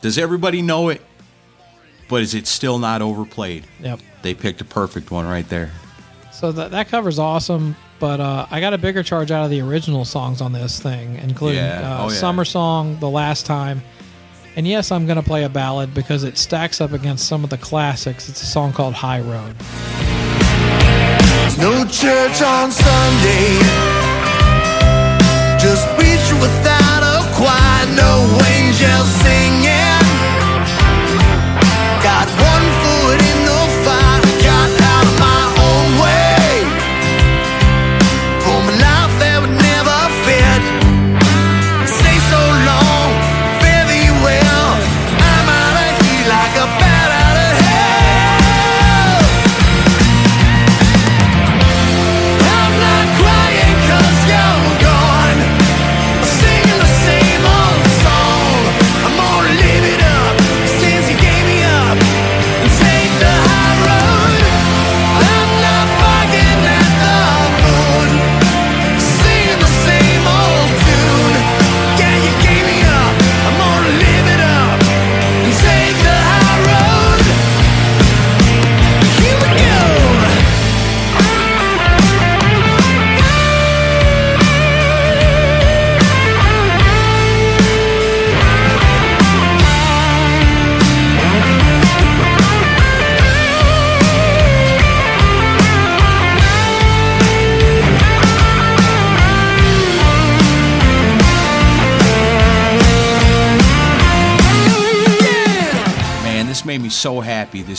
[0.00, 1.02] does everybody know it?
[2.08, 3.64] But is it still not overplayed?
[3.80, 4.00] Yep.
[4.22, 5.70] They picked a perfect one right there.
[6.32, 9.60] So that that cover's awesome, but uh, I got a bigger charge out of the
[9.60, 11.98] original songs on this thing, including Yeah.
[12.00, 12.14] uh, Oh, yeah.
[12.14, 13.82] Summer Song, The Last Time.
[14.56, 17.50] And yes, I'm going to play a ballad because it stacks up against some of
[17.50, 18.28] the classics.
[18.28, 19.56] It's a song called High Road.
[19.58, 23.58] There's no church on Sunday.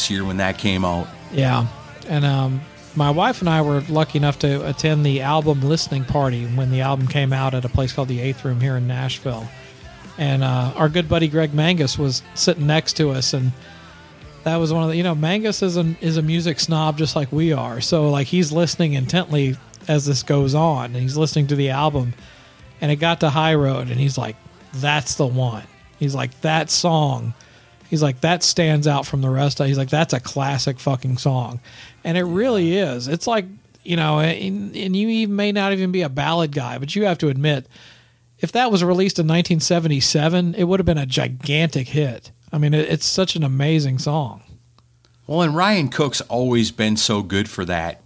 [0.09, 1.07] Year when that came out.
[1.31, 1.67] Yeah,
[2.07, 2.61] and um,
[2.95, 6.81] my wife and I were lucky enough to attend the album listening party when the
[6.81, 9.47] album came out at a place called the Eighth Room here in Nashville.
[10.17, 13.53] And uh, our good buddy Greg Mangus was sitting next to us, and
[14.43, 17.31] that was one of the you know Mangus is is a music snob just like
[17.31, 17.79] we are.
[17.79, 19.55] So like he's listening intently
[19.87, 22.13] as this goes on, and he's listening to the album,
[22.81, 24.35] and it got to High Road, and he's like,
[24.73, 25.63] "That's the one."
[25.99, 27.33] He's like, "That song."
[27.89, 29.57] He's like, that stands out from the rest.
[29.57, 31.59] He's like, that's a classic fucking song.
[32.03, 33.07] And it really is.
[33.07, 33.45] It's like,
[33.83, 37.05] you know, and, and you even may not even be a ballad guy, but you
[37.05, 37.67] have to admit,
[38.39, 42.31] if that was released in 1977, it would have been a gigantic hit.
[42.51, 44.43] I mean, it, it's such an amazing song.
[45.25, 48.01] Well, and Ryan Cook's always been so good for that.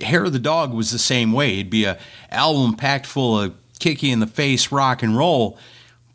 [0.00, 1.54] Hair of the Dog was the same way.
[1.54, 1.98] It'd be a
[2.30, 5.58] album packed full of kicky in the face rock and roll.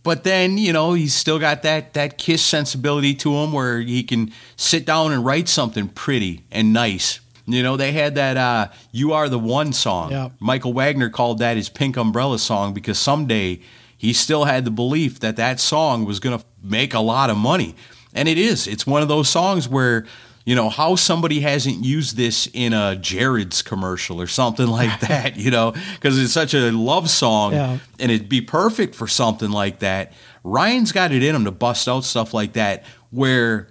[0.03, 4.03] But then, you know, he's still got that that kiss sensibility to him where he
[4.03, 7.19] can sit down and write something pretty and nice.
[7.45, 10.11] You know, they had that uh, You Are the One song.
[10.11, 10.29] Yeah.
[10.39, 13.59] Michael Wagner called that his Pink Umbrella song because someday
[13.97, 17.37] he still had the belief that that song was going to make a lot of
[17.37, 17.75] money.
[18.13, 18.67] And it is.
[18.67, 20.05] It's one of those songs where,
[20.45, 25.38] you know, how somebody hasn't used this in a Jared's commercial or something like that,
[25.38, 27.77] you know, because it's such a love song Yeah.
[27.99, 30.13] and it'd be perfect for something like that.
[30.43, 33.68] Ryan's got it in him to bust out stuff like that where,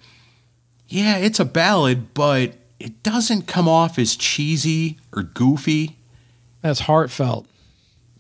[0.89, 5.97] yeah, it's a ballad, but it doesn't come off as cheesy or goofy.
[6.63, 7.47] That's heartfelt.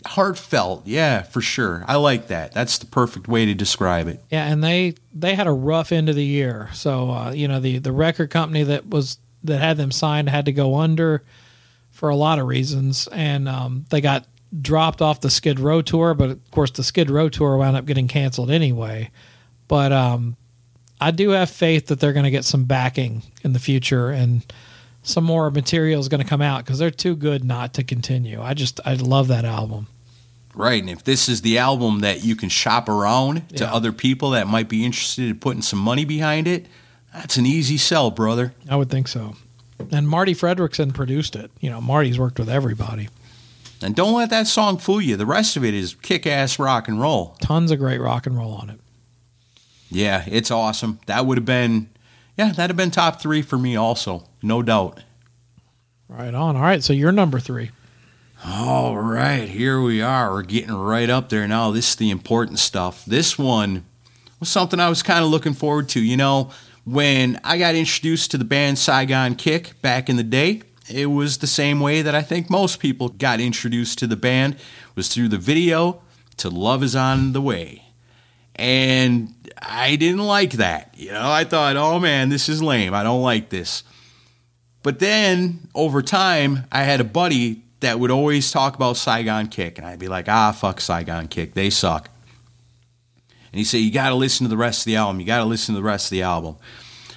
[0.07, 1.85] Heartfelt, yeah, for sure.
[1.87, 2.53] I like that.
[2.53, 4.23] That's the perfect way to describe it.
[4.31, 6.71] Yeah, and they they had a rough end of the year.
[6.73, 10.47] So uh, you know the the record company that was that had them signed had
[10.47, 11.23] to go under
[11.91, 14.27] for a lot of reasons, and um, they got
[14.61, 16.15] dropped off the Skid Row tour.
[16.15, 19.11] But of course, the Skid Row tour wound up getting canceled anyway.
[19.69, 20.37] But um,
[21.01, 24.45] I do have faith that they're going to get some backing in the future and
[25.03, 28.41] some more material is going to come out because they're too good not to continue.
[28.41, 29.87] I just I love that album.
[30.55, 30.81] Right.
[30.83, 33.73] And if this is the album that you can shop around to Yeah.
[33.73, 36.67] other people that might be interested in putting some money behind it,
[37.15, 38.53] that's an easy sell, brother.
[38.69, 39.37] I would think so.
[39.91, 41.51] And Marti Frederiksen produced it.
[41.61, 43.09] You know, Marti's worked with everybody.
[43.83, 45.17] And don't let that song fool you.
[45.17, 47.37] The rest of it is kick ass rock and roll.
[47.41, 48.81] Tons of great rock and roll on it.
[49.89, 51.01] Yeah, it's awesome.
[51.07, 51.89] That would have been,
[52.37, 54.25] yeah, that'd have been top three for me also.
[54.43, 55.03] No doubt.
[56.09, 56.57] Right on.
[56.57, 57.71] All right, so you're number three.
[58.45, 60.33] All right, here we are.
[60.33, 61.71] We're getting right up there now.
[61.71, 63.05] This is the important stuff.
[63.05, 63.85] This one
[64.41, 66.01] was something I was kind of looking forward to.
[66.01, 66.51] You know,
[66.85, 71.39] when I got introduced to the band Saigon Kick back in the day, it was
[71.39, 74.57] the same way that I think most people got introduced to the band
[74.97, 76.01] was through the video
[76.39, 77.85] to Love is on the Way.
[78.57, 80.95] And I didn't like that.
[80.97, 82.95] You know, I thought, "Oh man, this is lame.
[82.95, 83.85] I don't like this."
[84.83, 89.79] But then over time, I had a buddy that would always talk about Saigon Kick,
[89.79, 91.55] and I'd be like, ah, fuck Saigon Kick.
[91.55, 92.11] They suck.
[93.53, 95.21] And he'd say, you got to listen to the rest of the album.
[95.21, 96.57] You got to listen to the rest of the album.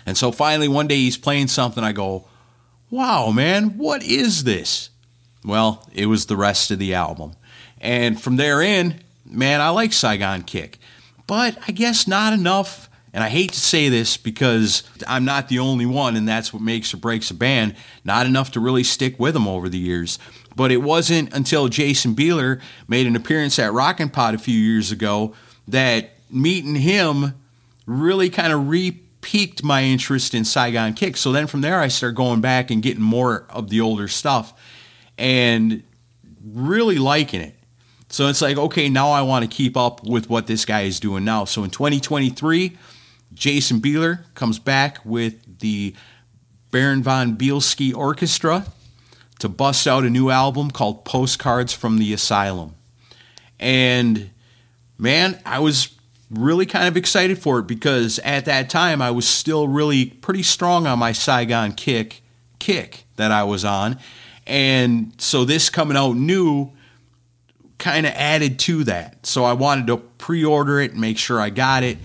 [0.05, 1.83] And so finally, one day he's playing something.
[1.83, 2.25] I go,
[2.89, 4.89] wow, man, what is this?
[5.45, 7.33] Well, it was the rest of the album.
[7.79, 10.79] And from there in, man, I like Saigon Kick.
[11.27, 12.89] But I guess not enough.
[13.13, 16.63] And I hate to say this because I'm not the only one, and that's what
[16.63, 17.75] makes or breaks a band.
[18.03, 20.17] Not enough to really stick with them over the years.
[20.55, 24.91] But it wasn't until Jason Bieler made an appearance at Rockin' Pod a few years
[24.91, 25.35] ago
[25.67, 27.35] that meeting him
[27.85, 31.15] really kind of re-piqued my interest in Saigon Kick.
[31.15, 34.59] So then from there, I started going back and getting more of the older stuff
[35.17, 35.83] and
[36.43, 37.55] really liking it.
[38.09, 40.99] So it's like, okay, now I want to keep up with what this guy is
[40.99, 41.45] doing now.
[41.45, 42.77] So in 2023,
[43.33, 45.95] Jason Bieler comes back with the
[46.71, 48.65] Baron von Bielski Orchestra
[49.39, 52.75] to bust out a new album called Postcards from the Asylum.
[53.59, 54.29] And
[54.97, 55.89] man, I was
[56.29, 60.43] really kind of excited for it because at that time I was still really pretty
[60.43, 62.21] strong on my Saigon kick
[62.59, 63.99] kick that I was on.
[64.47, 66.71] And so this coming out new
[67.77, 69.25] kind of added to that.
[69.25, 71.97] So I wanted to pre-order it and make sure I got it.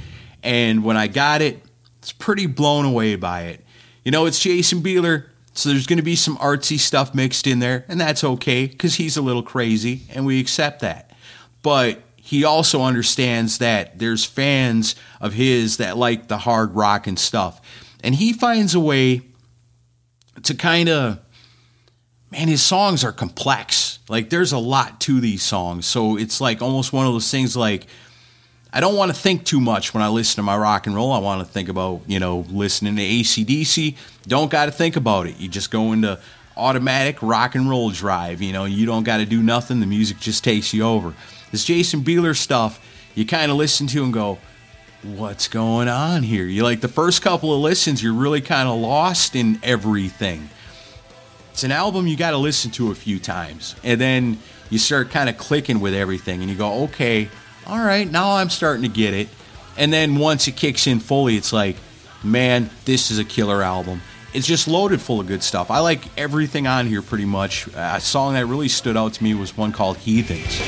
[0.43, 1.63] And when I got it,
[1.99, 3.65] it's pretty blown away by it.
[4.05, 7.59] You know, it's Jason Bieler, so there's going to be some artsy stuff mixed in
[7.59, 11.13] there, and that's okay because he's a little crazy, and we accept that.
[11.63, 17.19] But he also understands that there's fans of his that like the hard rock and
[17.19, 17.61] stuff.
[18.05, 19.23] And he finds a way
[20.43, 21.21] to kind of
[22.31, 23.99] man, his songs are complex.
[24.09, 25.87] Like there's a lot to these songs.
[25.87, 27.87] So it's like almost one of those things like
[28.73, 31.13] I don't want to think too much when I listen to my rock and roll.
[31.13, 33.97] I want to think about, you know, listening to ACDC.
[34.27, 35.39] Don't got to think about it.
[35.39, 36.21] You just go into
[36.57, 38.43] automatic rock and roll drive.
[38.43, 39.81] You know, you don't got to do nothing.
[39.81, 41.15] The music just takes you over.
[41.51, 42.85] This Jason Bieler stuff,
[43.15, 44.39] you kind of listen to and go,
[45.03, 46.45] what's going on here?
[46.45, 50.51] You like the first couple of listens, you're really kind of lost in everything.
[51.53, 53.77] It's an album you got to listen to a few times.
[53.83, 54.39] And then
[54.71, 57.29] you start kind of clicking with everything and you go, okay,
[57.69, 59.29] all right, now I'm starting to get it.
[59.77, 61.77] And then once it kicks in fully, it's like,
[62.25, 64.01] man, this is a killer album.
[64.35, 65.71] It's just loaded full of good stuff.
[65.71, 67.69] I like everything on here pretty much.
[67.75, 70.61] A song that really stood out to me was one called Heathens.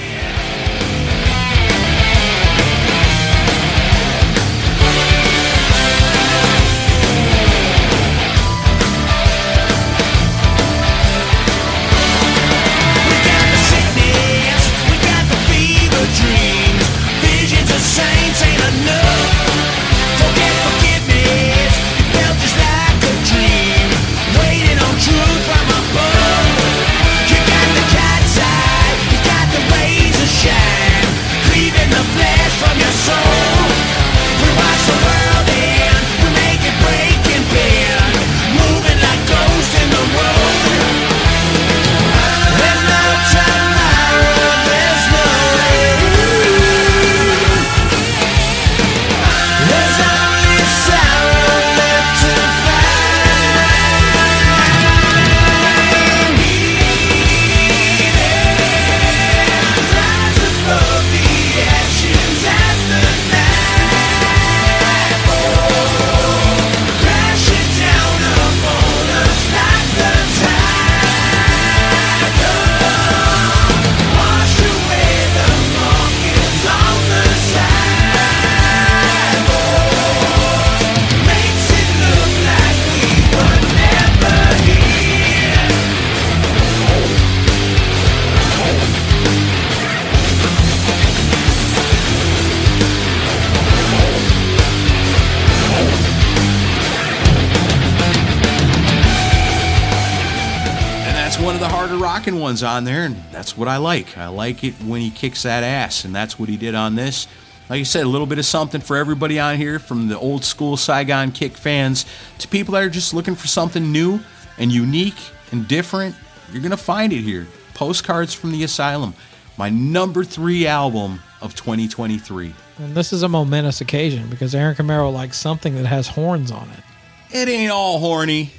[103.61, 104.19] What I like.
[104.19, 107.29] I like it when he kicks that ass, and that's what he did on this.
[107.69, 110.45] Like I said, a little bit of something for everybody on here, from the old
[110.45, 112.05] school Saigon Kick fans
[112.39, 114.19] to people that are just looking for something new
[114.59, 115.15] and unique
[115.53, 116.17] and different.
[116.51, 117.47] You're going to find it here.
[117.75, 119.15] Postcards from the Asylum,
[119.57, 122.53] my number three album of 2023.
[122.79, 126.69] And this is a momentous occasion because Aaron Camaro likes something that has horns on
[126.71, 127.37] it.
[127.37, 128.51] It ain't all horny,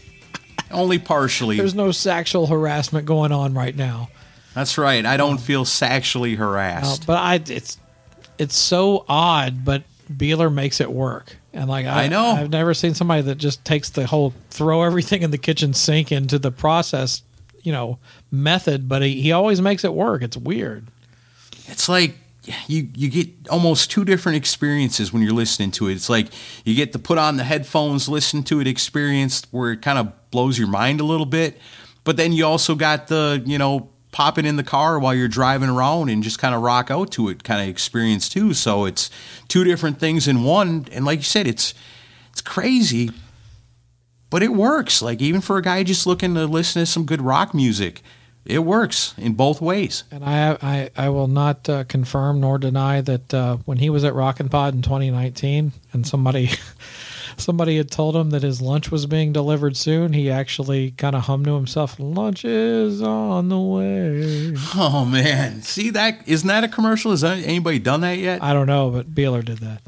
[0.69, 1.57] only partially.
[1.57, 4.09] There's no sexual harassment going on right now.
[4.53, 5.05] That's right.
[5.05, 7.07] I don't feel sexually harassed.
[7.07, 7.77] but I it's
[8.37, 11.37] it's so odd, but Bieler makes it work.
[11.53, 12.25] And like I, I know.
[12.25, 16.11] I've never seen somebody that just takes the whole throw everything in the kitchen sink
[16.11, 17.23] into the process,
[17.61, 17.99] you know,
[18.31, 20.21] method, but he, he always makes it work.
[20.21, 20.87] It's weird.
[21.67, 22.15] it's like
[22.67, 25.93] you you get almost two different experiences when you're listening to it.
[25.93, 26.27] It's like
[26.65, 30.11] you get to put on the headphones, listen to it experience where it kind of
[30.31, 31.59] blows your mind a little bit,
[32.03, 35.27] but then you also got the you know pop it in the car while you're
[35.27, 38.53] driving around and just kind of rock out to it kind of experience too.
[38.53, 39.09] So it's
[39.47, 41.73] two different things in one, and like you said, it's
[42.31, 43.11] it's crazy,
[44.29, 45.01] but it works.
[45.01, 48.01] Like even for a guy just looking to listen to some good rock music.
[48.43, 50.03] It works in both ways.
[50.09, 54.03] And I I, I will not uh, confirm nor deny that uh, when he was
[54.03, 56.49] at Rockin' Pod in 2019 and somebody
[57.41, 61.23] somebody had told him that his lunch was being delivered soon, he actually kind of
[61.23, 66.27] hummed to himself, "Lunch is on the way." Oh man, see that?
[66.27, 67.11] Isn't that a commercial?
[67.11, 68.41] Has anybody done that yet?
[68.43, 69.81] I don't know, but Bieler did that.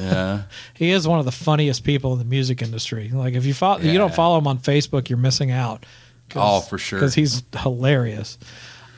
[0.00, 0.42] Yeah,
[0.74, 3.10] He is one of the funniest people in the music industry.
[3.10, 5.84] Like if you follow, you don't follow him on Facebook, you're missing out.
[6.34, 6.98] Oh, for sure.
[6.98, 8.38] Because he's hilarious.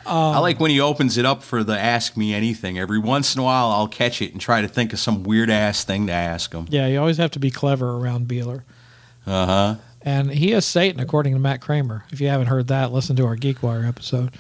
[0.06, 3.40] I like when he opens it up for the "Ask Me Anything." Every once in
[3.40, 6.12] a while, I'll catch it and try to think of some weird ass thing to
[6.12, 6.66] ask him.
[6.68, 8.62] Yeah, you always have to be clever around Bieler.
[9.26, 9.74] Uh huh.
[10.02, 12.04] And he is Satan, according to Matt Kramer.
[12.12, 14.30] If you haven't heard that, listen to our GeekWire episode.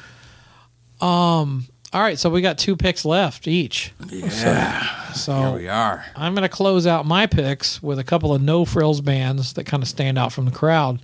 [1.00, 1.66] Um.
[1.92, 3.92] All right, so we got two picks left each.
[4.10, 5.12] Yeah.
[5.12, 6.04] So Here we are.
[6.14, 9.64] I'm going to close out my picks with a couple of no frills bands that
[9.64, 11.00] kind of stand out from the crowd.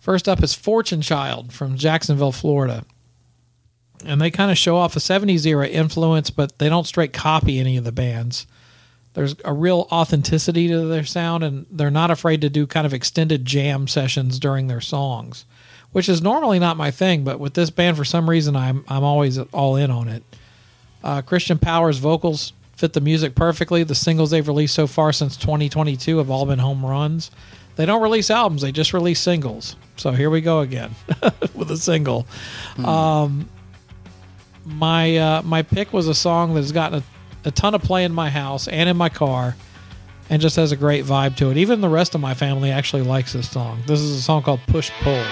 [0.00, 2.84] First up is Fortune Child from Jacksonville, Florida.
[4.06, 7.58] And they kind of show off a 70s era influence, but they don't straight copy
[7.58, 8.46] any of the bands.
[9.14, 12.92] There's a real authenticity to their sound, and they're not afraid to do kind of
[12.92, 15.44] extended jam sessions during their songs,
[15.92, 17.22] which is normally not my thing.
[17.22, 20.24] But with this band, for some reason, I'm I'm always all in on it.
[21.04, 23.84] Uh, Christian Powers vocals, fit the music perfectly.
[23.84, 27.30] The singles they've released so far since 2022 have all been home runs.
[27.76, 29.76] They don't release albums; they just release singles.
[29.96, 30.92] So here we go again
[31.54, 32.26] with a single.
[32.84, 33.48] Um,
[34.64, 37.02] my uh, my pick was a song that's gotten
[37.44, 39.56] a, a ton of play in my house and in my car,
[40.30, 41.56] and just has a great vibe to it.
[41.56, 43.82] Even the rest of my family actually likes this song.
[43.86, 45.24] This is a song called Push Pull.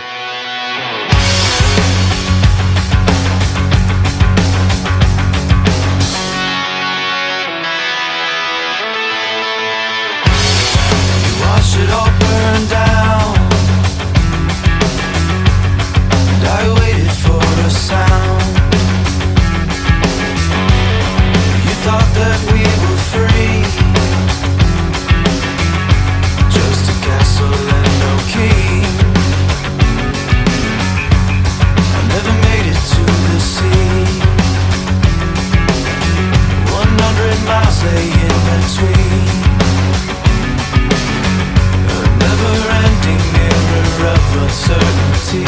[44.52, 45.38] Uncertainty.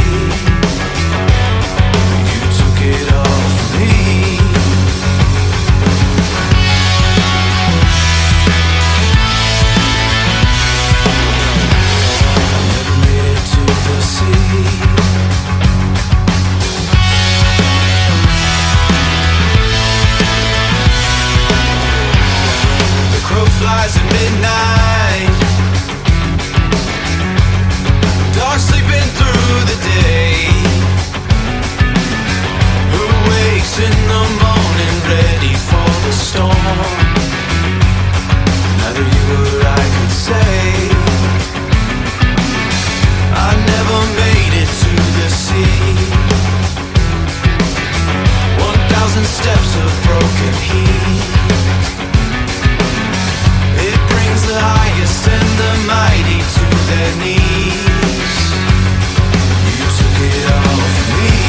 [2.30, 4.43] You took it off me.
[55.86, 58.38] Mighty to their knees.
[59.78, 61.43] You took it off me.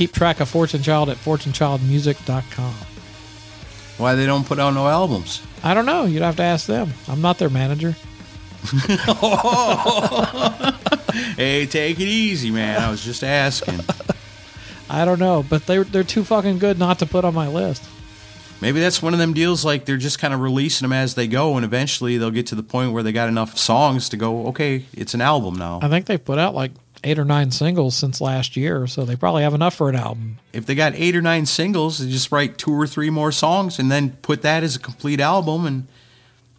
[0.00, 2.74] Keep track of Fortune Child at fortunechildmusic.com.
[3.98, 5.42] Why they don't put out no albums?
[5.62, 6.06] I don't know.
[6.06, 6.94] You'd have to ask them.
[7.06, 7.94] I'm not their manager.
[11.36, 12.80] Hey, take it easy, man.
[12.80, 13.80] I was just asking.
[14.90, 17.82] I don't know, but they're they're too fucking good not to put on my list.
[18.60, 21.26] Maybe that's one of them deals like they're just kind of releasing them as they
[21.26, 24.46] go, and eventually they'll get to the point where they got enough songs to go,
[24.48, 25.80] okay, it's an album now.
[25.82, 26.72] I think they've put out like
[27.04, 30.38] eight or nine singles since last year, so they probably have enough for an album.
[30.52, 33.78] If they got eight or nine singles, they just write two or three more songs
[33.78, 35.66] and then put that as a complete album.
[35.66, 35.88] And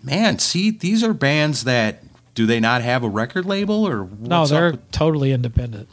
[0.03, 2.03] man, see, these are bands that
[2.33, 5.89] do they not have a record label or no, they're with- totally independent.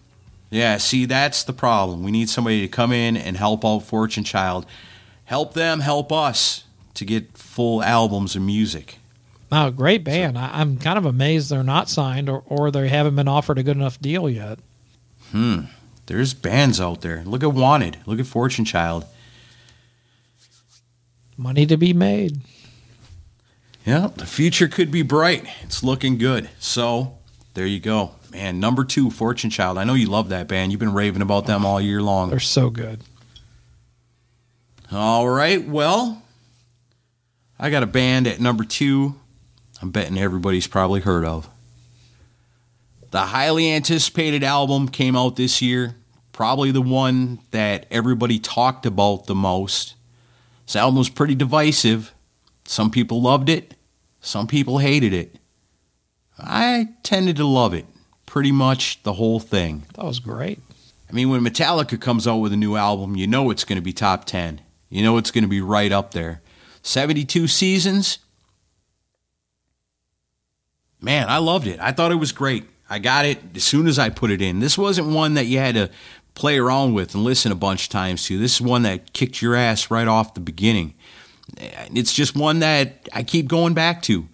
[0.50, 2.02] Yeah, see, that's the problem.
[2.02, 4.64] We need somebody to come in and help out Fortune Child.
[5.26, 6.64] Help them, help us
[6.94, 8.98] to get full albums of music.
[9.50, 10.36] No, great band.
[10.38, 13.62] I, I'm kind of amazed they're not signed or, or they haven't been offered a
[13.62, 14.58] good enough deal yet.
[15.32, 15.62] Hmm.
[16.06, 17.22] There's bands out there.
[17.24, 17.98] Look at Wanted.
[18.06, 19.04] Look at Fortune Child.
[21.36, 22.40] Money to be made.
[23.84, 25.46] Yeah, the future could be bright.
[25.62, 26.50] It's looking good.
[26.58, 27.18] So
[27.54, 28.12] there you go.
[28.30, 29.78] Man, number two, Fortune Child.
[29.78, 30.72] I know you love that band.
[30.72, 32.30] You've been raving about them all year long.
[32.30, 33.00] They're so good.
[34.90, 36.22] All right, well,
[37.58, 39.14] I got a band at number two.
[39.80, 41.48] I'm betting everybody's probably heard of.
[43.10, 45.96] The highly anticipated album came out this year.
[46.32, 49.94] Probably the one that everybody talked about the most.
[50.66, 52.12] This album was pretty divisive.
[52.64, 53.74] Some people loved it,
[54.20, 55.36] some people hated it.
[56.38, 57.86] I tended to love it.
[58.26, 59.84] Pretty much the whole thing.
[59.94, 60.60] That was great.
[61.08, 63.82] I mean, when Metallica comes out with a new album, you know it's going to
[63.82, 64.60] be top 10.
[64.90, 66.42] You know it's going to be right up there.
[66.82, 68.18] 72 seasons.
[71.00, 71.78] Man, I loved it.
[71.80, 72.64] I thought it was great.
[72.90, 74.60] I got it as soon as I put it in.
[74.60, 75.90] This wasn't one that you had to
[76.34, 78.38] play around with and listen a bunch of times to.
[78.38, 80.94] This is one that kicked your ass right off the beginning.
[81.56, 84.28] It's just one that I keep going back to.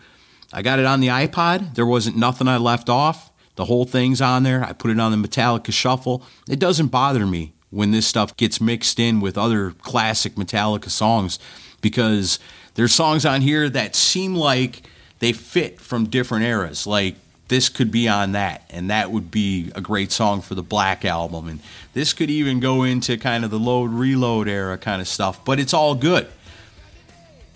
[0.53, 1.75] I got it on the iPod.
[1.75, 3.33] There wasn't nothing I left off.
[3.57, 4.65] The whole thing's on there.
[4.65, 6.23] I put it on the Metallica Shuffle.
[6.49, 11.39] It doesn't bother me when this stuff gets mixed in with other classic Metallica songs
[11.81, 12.39] because
[12.75, 14.83] there's songs on here that seem like
[15.25, 16.87] they fit from different eras.
[16.87, 17.15] Like
[17.49, 21.03] this could be on that, and that would be a great song for the Black
[21.03, 21.49] album.
[21.49, 21.61] And
[21.95, 25.43] this could even go into kind of the load reload era kind of stuff.
[25.43, 26.27] But it's all good.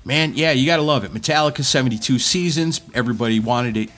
[0.03, 1.13] Man, yeah, you gotta love it.
[1.13, 2.81] Metallica 72 seasons.
[2.95, 3.91] Everybody wanted it.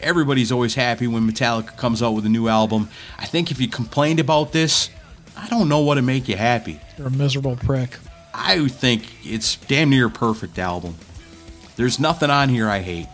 [0.00, 2.88] Everybody's always happy when Metallica comes out with a new album.
[3.18, 4.90] I think if you complained about this,
[5.36, 6.78] I don't know what to make you happy.
[6.96, 7.98] You're a miserable prick.
[8.32, 10.94] I think it's damn near a perfect album.
[11.76, 13.06] There's nothing on here I hate.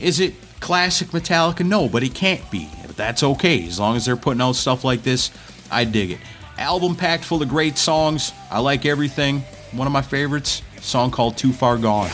[0.00, 1.64] Is it classic Metallica?
[1.64, 2.68] No, but it can't be.
[2.86, 3.66] But that's okay.
[3.66, 5.30] As long as they're putting out stuff like this,
[5.70, 6.18] I dig it.
[6.58, 8.32] Album packed full of great songs.
[8.50, 9.40] I like everything.
[9.72, 12.10] One of my favorites, song called Too Far Gone.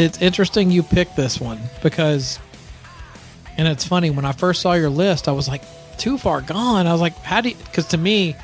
[0.00, 2.38] It's interesting you picked this one because,
[3.58, 5.62] and it's funny when I first saw your list, I was like,
[5.98, 6.86] too far gone.
[6.86, 7.56] I was like, how do you?
[7.56, 8.34] Because to me,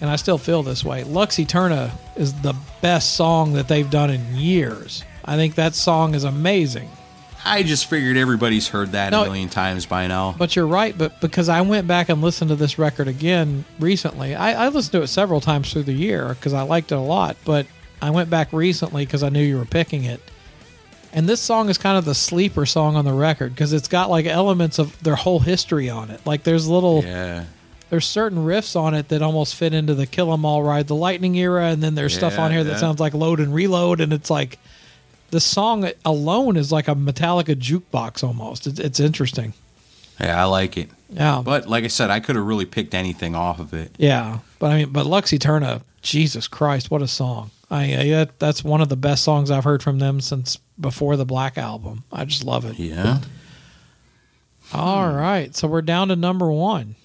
[0.00, 1.04] and I still feel this way.
[1.04, 5.04] Lux Eterna is the best song that they've done in years.
[5.26, 6.90] I think that song is amazing.
[7.44, 10.34] I just figured everybody's heard that No, a million times by now.
[10.38, 10.96] But you're right.
[10.96, 14.92] But because I went back and listened to this record again recently, I, I listened
[14.92, 17.36] to it several times through the year because I liked it a lot.
[17.44, 17.66] But
[18.00, 20.22] I went back recently because I knew you were picking it.
[21.14, 24.10] And this song is kind of the sleeper song on the record because it's got
[24.10, 26.20] like elements of their whole history on it.
[26.26, 27.44] Like there's little, Yeah.
[27.88, 30.96] there's certain riffs on it that almost fit into the Kill 'Em All Ride the
[30.96, 32.76] Lightning era, and then there's stuff on here that yeah.
[32.78, 34.58] sounds like Load and Reload, and it's like
[35.30, 38.66] the song alone is like a Metallica jukebox almost.
[38.66, 39.54] It's, it's interesting.
[40.20, 40.90] Yeah, I like it.
[41.10, 41.42] Yeah.
[41.44, 43.94] But like I said, I could have really picked anything off of it.
[43.98, 47.52] Yeah, but I mean, but Lux Eterna, Jesus Christ, what a song!
[47.70, 51.16] I, I that, that's one of the best songs I've heard from them since before
[51.16, 52.04] the Black album.
[52.12, 52.78] I just love it.
[52.78, 53.20] Yeah.
[54.72, 55.16] All hmm.
[55.16, 56.96] right, so we're down to number one.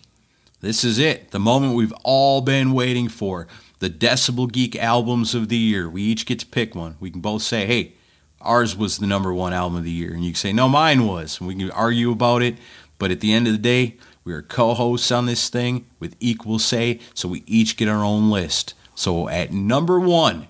[0.62, 1.32] This is it.
[1.32, 3.48] The moment we've all been waiting for.
[3.80, 5.90] The Decibel Geek albums of the year.
[5.90, 6.98] We each get to pick one.
[7.00, 7.94] We can both say, hey,
[8.42, 10.12] ours was the number one album of the year.
[10.12, 11.40] And you can say, no, mine was.
[11.40, 12.58] And we can argue about it.
[12.98, 13.96] But at the end of the day,
[14.26, 17.00] we are co hosts on this thing with equal say.
[17.14, 18.74] So we each get our own list.
[19.00, 20.48] So at number one,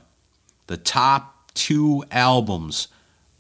[0.66, 2.88] the top two albums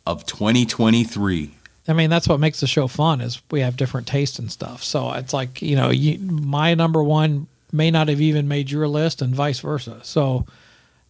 [0.06, 1.56] of 2023.
[1.88, 4.84] I mean, that's what makes the show fun is we have different tastes and stuff.
[4.84, 8.88] So it's like you know, you, my number one may not have even made your
[8.88, 9.99] list, and vice versa.
[10.03, 10.45] So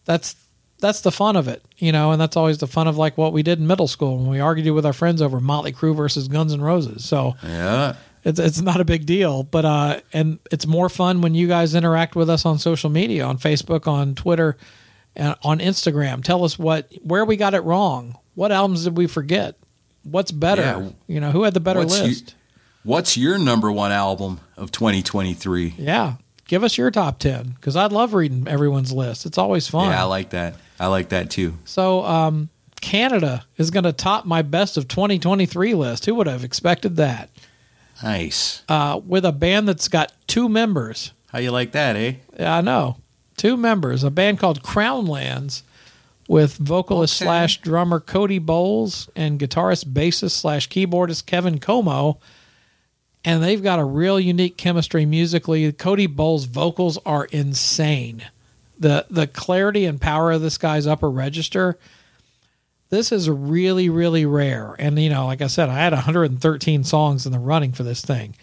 [0.06, 0.34] that's
[0.78, 3.34] that's the fun of it, you know, and that's always the fun of like what
[3.34, 6.26] we did in middle school when we argued with our friends over Motley Crue versus
[6.26, 7.04] Guns N' Roses.
[7.04, 7.96] So Yeah.
[8.24, 11.74] It's it's not a big deal, but uh, and it's more fun when you guys
[11.74, 14.56] interact with us on social media, on Facebook, on Twitter,
[15.16, 16.22] and on Instagram.
[16.22, 18.18] Tell us what where we got it wrong.
[18.34, 19.56] What albums did we forget?
[20.02, 20.62] What's better?
[20.62, 20.88] Yeah.
[21.06, 22.34] You know, who had the better What's you- list?
[22.82, 25.74] What's your number one album of 2023?
[25.76, 26.14] yeah,
[26.48, 29.26] give us your top ten because I'd love reading everyone's list.
[29.26, 29.90] It's always fun.
[29.90, 30.54] Yeah, I like that.
[30.78, 31.58] I like that too.
[31.66, 32.48] So, um,
[32.80, 36.06] Canada is going to top my best of 2023 list.
[36.06, 37.28] Who would have expected that?
[38.02, 38.62] Nice.
[38.68, 41.12] Uh, with a band that's got two members.
[41.28, 42.14] How you like that, eh?
[42.38, 42.96] Yeah, I know.
[43.36, 45.62] Two members, a band called Crown Lands
[46.28, 47.26] with vocalist Okay.
[47.26, 52.18] slash drummer Cody Bowles and guitarist, bassist slash keyboardist Kevin Comeau.
[53.24, 55.70] And they've got a real unique chemistry musically.
[55.72, 58.22] Cody Bowles' vocals are insane.
[58.78, 61.78] The the clarity and power of this guy's upper register.
[62.90, 64.74] This is really, really rare.
[64.78, 68.04] And, you know, like I said, I had 113 songs in the running for this
[68.04, 68.34] thing.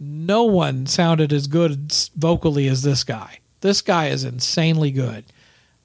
[0.00, 3.38] No one sounded as good vocally as this guy.
[3.60, 5.24] This guy is insanely good.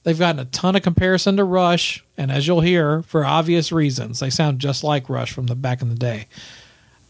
[0.03, 4.19] They've gotten a ton of comparison to Rush, and as you'll hear, for obvious reasons,
[4.19, 6.27] they sound just like Rush from the back in the day.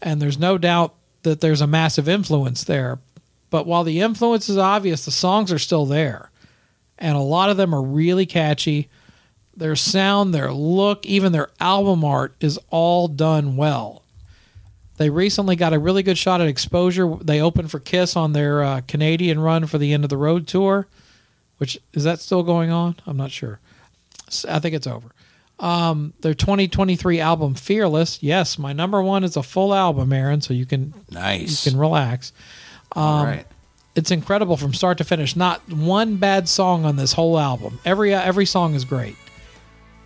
[0.00, 3.00] And there's no doubt that there's a massive influence there.
[3.50, 6.30] But while the influence is obvious, the songs are still there.
[6.98, 8.88] And a lot of them are really catchy.
[9.56, 14.02] Their sound, their look, even their album art is all done well.
[14.96, 17.16] They recently got a really good shot at exposure.
[17.20, 20.46] They opened for Kiss on their uh, Canadian run for the end of the road
[20.46, 20.86] tour,
[21.58, 22.96] which is that still going on?
[23.06, 23.58] I'm not sure.
[24.48, 25.08] I think it's over.
[25.60, 30.52] Um, their 2023 album Fearless, yes, my number one is a full album, Aaron, so
[30.52, 31.64] you can Nice.
[31.64, 32.32] you can relax.
[32.96, 33.46] Um, All right.
[33.94, 35.36] It's incredible from start to finish.
[35.36, 37.78] Not one bad song on this whole album.
[37.84, 39.14] Every uh, every song is great.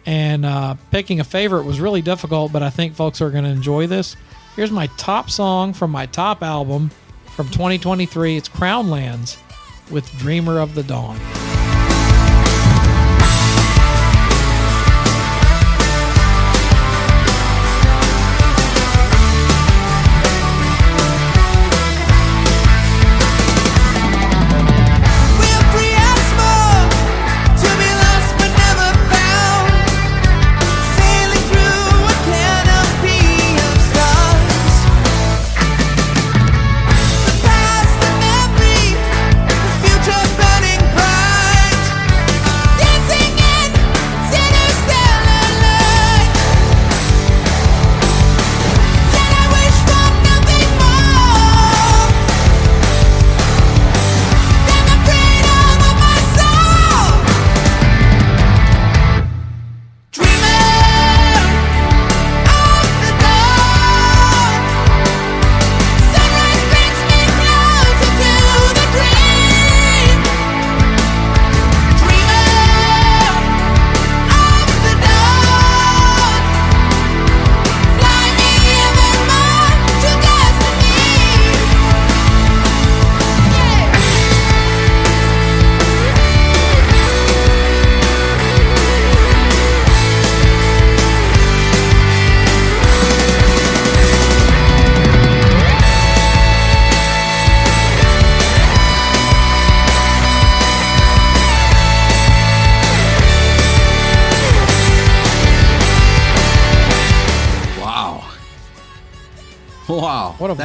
[0.09, 3.51] And uh, picking a favorite was really difficult, but I think folks are going to
[3.51, 4.17] enjoy this.
[4.57, 6.91] Here's my top song from my top album
[7.37, 8.39] from 2023.
[8.39, 9.37] It's Crown Lands
[9.91, 11.19] with Dreamer of the Dawn.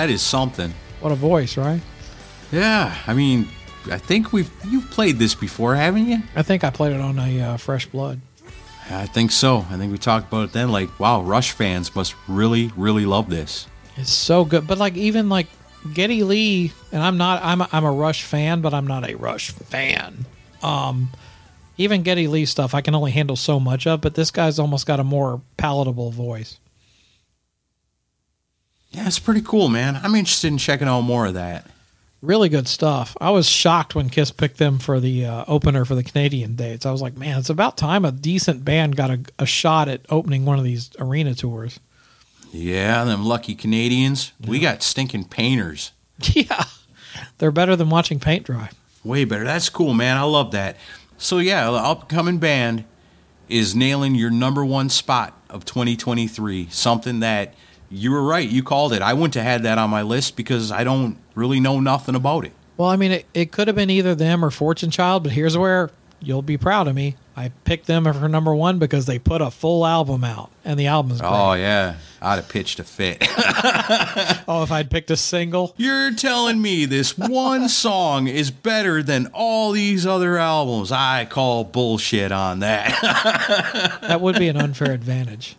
[0.04, 0.74] That is something.
[1.00, 1.80] What a voice, right?
[2.52, 2.94] Yeah.
[3.08, 3.48] I mean,
[3.90, 6.22] I think we've you've played this before, haven't you?
[6.36, 8.20] I think I played it on a uh, Fresh Blood.
[8.90, 9.60] I think so.
[9.70, 10.74] I think we talked about it then.
[10.74, 13.66] Like, wow, Rush fans must really, really love this.
[13.96, 14.68] It's so good.
[14.68, 15.48] But like even like
[15.94, 19.16] Geddy Lee, and I'm not I'm a, I'm a Rush fan, but I'm not a
[19.16, 20.26] Rush fan.
[20.62, 21.12] Um
[21.78, 24.86] even Geddy Lee stuff I can only handle so much of, but this guy's almost
[24.86, 26.60] got a more palatable voice.
[28.94, 30.00] Yeah, it's pretty cool, man.
[30.02, 31.68] I'm interested in checking out more of that.
[32.22, 33.18] Really good stuff.
[33.20, 36.86] I was shocked when Kiss picked them for the uh, opener for the Canadian dates.
[36.86, 40.02] I was like, man, it's about time a decent band got a, a shot at
[40.10, 41.80] opening one of these arena tours.
[42.52, 44.32] Yeah, them lucky Canadians.
[44.46, 45.92] We got stinking painters.
[46.34, 46.64] yeah.
[47.40, 48.70] They're better than watching paint dry.
[49.04, 49.44] Way better.
[49.44, 50.18] That's cool, man.
[50.18, 50.78] I love that.
[51.18, 52.86] So yeah, the upcoming band
[53.50, 56.68] is nailing your number one spot of 2023.
[56.70, 57.54] Something that
[57.94, 58.48] you were right.
[58.48, 59.02] You called it.
[59.02, 62.46] I wouldn't have had that on my list because I don't really know nothing about
[62.46, 62.52] it.
[62.76, 65.58] Well, I mean, it, it could have been either them or Fortune Child, but here's
[65.58, 67.16] where you'll be proud of me.
[67.36, 70.88] I picked them for number one because they put a full album out, and the
[70.88, 71.32] album's oh, great.
[71.32, 73.24] Oh yeah, I'd have pitched a fit.
[74.46, 79.28] Oh, if I'd picked a single, You're telling me this one song is better than
[79.28, 80.92] all these other albums?
[80.92, 84.00] I call bullshit on that.
[84.02, 85.56] that would be an unfair advantage.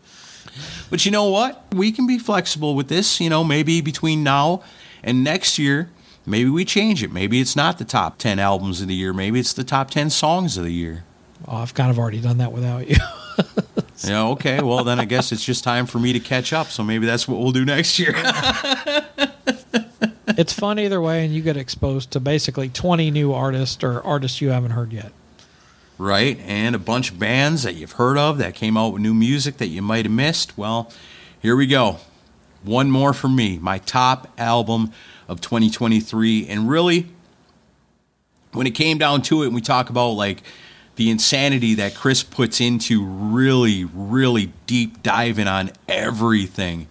[0.95, 1.61] But you know what?
[1.75, 3.21] We can be flexible with this.
[3.21, 4.63] You know, maybe between now
[5.03, 5.91] and next year,
[6.25, 7.11] maybe we change it.
[7.11, 9.13] Maybe it's not the top 10 albums of the year.
[9.13, 11.03] Maybe it's the top 10 songs of the year.
[11.49, 12.95] Oh, I've kind of already done that without you.
[14.05, 14.61] Yeah, okay.
[14.63, 16.69] Well, then I guess it's just time for me to catch up.
[16.69, 18.13] So maybe that's what we'll do next year.
[20.29, 24.41] it's fun either way, and you get exposed to basically 20 new artists or artists
[24.41, 25.13] you haven't heard yet.
[25.99, 26.39] Right?
[26.41, 29.59] And a bunch of bands that you've heard of that came out with new music
[29.59, 30.57] that you might have missed.
[30.57, 30.91] Well,
[31.41, 31.99] here we go.
[32.63, 34.93] One more for me, my top album
[35.29, 36.49] of 2023.
[36.49, 37.09] And really,
[38.53, 40.43] when it came down to it, and we talk about like
[40.97, 46.89] the insanity that Chris puts into really, really deep diving on everything.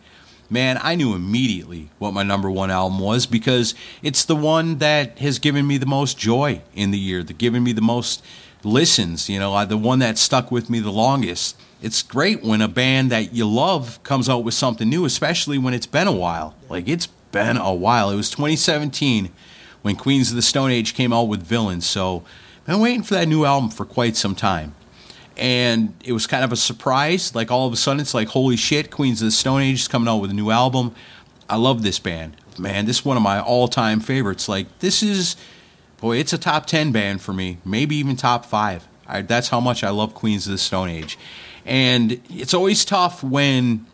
[0.49, 3.73] Man, I knew immediately what my number one album was because
[4.03, 7.63] it's the one that has given me the most joy in the year, that given
[7.63, 8.23] me the most
[8.63, 11.57] listens, you know, the one that stuck with me the longest.
[11.81, 15.73] It's great when a band that you love comes out with something new, especially when
[15.73, 16.55] it's been a while.
[16.69, 18.09] Like it's been a while.
[18.09, 19.29] It was 2017
[19.81, 22.23] when Queens of the Stone Age came out with Villains, so
[22.61, 24.75] I've been waiting for that new album for quite some time.
[25.35, 27.35] And it was kind of a surprise.
[27.35, 29.87] Like all of a sudden, it's like, holy shit, Queens of the Stone Age is
[29.87, 30.95] coming out with a new album.
[31.49, 32.37] I love this band.
[32.57, 34.47] Man, this is one of my all time favorites.
[34.47, 35.35] Like, this is,
[36.03, 38.85] boy, it's a top 10 band for me, maybe even top five.
[39.07, 41.17] I, that's how much I love Queens of the Stone Age.
[41.65, 43.85] And it's always tough when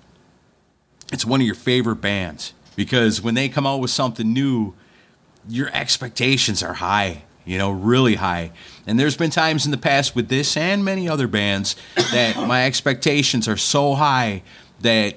[1.14, 4.74] it's one of your favorite bands because when they come out with something new,
[5.48, 8.52] your expectations are high you know, really high.
[8.86, 11.76] And there's been times in the past with this and many other bands
[12.12, 14.44] that my expectations are so high
[14.82, 15.16] that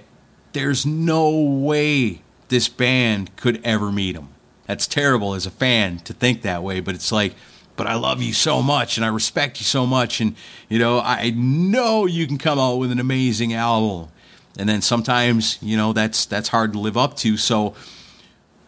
[0.54, 4.28] there's no way this band could ever meet them.
[4.66, 7.34] That's terrible as a fan to think that way, but it's like,
[7.76, 10.20] but I love you so much and I respect you so much.
[10.20, 10.36] And,
[10.68, 14.10] you know, I know you can come out with an amazing album.
[14.58, 17.36] And then sometimes, you know, that's that's hard to live up to.
[17.36, 17.74] So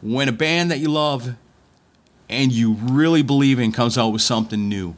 [0.00, 1.34] when a band that you love
[2.28, 4.96] and you really believe in comes out with something new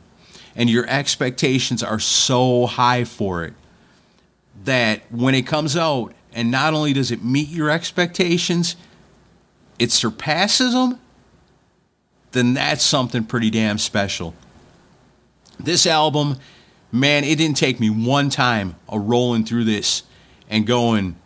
[0.54, 3.54] and your expectations are so high for it
[4.64, 8.76] that when it comes out and not only does it meet your expectations
[9.78, 11.00] it surpasses them
[12.32, 14.34] then that's something pretty damn special
[15.58, 16.36] this album
[16.92, 20.02] man it didn't take me one time of rolling through this
[20.48, 21.16] and going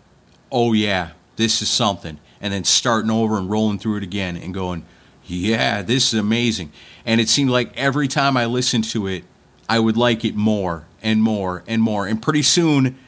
[0.51, 4.55] oh yeah this is something and then starting over and rolling through it again and
[4.55, 4.85] going
[5.31, 6.73] yeah, this is amazing.
[7.07, 9.25] And it seemed like every time I listened to it,
[9.69, 12.07] I would like it more and more and more.
[12.07, 12.99] And pretty soon,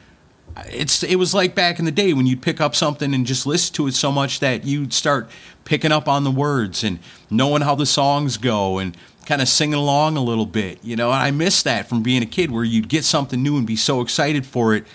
[0.67, 3.45] it's it was like back in the day when you'd pick up something and just
[3.45, 5.29] listen to it so much that you'd start
[5.65, 6.99] picking up on the words and
[7.29, 11.11] knowing how the songs go and kind of singing along a little bit, you know.
[11.11, 13.75] And I miss that from being a kid where you'd get something new and be
[13.75, 14.85] so excited for it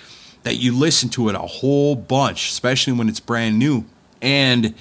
[0.42, 3.84] that you listen to it a whole bunch, especially when it's brand new.
[4.20, 4.74] And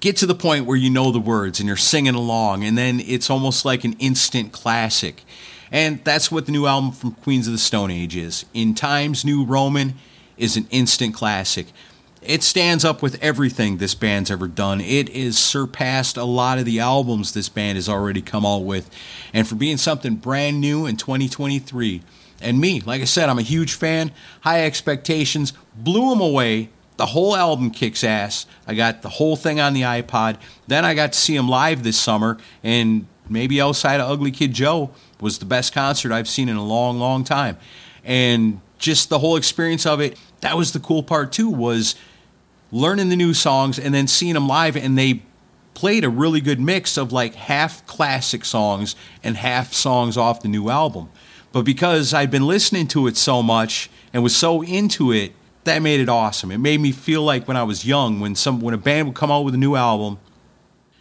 [0.00, 3.00] get to the point where you know the words and you're singing along, and then
[3.00, 5.22] it's almost like an instant classic.
[5.70, 8.44] And that's what the new album from Queens of the Stone Age is.
[8.54, 9.94] In Times New Roman
[10.36, 11.66] is an instant classic.
[12.22, 14.80] It stands up with everything this band's ever done.
[14.80, 18.88] It has surpassed a lot of the albums this band has already come out with.
[19.34, 22.02] And for being something brand new in 2023,
[22.40, 27.06] and me, like I said, I'm a huge fan, high expectations, blew them away the
[27.06, 28.46] whole album kicks ass.
[28.66, 30.36] I got the whole thing on the iPod.
[30.66, 34.52] Then I got to see them live this summer, and maybe outside of Ugly Kid
[34.52, 34.90] Joe
[35.20, 37.56] was the best concert I've seen in a long, long time.
[38.04, 41.94] And just the whole experience of it, that was the cool part too, was
[42.70, 45.22] learning the new songs and then seeing them live, and they
[45.72, 50.48] played a really good mix of like half classic songs and half songs off the
[50.48, 51.08] new album.
[51.50, 55.32] But because I'd been listening to it so much and was so into it,
[55.64, 56.50] that made it awesome.
[56.50, 59.16] It made me feel like when I was young, when some when a band would
[59.16, 60.18] come out with a new album,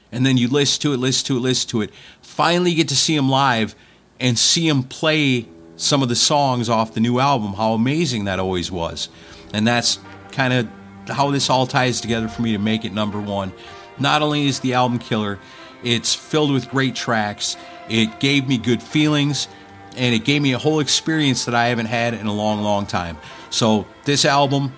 [0.09, 2.95] and then you listen to it, listen to it, listen to it, finally get to
[2.95, 3.75] see them live
[4.19, 7.53] and see them play some of the songs off the new album.
[7.53, 9.09] How amazing that always was,
[9.53, 9.99] and that's
[10.31, 10.67] kind of
[11.07, 13.51] how this all ties together for me to make it number one.
[13.99, 15.39] Not only is the album killer,
[15.83, 17.57] it's filled with great tracks.
[17.89, 19.47] It gave me good feelings,
[19.95, 22.85] and it gave me a whole experience that I haven't had in a long, long
[22.85, 23.17] time.
[23.49, 24.73] So this album,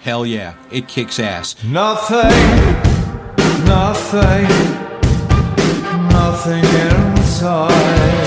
[0.00, 1.62] hell yeah, it kicks ass.
[1.64, 2.18] Nothing,
[3.64, 4.48] nothing,
[6.10, 8.21] nothing inside.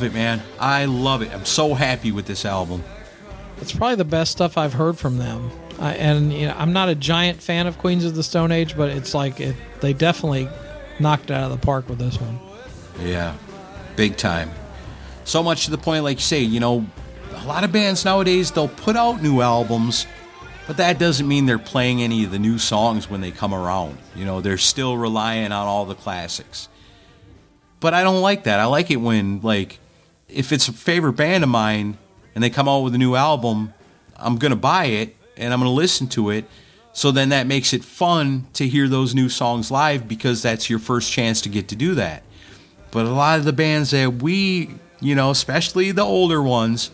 [0.00, 0.42] Love it, man.
[0.58, 1.30] I love it.
[1.30, 2.82] I'm so happy with this album.
[3.60, 5.50] It's probably the best stuff I've heard from them.
[5.78, 8.78] I, and you know, I'm not a giant fan of Queens of the Stone Age,
[8.78, 10.48] but it's like it, they definitely
[11.00, 12.38] knocked it out of the park with this one.
[13.06, 13.36] Yeah,
[13.94, 14.50] big time.
[15.24, 16.86] So much to the point, like you say, you know,
[17.34, 20.06] a lot of bands nowadays they'll put out new albums,
[20.66, 23.98] but that doesn't mean they're playing any of the new songs when they come around.
[24.14, 26.70] You know, they're still relying on all the classics.
[27.80, 28.60] But I don't like that.
[28.60, 29.78] I like it when, like,
[30.32, 31.98] if it's a favorite band of mine
[32.34, 33.72] and they come out with a new album,
[34.16, 36.44] I'm gonna buy it and I'm gonna listen to it.
[36.92, 40.78] So then that makes it fun to hear those new songs live because that's your
[40.78, 42.22] first chance to get to do that.
[42.90, 46.90] But a lot of the bands that we, you know, especially the older ones,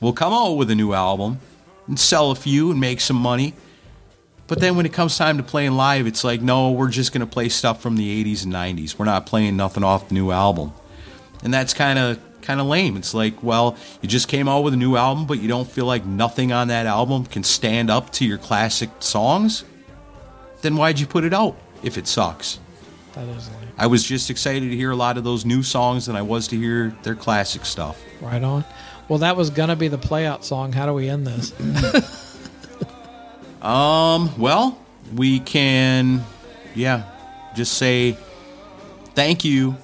[0.00, 1.40] will come out with a new album
[1.86, 3.54] and sell a few and make some money.
[4.48, 7.20] But then when it comes time to playing live, it's like, no, we're just going
[7.20, 8.98] to play stuff from the 80s and 90s.
[8.98, 10.72] We're not playing nothing off the new album.
[11.42, 12.96] And that's kind of kind of lame.
[12.96, 15.86] It's like, well, you just came out with a new album, but you don't feel
[15.86, 19.64] like nothing on that album can stand up to your classic songs?
[20.60, 22.58] Then why'd you put it out if it sucks?
[23.14, 23.68] That is lame.
[23.78, 26.48] I was just excited to hear a lot of those new songs than I was
[26.48, 28.00] to hear their classic stuff.
[28.20, 28.64] Right on.
[29.08, 30.72] Well, that was gonna be the playout song.
[30.72, 31.52] How do we end this?
[33.62, 34.76] Um, well,
[35.14, 36.24] we can,
[36.74, 37.04] yeah,
[37.54, 38.16] just say
[39.14, 39.76] thank you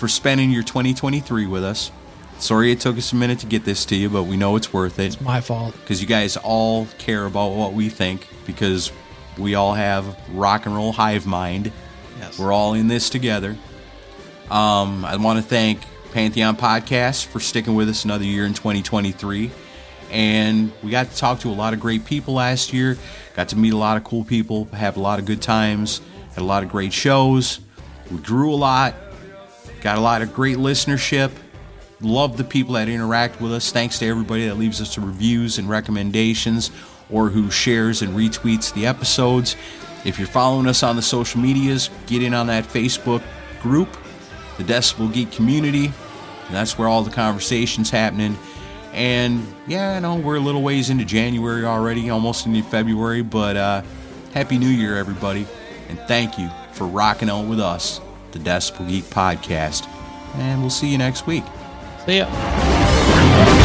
[0.00, 1.92] for spending your 2023 with us.
[2.38, 4.72] Sorry it took us a minute to get this to you, but we know it's
[4.72, 5.04] worth it.
[5.04, 5.74] It's my fault.
[5.78, 8.90] Because you guys all care about what we think, because
[9.36, 11.70] we all have rock and roll hive mind.
[12.18, 12.38] Yes.
[12.38, 13.58] We're all in this together.
[14.50, 19.50] Um, I want to thank Pantheon Podcast for sticking with us another year in 2023.
[20.10, 22.96] And we got to talk to a lot of great people last year.
[23.36, 26.38] Got to meet a lot of cool people, have a lot of good times, had
[26.38, 27.60] a lot of great shows.
[28.10, 28.94] We grew a lot,
[29.80, 31.30] got a lot of great listenership.
[32.00, 33.72] Love the people that interact with us.
[33.72, 36.70] Thanks to everybody that leaves us reviews and recommendations
[37.10, 39.56] or who shares and retweets the episodes.
[40.04, 43.22] If you're following us on the social medias, get in on that Facebook
[43.60, 43.88] group,
[44.56, 45.92] the Decibel Geek community.
[46.50, 48.36] That's where all the conversation's happening.
[48.92, 53.56] And yeah, I know we're a little ways into January already, almost into February, but
[53.56, 53.82] uh,
[54.32, 55.46] Happy New Year, everybody.
[55.88, 58.00] And thank you for rocking out with us,
[58.32, 59.86] the Decibel Geek Podcast.
[60.36, 61.44] And we'll see you next week.
[62.06, 63.59] See ya.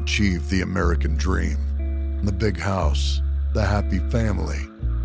[0.00, 1.58] Achieve the American dream?
[2.24, 3.20] The big house,
[3.52, 4.58] the happy family,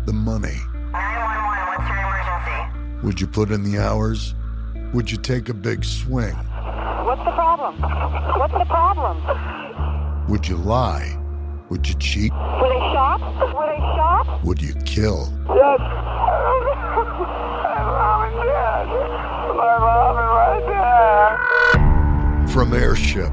[0.06, 0.56] the money.
[0.92, 4.34] 911 Would you put in the hours?
[4.94, 6.34] Would you take a big swing?
[6.34, 7.78] What's the problem?
[8.40, 9.22] What's the problem?
[10.28, 11.18] Would you lie?
[11.68, 12.32] Would you cheat?
[12.32, 13.20] Would they shop?
[13.54, 14.42] Would they shop?
[14.44, 15.30] Would you kill?
[15.54, 15.80] Yes.
[17.66, 18.86] My mom dead.
[19.56, 22.48] My mom is right there.
[22.48, 23.32] From Airship,